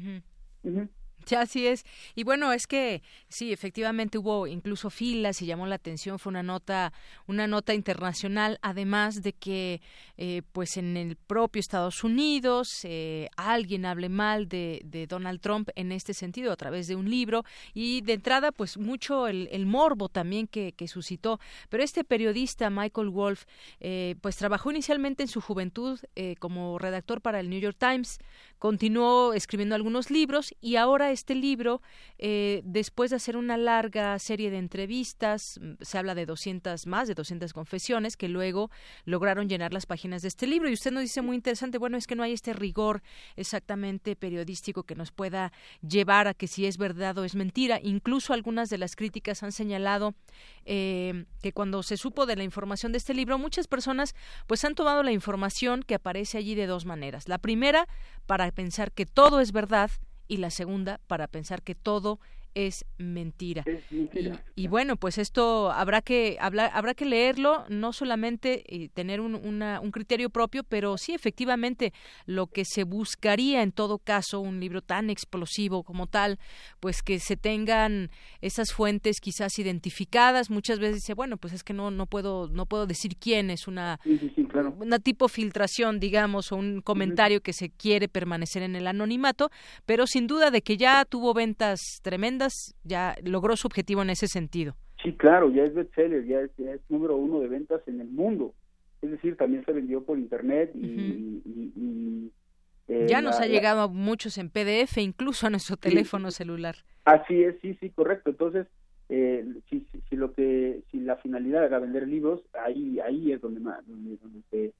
[1.30, 1.84] ya así es.
[2.14, 6.18] Y bueno, es que sí, efectivamente hubo incluso filas y llamó la atención.
[6.18, 6.92] Fue una nota,
[7.26, 9.80] una nota internacional, además de que,
[10.16, 15.92] eh, pues en el propio Estados Unidos, eh, alguien hable mal de, Donald Trump en
[15.92, 20.08] este sentido a través de un libro y de entrada, pues mucho el, el morbo
[20.08, 21.38] también que, suscitó.
[21.68, 23.44] Pero este periodista Michael Wolf,
[23.80, 26.00] eh, pues trabajó inicialmente en su juventud
[26.38, 28.18] como redactor para el New York Times
[28.58, 31.80] continuó escribiendo algunos libros y ahora este libro,
[32.18, 37.08] eh, después de hacer una larga serie de entrevistas, mm, se habla de 200 más,
[37.08, 38.70] de 200 confesiones que luego
[39.04, 40.68] lograron llenar las páginas de este libro.
[40.68, 43.02] Y usted nos dice muy interesante, bueno, es que no hay este rigor
[43.36, 45.52] exactamente periodístico que nos pueda
[45.86, 47.80] llevar a que si es verdad o es mentira.
[47.82, 50.14] Incluso algunas de las críticas han señalado
[50.64, 54.14] eh, que cuando se supo de la información de este libro, muchas personas
[54.46, 57.28] pues han tomado la información que aparece allí de dos maneras.
[57.28, 57.86] La primera,
[58.48, 59.90] para pensar que todo es verdad
[60.26, 62.18] y la segunda, para pensar que todo
[62.58, 63.64] es mentira.
[64.56, 69.90] Y, bueno, pues esto habrá que habrá que leerlo, no solamente eh, tener un, un
[69.92, 71.92] criterio propio, pero sí efectivamente
[72.26, 76.40] lo que se buscaría en todo caso un libro tan explosivo como tal,
[76.80, 78.10] pues que se tengan
[78.40, 80.50] esas fuentes quizás identificadas.
[80.50, 83.68] Muchas veces dice, bueno, pues es que no no puedo no puedo decir quién es
[83.68, 84.00] una
[84.80, 89.50] una tipo filtración, digamos, o un comentario que se quiere permanecer en el anonimato,
[89.86, 92.47] pero sin duda de que ya tuvo ventas tremendas
[92.84, 94.76] ya logró su objetivo en ese sentido.
[95.02, 98.08] Sí, claro, ya es bestseller, ya es, ya es número uno de ventas en el
[98.08, 98.54] mundo.
[99.00, 102.30] Es decir, también se vendió por internet y...
[102.88, 106.76] Eh, ya nos ha llegado a muchos en PDF, incluso a nuestro teléfono celular.
[107.04, 108.30] Así es, sí, sí, correcto.
[108.30, 108.66] Entonces,
[109.10, 113.60] eh, si, si, lo que si la finalidad era vender libros, ahí ahí es donde,
[113.60, 114.18] donde,
[114.50, 114.72] se,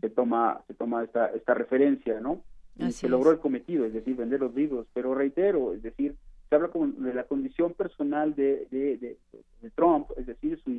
[0.00, 2.42] se, toma se toma esta esta referencia, ¿no?
[2.76, 4.86] Y se logró el cometido, es decir, vender los libros.
[4.94, 6.14] Pero reitero, es decir,
[6.48, 9.16] se habla como de la condición personal de, de,
[9.74, 10.78] Trump, es decir, su,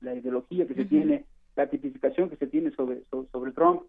[0.00, 1.24] la ideología que se tiene,
[1.56, 3.82] la tipificación que se tiene sobre, sobre, Trump,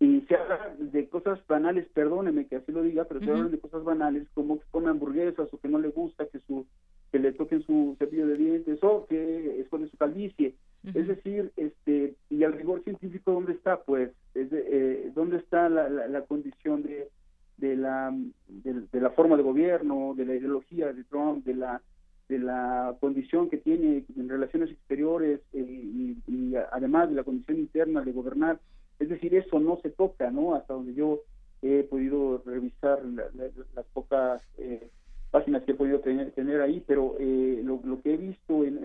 [0.00, 3.58] y se habla de cosas banales, perdóneme que así lo diga, pero se habla de
[3.58, 6.66] cosas banales como que come hamburguesas o que no le gusta que su
[7.12, 10.56] que le toquen su cepillo de dientes o que esconde su calvicie.
[10.82, 13.82] Es decir, este y al rigor científico, ¿dónde está?
[13.82, 17.08] Pues, es eh, ¿dónde está la, la condición de
[17.56, 18.14] de la,
[18.48, 21.80] de, la forma de gobierno, de la ideología de Trump, de la
[22.28, 28.02] de la condición que tiene en relaciones exteriores eh, y, además de la condición interna
[28.02, 28.58] de gobernar.
[28.98, 30.54] Es decir, eso no se toca, ¿no?
[30.54, 31.20] Hasta donde yo
[31.60, 34.88] he podido revisar las pocas eh,
[35.30, 38.78] páginas que he podido tener, tener ahí, pero eh, lo, que he visto en,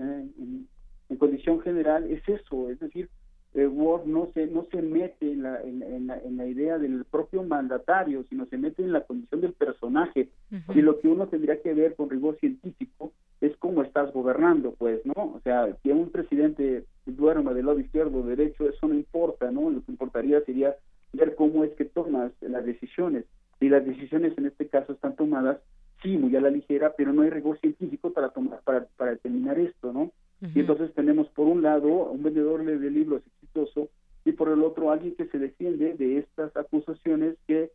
[1.09, 3.09] en, condición general es eso, es decir,
[3.55, 7.03] eh, Word no se no se mete en la, en, la, en la idea del
[7.05, 10.29] propio mandatario, sino se mete en la condición del personaje.
[10.73, 13.11] Y lo que uno tendría que ver con rigor científico
[13.41, 15.13] es cómo estás gobernando, pues, ¿no?
[15.13, 19.69] O sea, que un presidente duerma del lado izquierdo o derecho, eso no importa, ¿no?
[19.69, 20.75] Lo que importaría sería
[21.13, 23.25] ver cómo es que tomas las decisiones.
[23.59, 25.59] Y las decisiones en este caso están tomadas,
[26.01, 29.57] sí, muy a la ligera, pero no hay rigor científico para tomar, para, para determinar
[29.59, 30.11] esto, ¿no?
[30.41, 33.89] Y entonces tenemos por un lado un vendedor de libros exitoso
[34.23, 37.71] y por el otro alguien que se defiende de estas acusaciones que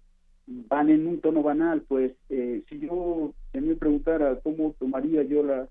[0.47, 1.83] van en un tono banal.
[1.83, 5.69] Pues eh, si yo me preguntara cómo tomaría yo la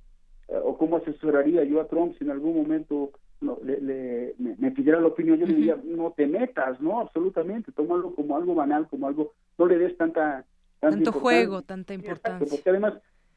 [0.50, 3.12] eh, o cómo asesoraría yo a Trump si en algún momento
[3.42, 7.02] no, le, me, pidiera la opinión, yo le diría, no te metas, ¿no?
[7.02, 10.46] Absolutamente, tómalo como algo banal, como algo, no le des tanta...
[10.80, 12.48] Tanto juego, tanta importancia.
[12.50, 12.94] porque además,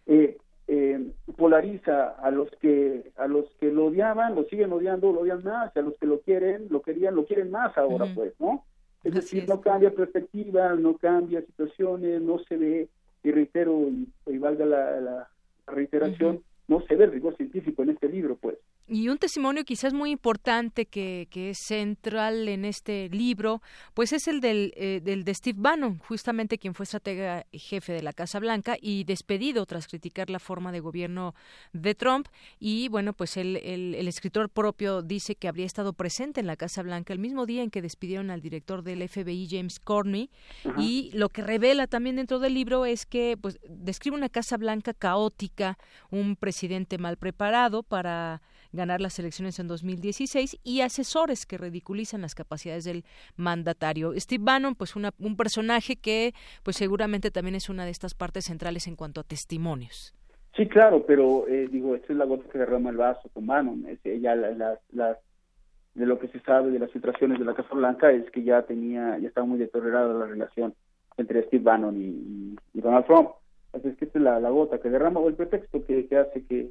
[0.07, 0.37] eh,
[0.68, 5.44] eh, polariza a los que a los que lo odiaban lo siguen odiando lo odian
[5.44, 8.64] más y a los que lo quieren lo querían lo quieren más ahora pues no
[9.05, 12.88] es decir no cambia perspectiva no cambia situaciones no se ve
[13.22, 13.88] y reitero
[14.26, 15.28] y, valga la,
[15.68, 18.56] reiteración no se ve el rigor científico en este libro pues
[18.88, 23.60] y un testimonio quizás muy importante que, que, es central en este libro,
[23.94, 27.92] pues es el del, eh, del de Steve Bannon, justamente quien fue estratega y jefe
[27.92, 31.34] de la Casa Blanca y despedido tras criticar la forma de gobierno
[31.72, 32.28] de Trump.
[32.60, 36.82] Y bueno, pues el, el, escritor propio dice que habría estado presente en la Casa
[36.82, 40.30] Blanca el mismo día en que despidieron al director del FBI, James Corney.
[40.78, 44.94] Y lo que revela también dentro del libro es que pues describe una Casa Blanca
[44.94, 45.76] caótica,
[46.10, 48.42] un presidente mal preparado para
[48.77, 53.05] ganar las elecciones en 2016 y asesores que ridiculizan las capacidades del
[53.36, 54.12] mandatario.
[54.16, 58.86] Steve Bannon, pues un personaje que pues seguramente también es una de estas partes centrales
[58.86, 60.15] en cuanto a testimonios.
[60.57, 63.85] Sí, claro, pero eh, digo, esta es la gota que derrama el vaso con Bannon.
[63.89, 68.31] Es, ya de lo que se sabe de las filtraciones de la Casa Blanca es
[68.31, 70.74] que ya tenía, ya estaba muy deteriorada la relación
[71.19, 73.31] entre Steve Bannon y, Donald Trump.
[73.74, 76.70] Así es que esta es la, gota que derrama o el pretexto que, hace que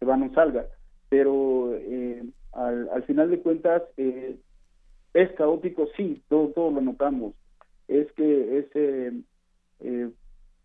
[0.00, 0.64] Bannon salga
[1.08, 4.36] pero eh, al, al, final de cuentas eh,
[5.14, 7.34] es caótico, sí, todos todo lo notamos.
[7.88, 9.12] Es que ese
[9.80, 10.10] eh,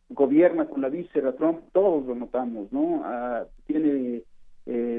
[0.09, 3.01] gobierna con la víscera Trump, todos lo notamos, ¿no?
[3.03, 4.23] Ah, tiene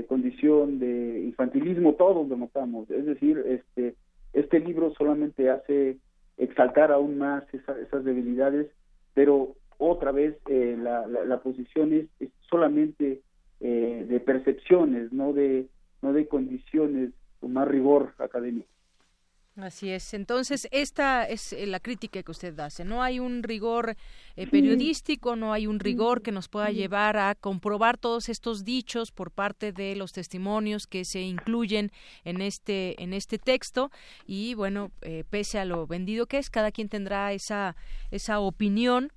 [0.09, 2.91] condición de infantilismo, todos lo notamos.
[2.91, 3.95] Es decir, este
[4.33, 5.99] este libro solamente hace
[6.37, 8.69] exaltar aún más esas debilidades,
[9.15, 13.21] pero otra vez eh, la, la, posición es, solamente
[13.65, 15.69] eh, de percepciones, no de,
[16.03, 18.67] no de condiciones con más rigor académico.
[19.55, 20.15] Así es.
[20.15, 22.85] Entonces, esta es eh, la crítica que usted hace.
[22.85, 23.95] No hay un rigor
[24.51, 29.31] periodístico, no hay un rigor que nos pueda llevar a comprobar todos estos dichos por
[29.31, 31.93] parte de los testimonios que se incluyen
[32.25, 33.93] en este en este texto
[34.27, 34.91] y bueno,
[35.31, 37.77] pese a lo vendido que es, cada quien tendrá esa
[38.11, 39.13] esa opinión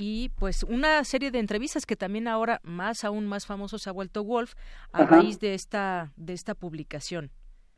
[0.00, 3.92] y pues una serie de entrevistas que también ahora más aún más famoso se ha
[3.92, 4.54] vuelto Wolf
[4.92, 7.30] a raíz de esta de esta publicación.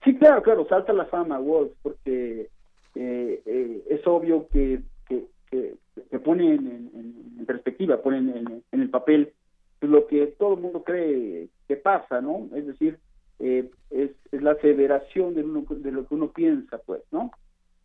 [0.05, 2.49] Sí, claro, claro, salta la fama Wolf porque
[2.95, 9.33] eh, eh, es obvio que, que, que, pone en, perspectiva, pone en, el papel
[9.81, 12.49] lo que todo el mundo cree que pasa, ¿no?
[12.55, 12.99] Es decir,
[13.41, 17.33] eh, es, es, la aseveración de, de, lo que uno piensa, pues, ¿no?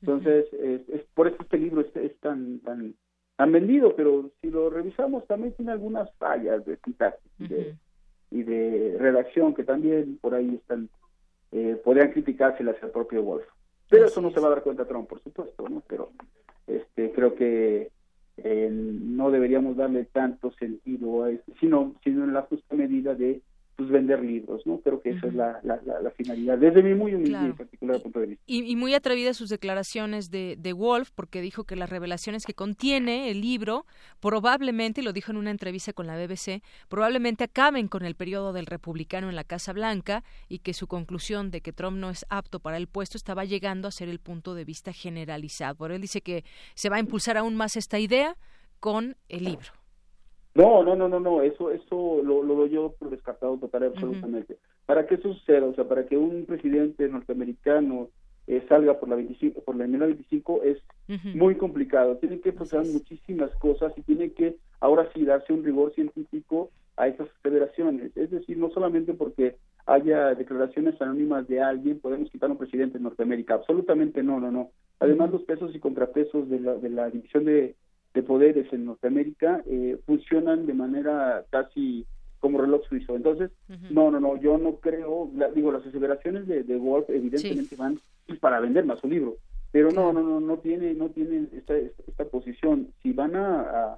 [0.02, 2.94] Entonces, es, por eso este libro es, es tan, tan
[3.38, 7.32] han vendido, pero si lo revisamos también tiene algunas fallas de sintaxis
[8.32, 10.90] y, de, redacción que también por ahí están,
[11.52, 13.46] eh, podrían criticárselas al propio Wolf.
[13.90, 15.82] Pero eso no se va a dar cuenta Trump, por supuesto, ¿no?
[15.88, 16.12] Pero
[16.66, 17.92] este creo que
[18.38, 23.42] eh, no deberíamos darle tanto sentido a esto, sino, sino en la justa medida de
[23.78, 24.80] pues vender libros, ¿no?
[24.80, 28.26] Creo que esa es la, la, finalidad, desde mi muy humilde y particular punto de
[28.26, 28.44] vista.
[28.48, 33.30] Y, muy atrevidas sus declaraciones de, de Wolf, porque dijo que las revelaciones que contiene
[33.30, 33.86] el libro
[34.20, 38.52] probablemente, y lo dijo en una entrevista con la BBC, probablemente acaben con el periodo
[38.52, 42.26] del republicano en la Casa Blanca y que su conclusión de que Trump no es
[42.30, 45.76] apto para el puesto estaba llegando a ser el punto de vista generalizado.
[45.76, 46.44] Por él dice que
[46.74, 48.38] se va a impulsar aún más esta idea
[48.80, 49.72] con el libro.
[50.58, 54.58] No, no, no, no, no, eso, eso lo, lo doy yo por descartado total absolutamente.
[54.88, 58.10] Para que eso suceda, o sea, para que un presidente norteamericano
[58.48, 60.80] eh, salga por la 25, por la enmienda 25 es
[61.36, 62.18] muy complicado.
[62.18, 67.08] Tiene que pasar muchísimas cosas y tiene que ahora sí darse un rigor científico a
[67.08, 68.18] esas federaciones.
[68.18, 72.98] Es decir, no solamente porque haya declaraciones anónimas de alguien podemos quitar a un presidente
[72.98, 73.54] en Norteamérica.
[73.54, 74.72] Absolutamente no, no, no.
[75.00, 77.76] Además, los pesos y contrapesos de la, de la división de
[78.14, 82.06] de poderes en Norteamérica eh, funcionan de manera casi
[82.40, 83.16] como reloj suizo.
[83.16, 83.52] Entonces,
[83.90, 88.00] no, no, no, yo no creo, digo, las aseveraciones de, de Wolf evidentemente van
[88.40, 89.38] para vender más su libro,
[89.72, 92.90] pero no, no, no, no tiene, no tiene esta, esta posición.
[93.02, 93.98] Si van a,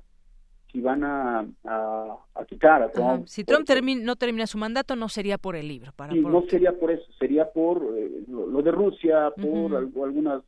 [0.72, 3.28] si van a, a, quitar a Trump.
[3.28, 3.68] Si Trump
[4.02, 5.92] no termina su mandato, no sería por el libro.
[5.96, 10.44] Para no sería por eso, sería por eh, lo, de Rusia, por algunas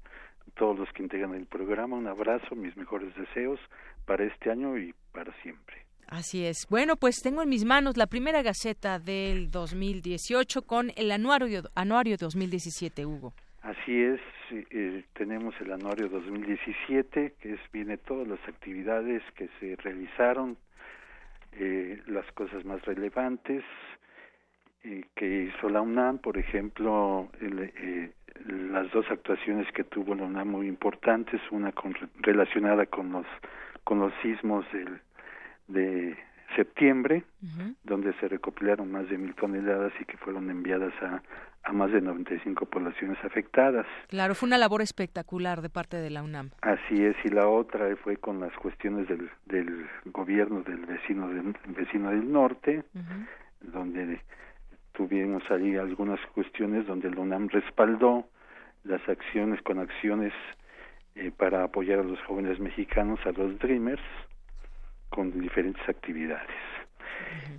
[0.57, 3.61] todos los que integran el programa, un abrazo, mis mejores deseos
[4.05, 5.84] para este año y para siempre.
[6.09, 6.67] Así es.
[6.69, 12.17] Bueno, pues tengo en mis manos la primera gaceta del 2018 con el anuario, anuario
[12.17, 13.33] 2017, Hugo.
[13.63, 14.21] Así es,
[14.51, 20.59] eh, tenemos el anuario 2017, que es, viene todas las actividades que se realizaron,
[21.53, 23.65] eh, las cosas más relevantes,
[25.15, 28.13] que hizo la UNAM, por ejemplo, eh,
[28.47, 33.27] las dos actuaciones que tuvo la UNAM muy importantes, una con, relacionada con los
[33.85, 35.01] con los sismos del,
[35.69, 36.17] de
[36.57, 37.25] septiembre,
[37.83, 41.23] donde se recopilaron más de mil toneladas y que fueron enviadas a,
[41.65, 43.87] a más de 95 poblaciones afectadas.
[44.09, 46.51] Claro, fue una labor espectacular de parte de la UNAM.
[46.61, 51.55] Así es, y la otra fue con las cuestiones del, del gobierno del vecino del
[51.69, 52.85] vecino del norte,
[53.61, 54.21] donde
[54.93, 58.29] tuvimos ahí algunas cuestiones donde la UNAM respaldó
[58.85, 60.33] las acciones con acciones
[61.15, 64.03] eh, para apoyar a los jóvenes mexicanos, a los Dreamers,
[65.15, 66.51] con diferentes actividades.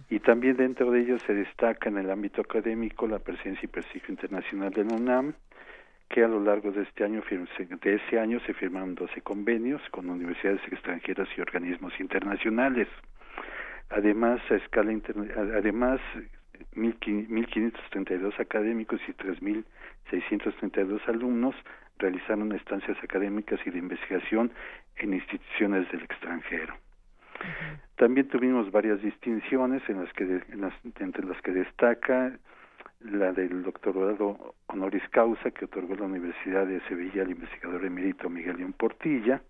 [0.10, 4.10] Y también dentro de ellos se destaca en el ámbito académico la presencia y prestigio
[4.10, 5.34] internacional de la UNAM,
[6.10, 10.10] que a lo largo de este año de ese año se firmaron 12 convenios con
[10.10, 12.90] universidades extranjeras y organismos internacionales.
[13.90, 14.92] Además, a escala
[15.56, 16.02] además
[16.76, 21.56] 1.532 académicos y 3.632 alumnos
[22.00, 24.52] realizaron estancias académicas y de investigación
[24.98, 26.76] en instituciones del extranjero.
[27.96, 30.42] También tuvimos varias distinciones en las que
[31.00, 32.34] entre las que destaca
[33.00, 38.58] la del doctorado honoris causa que otorgó la Universidad de Sevilla al investigador emérito Miguel
[38.58, 39.42] León Portilla.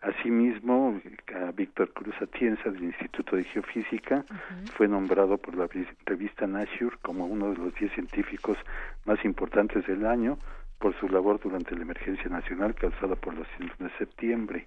[0.00, 0.98] Asimismo,
[1.34, 4.24] a Víctor Cruz Atienza del Instituto de Geofísica
[4.74, 5.68] fue nombrado por la
[6.06, 8.56] revista Nature como uno de los diez científicos
[9.04, 10.38] más importantes del año
[10.78, 14.66] por su labor durante la emergencia nacional causada por los 100 de septiembre.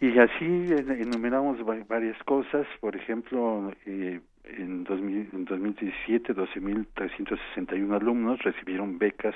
[0.00, 1.58] Y así enumeramos
[1.88, 9.34] varias cosas, por ejemplo, eh, en, 2000, en 2017 12.361 alumnos recibieron becas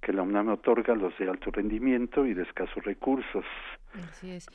[0.00, 3.44] que la UNAM otorga a los de alto rendimiento y de escasos recursos.
[3.94, 4.46] Así es.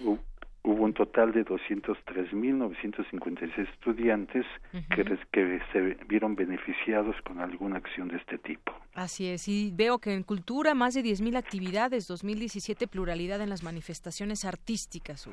[0.68, 4.46] Hubo un total de 203.956 estudiantes
[4.94, 8.74] que, que se vieron beneficiados con alguna acción de este tipo.
[8.94, 13.64] Así es, y veo que en cultura más de 10.000 actividades, 2017 pluralidad en las
[13.64, 15.30] manifestaciones artísticas.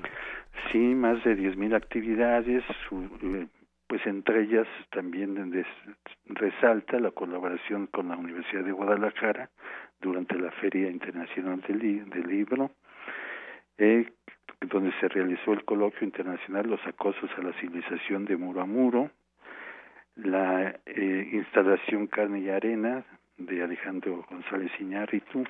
[0.70, 2.62] Sí, más de 10.000 actividades,
[3.88, 5.52] pues entre ellas también
[6.26, 9.50] resalta la colaboración con la Universidad de Guadalajara
[10.00, 12.70] durante la Feria Internacional del, del Libro,
[13.78, 14.12] eh,
[14.60, 19.10] donde se realizó el coloquio internacional Los acosos a la civilización de muro a muro,
[20.16, 23.04] la eh, instalación Carne y Arena
[23.36, 25.44] de Alejandro González Iñárritu.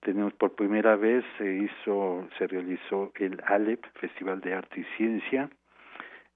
[0.00, 5.48] Tenemos por primera vez se hizo, se realizó el ALEP, Festival de Arte y Ciencia,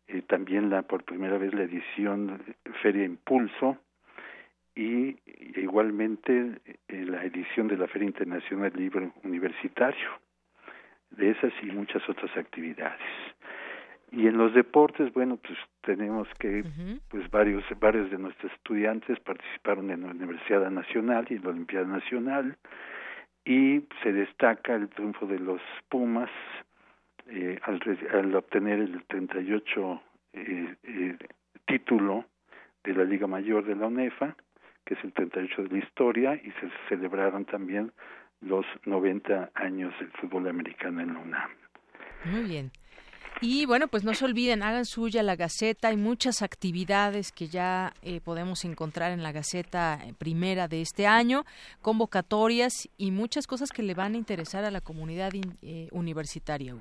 [0.07, 2.43] eh, también la por primera vez la edición
[2.83, 3.77] Feria Impulso
[4.75, 5.19] y
[5.57, 10.09] igualmente eh, la edición de la Feria Internacional Libro Universitario
[11.11, 13.01] de esas y muchas otras actividades.
[14.11, 16.65] Y en los deportes, bueno, pues tenemos que,
[17.11, 21.87] pues varios, varios de nuestros estudiantes participaron en la Universidad Nacional y en la Olimpiada
[21.87, 22.57] Nacional,
[23.45, 26.31] y se destaca el triunfo de los Pumas
[27.27, 27.81] eh, al,
[28.13, 30.03] al, obtener el 38
[30.33, 31.17] eh, eh,
[31.67, 32.25] título
[32.85, 34.35] de la Liga Mayor de la UNEFA,
[34.87, 37.93] que es el 38 de la historia, y se celebraron también
[38.41, 41.51] los 90 años del fútbol americano en la UNAM.
[42.25, 42.71] Muy bien.
[43.41, 45.89] Y bueno, pues no se olviden, hagan suya la Gaceta.
[45.89, 51.07] Hay muchas actividades que ya eh, podemos encontrar en la Gaceta eh, primera de este
[51.07, 51.45] año,
[51.81, 55.31] convocatorias y muchas cosas que le van a interesar a la comunidad
[55.63, 56.75] eh, universitaria.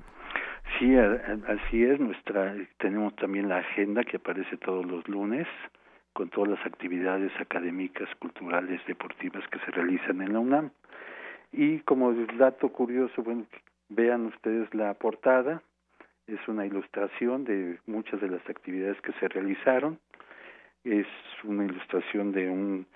[0.78, 2.00] Sí, así es.
[2.00, 5.46] Nuestra tenemos también la agenda que aparece todos los lunes
[6.12, 10.70] con todas las actividades académicas, culturales, deportivas que se realizan en la UNAM.
[11.52, 13.46] Y como dato curioso, bueno,
[13.88, 15.62] vean ustedes la portada,
[16.26, 19.98] es una ilustración de muchas de las actividades que se realizaron,
[20.84, 21.06] es
[21.44, 22.86] una ilustración de un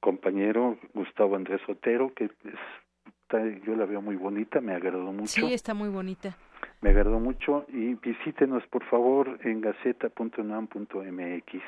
[0.00, 2.30] compañero, Gustavo Andrés Otero, que es,
[3.64, 5.26] yo la veo muy bonita, me agradó mucho.
[5.26, 6.36] Sí, está muy bonita.
[6.80, 11.62] Me agradó mucho y visítenos por favor en gaceta.unam.mx.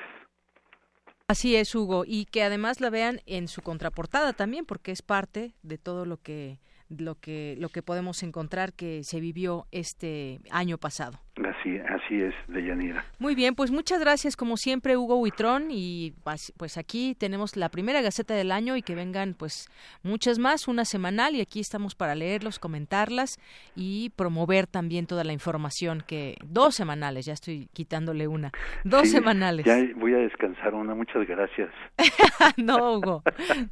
[1.30, 5.52] Así es, Hugo, y que además la vean en su contraportada también, porque es parte
[5.62, 10.78] de todo lo que lo que lo que podemos encontrar que se vivió este año
[10.78, 11.20] pasado.
[11.46, 13.04] Así, así es, Deyanira.
[13.18, 16.14] Muy bien, pues muchas gracias como siempre Hugo Huitrón y
[16.56, 19.68] pues aquí tenemos la primera Gaceta del año y que vengan pues
[20.02, 23.38] muchas más, una semanal y aquí estamos para leerlos, comentarlas
[23.76, 28.50] y promover también toda la información que dos semanales, ya estoy quitándole una,
[28.84, 29.64] dos semanales.
[29.64, 31.70] Ya voy a descansar una, muchas gracias.
[32.56, 33.22] no, Hugo,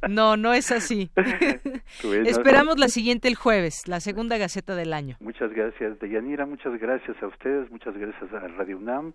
[0.07, 1.09] no, no es así.
[2.25, 5.17] Esperamos la siguiente el jueves, la segunda Gaceta del año.
[5.19, 9.13] Muchas gracias, Deyanira, muchas gracias a ustedes muchas gracias a Radio UNAM,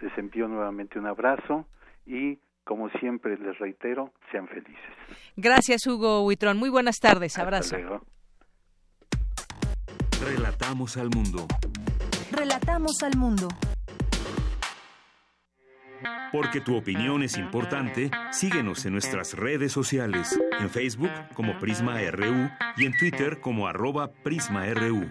[0.00, 1.66] les envío nuevamente un abrazo
[2.06, 4.76] y como siempre les reitero, sean felices.
[5.36, 7.76] Gracias Hugo Huitrón, muy buenas tardes, abrazo.
[10.24, 11.46] Relatamos al mundo.
[12.30, 13.48] Relatamos al mundo.
[16.32, 22.48] Porque tu opinión es importante, síguenos en nuestras redes sociales, en Facebook como Prisma RU
[22.76, 25.10] y en Twitter como arroba PrismaRU.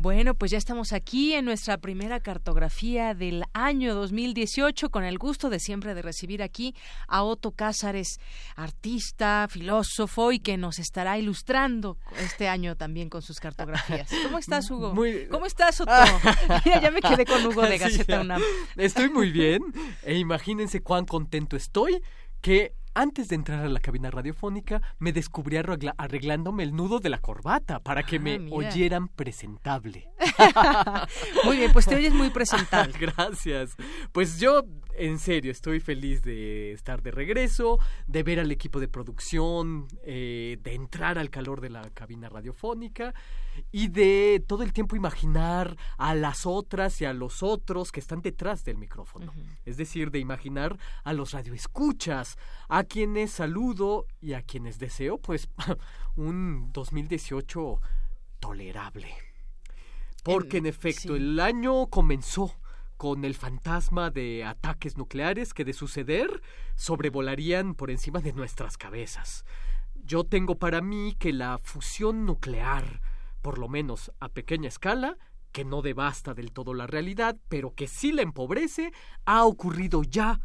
[0.00, 5.50] Bueno, pues ya estamos aquí en nuestra primera cartografía del año 2018 con el gusto
[5.50, 6.74] de siempre de recibir aquí
[7.06, 8.18] a Otto Cázares,
[8.56, 14.08] artista, filósofo y que nos estará ilustrando este año también con sus cartografías.
[14.22, 14.94] ¿Cómo estás, Hugo?
[15.30, 15.92] ¿Cómo estás, Otto?
[16.64, 18.40] Mira, ya me quedé con Hugo de Gaceta UNAM.
[18.76, 19.60] Estoy muy bien
[20.02, 22.00] e imagínense cuán contento estoy
[22.40, 27.18] que antes de entrar a la cabina radiofónica, me descubrí arreglándome el nudo de la
[27.18, 30.08] corbata para que me oyeran presentable.
[31.44, 32.94] muy bien, pues te oyes muy presentable.
[33.00, 33.76] Gracias.
[34.12, 34.64] Pues yo,
[34.96, 40.58] en serio, estoy feliz de estar de regreso, de ver al equipo de producción, eh,
[40.62, 43.14] de entrar al calor de la cabina radiofónica
[43.72, 48.22] y de todo el tiempo imaginar a las otras y a los otros que están
[48.22, 49.32] detrás del micrófono.
[49.64, 52.38] Es decir, de imaginar a los radioescuchas,
[52.68, 55.48] a quienes saludo y a quienes deseo, pues,
[56.16, 57.80] un 2018
[58.38, 59.14] tolerable.
[60.22, 62.54] Porque en efecto, el año comenzó
[63.00, 66.42] con el fantasma de ataques nucleares que de suceder
[66.74, 69.46] sobrevolarían por encima de nuestras cabezas.
[70.04, 73.00] Yo tengo para mí que la fusión nuclear
[73.40, 75.16] por lo menos a pequeña escala,
[75.50, 78.92] que no devasta del todo la realidad, pero que sí la empobrece,
[79.24, 80.38] ha ocurrido ya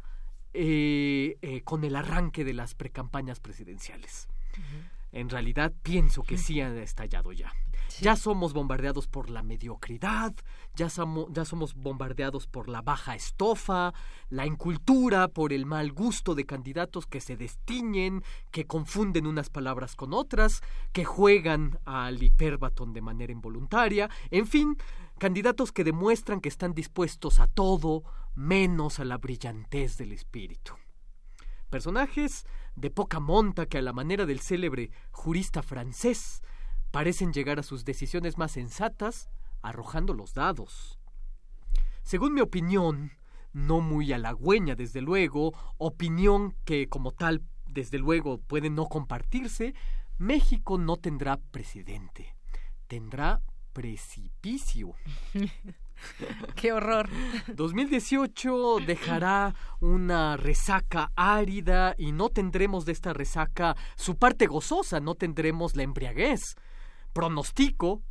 [0.53, 4.29] eh, eh, con el arranque de las precampañas presidenciales.
[5.11, 7.51] En realidad pienso que sí ha estallado ya.
[8.01, 10.33] Ya somos bombardeados por la mediocridad,
[10.75, 10.87] ya,
[11.29, 13.93] ya somos bombardeados por la baja estofa,
[14.29, 19.95] la incultura, por el mal gusto de candidatos que se destiñen, que confunden unas palabras
[19.95, 20.61] con otras,
[20.91, 24.77] que juegan al hiperbatón de manera involuntaria, en fin,
[25.17, 28.03] candidatos que demuestran que están dispuestos a todo
[28.35, 30.73] menos a la brillantez del espíritu.
[31.69, 32.45] Personajes
[32.75, 36.41] de poca monta que a la manera del célebre jurista francés
[36.95, 39.29] parecen llegar a sus decisiones más sensatas
[39.61, 40.97] arrojando los dados.
[42.03, 43.11] Según mi opinión,
[43.51, 49.75] no muy halagüeña desde luego, opinión que como tal desde luego puede no compartirse,
[50.19, 52.33] México no tendrá presidente,
[52.87, 53.41] tendrá
[53.73, 54.93] precipicio.
[56.55, 57.09] ¡Qué horror!
[57.53, 65.15] 2018 dejará una resaca árida y no tendremos de esta resaca su parte gozosa, no
[65.15, 66.55] tendremos la embriaguez
[67.15, 68.03] pronostico,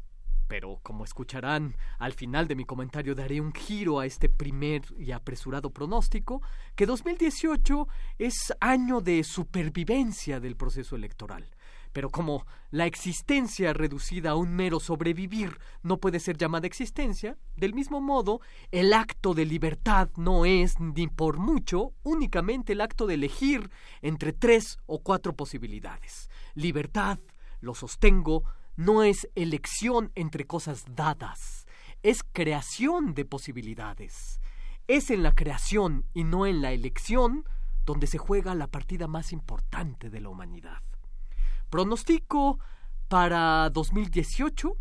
[0.48, 5.12] pero como escucharán al final de mi comentario daré un giro a este primer y
[5.12, 6.40] apresurado pronóstico,
[6.74, 7.86] que 2018
[8.18, 11.44] es año de supervivencia del proceso electoral.
[11.92, 17.74] Pero como la existencia reducida a un mero sobrevivir no puede ser llamada existencia, del
[17.74, 18.40] mismo modo,
[18.70, 23.70] el acto de libertad no es, ni por mucho, únicamente el acto de elegir
[24.00, 26.30] entre tres o cuatro posibilidades.
[26.54, 27.18] Libertad,
[27.60, 28.44] lo sostengo,
[28.76, 31.66] no es elección entre cosas dadas,
[32.02, 34.40] es creación de posibilidades.
[34.86, 37.48] Es en la creación y no en la elección
[37.86, 40.82] donde se juega la partida más importante de la humanidad.
[41.70, 42.58] Pronostico
[43.08, 44.76] para 2018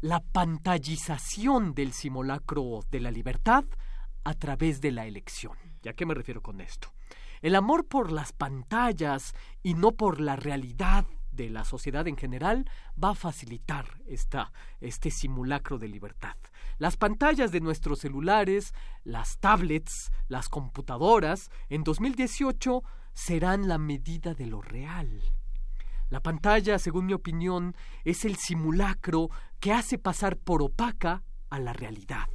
[0.00, 3.64] la pantallización del simulacro de la libertad
[4.24, 5.58] a través de la elección.
[5.82, 6.92] ¿Ya qué me refiero con esto?
[7.42, 11.06] El amor por las pantallas y no por la realidad
[11.40, 12.68] de la sociedad en general
[13.02, 16.36] va a facilitar esta, este simulacro de libertad.
[16.76, 22.82] Las pantallas de nuestros celulares, las tablets, las computadoras, en 2018
[23.14, 25.22] serán la medida de lo real.
[26.10, 29.30] La pantalla, según mi opinión, es el simulacro
[29.60, 32.28] que hace pasar por opaca a la realidad.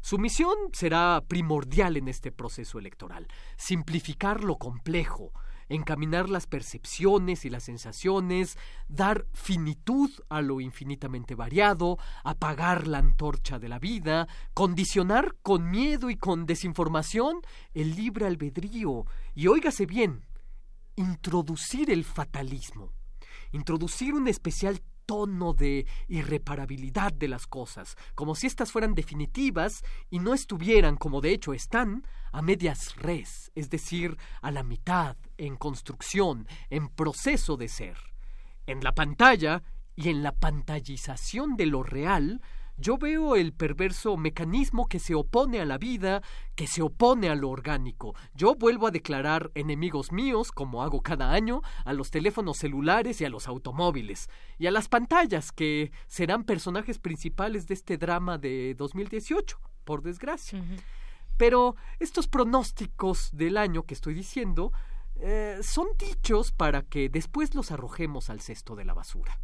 [0.00, 5.32] Su misión será primordial en este proceso electoral, simplificar lo complejo,
[5.70, 13.58] encaminar las percepciones y las sensaciones, dar finitud a lo infinitamente variado, apagar la antorcha
[13.58, 17.40] de la vida, condicionar con miedo y con desinformación
[17.72, 19.06] el libre albedrío.
[19.34, 20.26] Y, óigase bien,
[20.96, 22.92] introducir el fatalismo,
[23.52, 30.20] introducir un especial tono de irreparabilidad de las cosas, como si éstas fueran definitivas y
[30.20, 35.56] no estuvieran, como de hecho están, a medias res, es decir, a la mitad, en
[35.56, 37.96] construcción, en proceso de ser.
[38.66, 39.64] En la pantalla
[39.96, 42.40] y en la pantallización de lo real,
[42.80, 46.22] Yo veo el perverso mecanismo que se opone a la vida,
[46.54, 48.14] que se opone a lo orgánico.
[48.32, 53.26] Yo vuelvo a declarar enemigos míos, como hago cada año, a los teléfonos celulares y
[53.26, 58.74] a los automóviles, y a las pantallas, que serán personajes principales de este drama de
[58.78, 60.64] 2018, por desgracia.
[61.36, 64.72] Pero estos pronósticos del año que estoy diciendo
[65.16, 69.38] eh, son dichos para que después los arrojemos al cesto de la basura.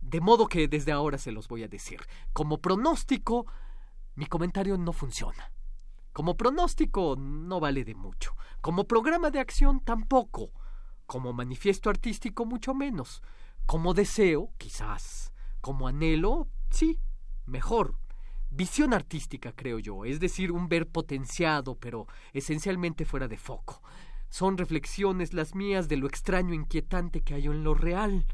[0.00, 2.00] De modo que desde ahora se los voy a decir.
[2.32, 3.46] Como pronóstico,
[4.14, 5.52] mi comentario no funciona.
[6.12, 8.34] Como pronóstico no vale de mucho.
[8.60, 10.50] Como programa de acción tampoco.
[11.06, 13.22] Como manifiesto artístico mucho menos.
[13.66, 15.32] Como deseo, quizás.
[15.60, 16.98] Como anhelo, sí,
[17.46, 17.96] mejor.
[18.50, 23.82] Visión artística, creo yo, es decir, un ver potenciado, pero esencialmente fuera de foco.
[24.30, 28.26] Son reflexiones las mías de lo extraño e inquietante que hay en lo real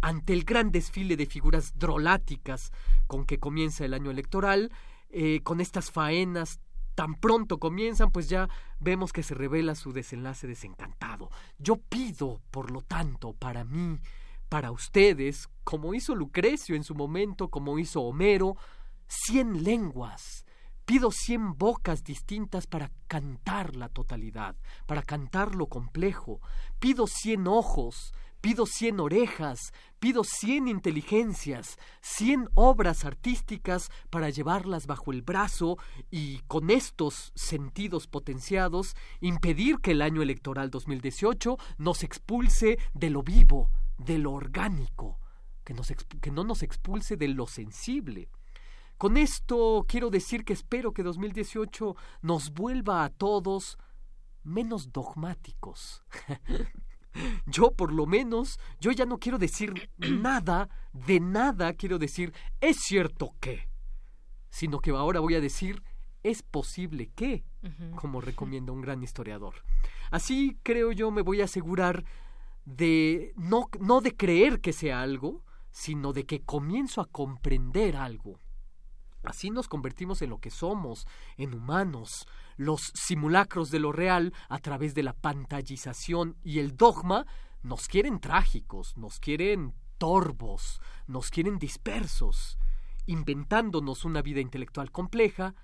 [0.00, 2.72] ante el gran desfile de figuras droláticas
[3.06, 4.72] con que comienza el año electoral,
[5.10, 6.60] eh, con estas faenas
[6.94, 8.48] tan pronto comienzan, pues ya
[8.80, 11.30] vemos que se revela su desenlace desencantado.
[11.56, 14.00] Yo pido, por lo tanto, para mí,
[14.48, 18.56] para ustedes, como hizo Lucrecio en su momento, como hizo Homero,
[19.06, 20.44] cien lenguas.
[20.84, 24.56] Pido cien bocas distintas para cantar la totalidad,
[24.86, 26.40] para cantar lo complejo.
[26.80, 35.12] Pido cien ojos, pido cien orejas, pido cien inteligencias, cien obras artísticas para llevarlas bajo
[35.12, 35.76] el brazo
[36.10, 43.22] y con estos sentidos potenciados impedir que el año electoral 2018 nos expulse de lo
[43.22, 45.18] vivo, de lo orgánico,
[45.64, 45.74] que,
[46.20, 48.30] que no nos expulse de lo sensible.
[48.96, 53.78] Con esto quiero decir que espero que 2018 nos vuelva a todos
[54.42, 56.02] menos dogmáticos.
[57.46, 62.78] Yo por lo menos, yo ya no quiero decir nada, de nada quiero decir, es
[62.78, 63.68] cierto que,
[64.50, 65.82] sino que ahora voy a decir,
[66.22, 67.44] es posible que,
[67.96, 69.54] como recomienda un gran historiador.
[70.10, 72.04] Así creo yo me voy a asegurar
[72.64, 78.38] de no, no de creer que sea algo, sino de que comienzo a comprender algo.
[79.22, 81.06] Así nos convertimos en lo que somos,
[81.36, 82.26] en humanos,
[82.58, 87.24] los simulacros de lo real a través de la pantallización y el dogma
[87.62, 92.58] nos quieren trágicos, nos quieren torbos, nos quieren dispersos.
[93.06, 95.54] Inventándonos una vida intelectual compleja,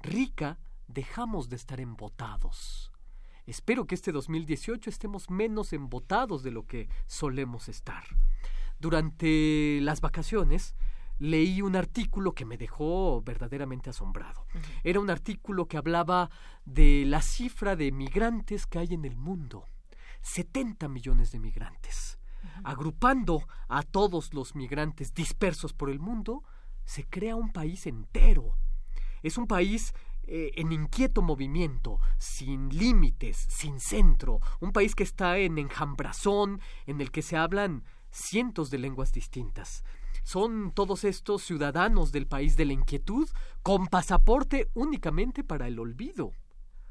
[0.00, 0.58] rica,
[0.88, 2.92] dejamos de estar embotados.
[3.46, 8.04] Espero que este 2018 estemos menos embotados de lo que solemos estar.
[8.80, 10.74] Durante las vacaciones,
[11.18, 14.46] leí un artículo que me dejó verdaderamente asombrado.
[14.82, 16.30] Era un artículo que hablaba
[16.64, 19.66] de la cifra de migrantes que hay en el mundo.
[20.22, 22.18] 70 millones de migrantes.
[22.64, 26.42] Agrupando a todos los migrantes dispersos por el mundo,
[26.84, 28.56] se crea un país entero.
[29.22, 29.94] Es un país
[30.24, 37.00] eh, en inquieto movimiento, sin límites, sin centro, un país que está en enjambrazón, en
[37.00, 39.84] el que se hablan cientos de lenguas distintas.
[40.22, 43.28] Son todos estos ciudadanos del país de la inquietud
[43.62, 46.32] con pasaporte únicamente para el olvido.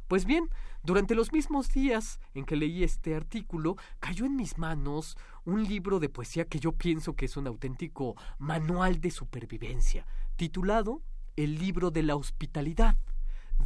[0.07, 0.49] Pues bien,
[0.83, 6.01] durante los mismos días en que leí este artículo, cayó en mis manos un libro
[6.01, 10.05] de poesía que yo pienso que es un auténtico manual de supervivencia,
[10.35, 11.01] titulado
[11.37, 12.97] El libro de la hospitalidad,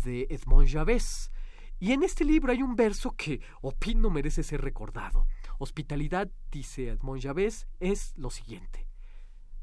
[0.04, 1.32] de Edmond Javés.
[1.80, 5.26] Y en este libro hay un verso que opino merece ser recordado.
[5.58, 8.85] Hospitalidad, dice Edmond Javés, es lo siguiente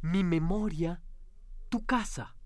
[0.02, 1.00] mi memoria,
[1.68, 2.36] tu casa.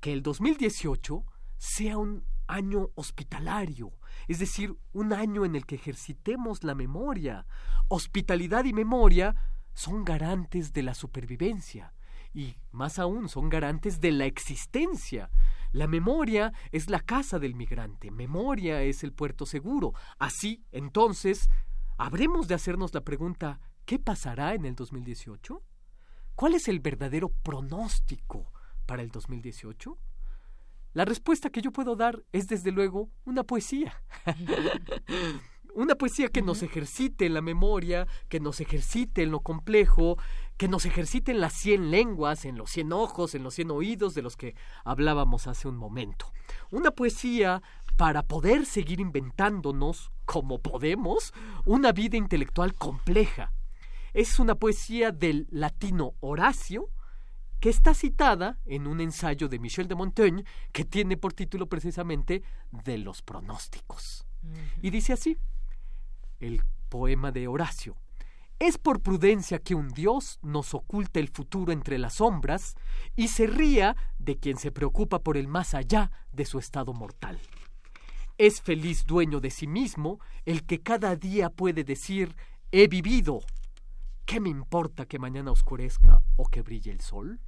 [0.00, 1.24] Que el 2018
[1.56, 3.92] sea un año hospitalario,
[4.26, 7.46] es decir, un año en el que ejercitemos la memoria.
[7.88, 9.34] Hospitalidad y memoria
[9.74, 11.94] son garantes de la supervivencia
[12.34, 15.30] y, más aún, son garantes de la existencia.
[15.72, 19.94] La memoria es la casa del migrante, memoria es el puerto seguro.
[20.18, 21.48] Así, entonces,
[21.96, 25.62] ¿habremos de hacernos la pregunta ¿qué pasará en el 2018?
[26.38, 28.52] ¿Cuál es el verdadero pronóstico
[28.86, 29.98] para el 2018?
[30.92, 34.00] La respuesta que yo puedo dar es desde luego una poesía.
[35.74, 40.16] una poesía que nos ejercite en la memoria, que nos ejercite en lo complejo,
[40.56, 44.14] que nos ejercite en las cien lenguas, en los cien ojos, en los cien oídos
[44.14, 44.54] de los que
[44.84, 46.32] hablábamos hace un momento.
[46.70, 47.62] Una poesía
[47.96, 51.34] para poder seguir inventándonos, como podemos,
[51.64, 53.52] una vida intelectual compleja,
[54.14, 56.90] es una poesía del latino Horacio,
[57.60, 62.42] que está citada en un ensayo de Michel de Montaigne que tiene por título precisamente
[62.70, 64.24] De los pronósticos.
[64.80, 65.36] Y dice así,
[66.40, 67.96] el poema de Horacio,
[68.60, 72.74] Es por prudencia que un Dios nos oculta el futuro entre las sombras
[73.14, 77.38] y se ría de quien se preocupa por el más allá de su estado mortal.
[78.36, 82.34] Es feliz dueño de sí mismo el que cada día puede decir
[82.72, 83.40] he vivido.
[84.28, 87.40] ¿Qué me importa que mañana oscurezca o que brille el sol?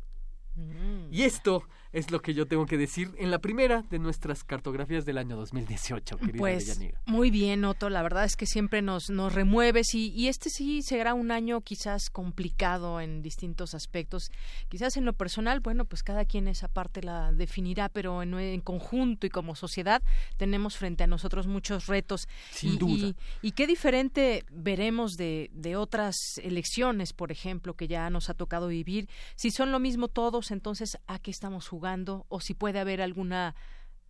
[0.61, 1.13] Mm.
[1.13, 5.05] Y esto es lo que yo tengo que decir en la primera de nuestras cartografías
[5.05, 7.01] del año 2018, querida Pues Deyanira.
[7.07, 7.91] muy bien, Otto.
[7.91, 11.61] La verdad es que siempre nos, nos remueves y, y este sí será un año
[11.63, 14.31] quizás complicado en distintos aspectos.
[14.69, 18.61] Quizás en lo personal, bueno, pues cada quien esa parte la definirá, pero en, en
[18.61, 20.01] conjunto y como sociedad
[20.37, 22.29] tenemos frente a nosotros muchos retos.
[22.53, 23.07] Sin y, duda.
[23.43, 28.35] Y, y qué diferente veremos de, de otras elecciones, por ejemplo, que ya nos ha
[28.35, 29.09] tocado vivir.
[29.35, 32.27] Si son lo mismo todos, entonces, ¿a qué estamos jugando?
[32.29, 33.55] O si puede haber alguna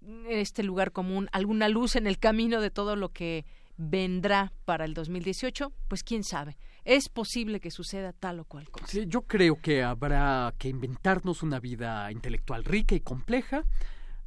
[0.03, 3.45] en este lugar común, alguna luz en el camino de todo lo que
[3.77, 6.57] vendrá para el 2018, pues quién sabe.
[6.85, 8.87] Es posible que suceda tal o cual cosa.
[8.87, 13.65] Sí, yo creo que habrá que inventarnos una vida intelectual rica y compleja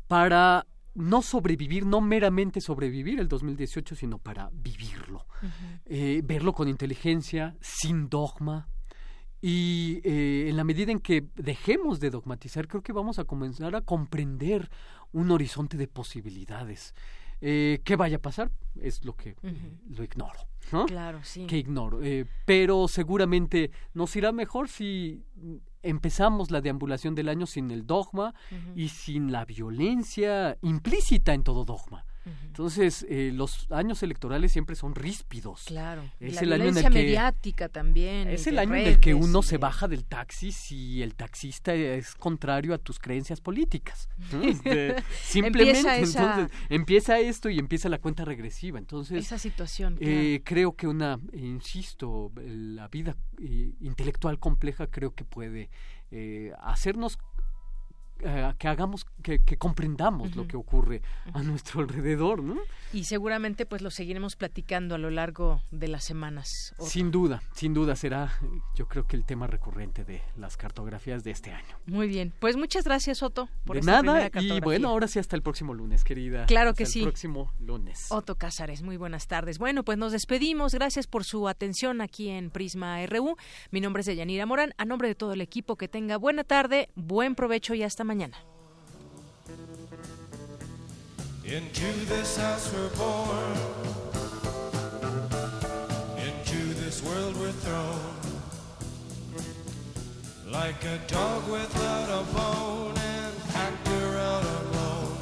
[0.07, 0.65] para
[0.95, 5.26] no sobrevivir, no meramente sobrevivir el 2018, sino para vivirlo.
[5.85, 8.69] Eh, verlo con inteligencia, sin dogma.
[9.45, 13.76] Y eh, en la medida en que dejemos de dogmatizar, creo que vamos a comenzar
[13.76, 14.70] a comprender
[15.11, 16.95] un horizonte de posibilidades.
[17.41, 18.52] Eh, ¿Qué vaya a pasar?
[18.80, 19.36] Es lo que
[19.90, 20.40] lo ignoro.
[20.72, 20.86] ¿no?
[20.86, 21.45] Claro, sí.
[21.45, 22.02] Que ignoro.
[22.02, 25.26] Eh, pero seguramente nos irá mejor si
[25.82, 28.34] empezamos la deambulación del año sin el dogma
[28.78, 32.06] y sin la violencia implícita en todo dogma.
[32.45, 35.64] Entonces, eh, los años electorales siempre son ríspidos.
[35.66, 36.04] Claro.
[36.20, 38.30] Es la el año en el que mediática también.
[38.30, 42.16] es el año en el que uno se baja del taxi si el taxista es
[42.16, 44.08] contrario a tus creencias políticas.
[45.22, 48.80] simplemente Empieza esa- entonces empieza esto y empieza la cuenta regresiva.
[48.80, 55.26] Entonces Esa situación, eh, creo que una, insisto, la vida eh, intelectual compleja creo que
[55.26, 55.70] puede
[56.12, 57.18] eh, hacernos
[58.26, 61.02] eh, que hagamos, que, que comprendamos lo que ocurre
[61.34, 62.58] a nuestro alrededor, ¿no?
[62.94, 66.74] Y seguramente pues lo seguiremos platicando a lo largo de las semanas.
[66.78, 66.90] Otto.
[66.90, 68.40] Sin duda, sin duda será,
[68.76, 71.76] yo creo que el tema recurrente de las cartografías de este año.
[71.86, 72.34] Muy bien.
[72.40, 75.74] Pues muchas gracias, Otto, por de esta nada, y bueno, ahora sí hasta el próximo
[75.74, 76.45] lunes, querida.
[76.45, 77.00] Claro que Hasta sí.
[77.00, 78.08] El próximo lunes.
[78.10, 79.58] Otto Cázares, muy buenas tardes.
[79.60, 80.74] Bueno, pues nos despedimos.
[80.74, 83.36] Gracias por su atención aquí en Prisma RU.
[83.72, 84.74] Mi nombre es Deyanira Morán.
[84.78, 88.12] A nombre de todo el equipo, que tenga buena tarde, buen provecho y hasta mañana.
[91.45, 93.57] Into this house we're born,
[96.18, 97.99] into this world we're thrown.
[100.52, 105.18] Like a dog without a bone, and actor out alone,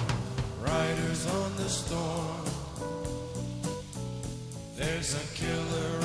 [0.60, 2.46] riders on the storm.
[4.76, 6.01] There's a killer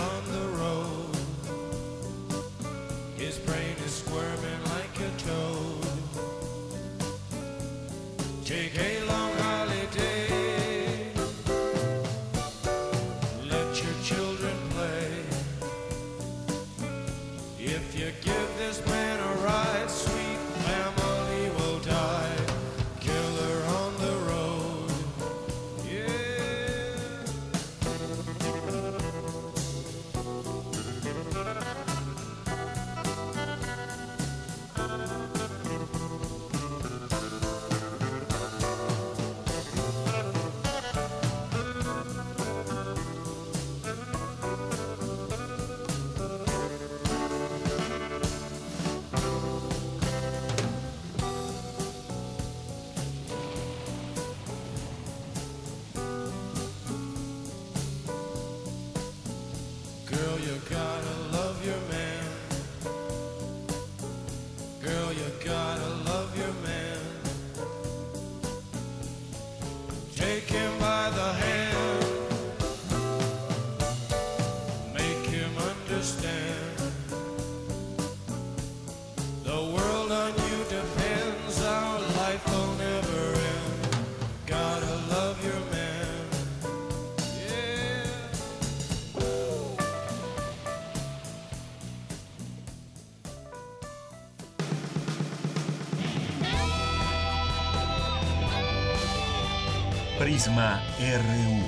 [100.56, 101.60] RU.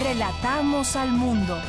[0.00, 1.60] Relatamos al mundo.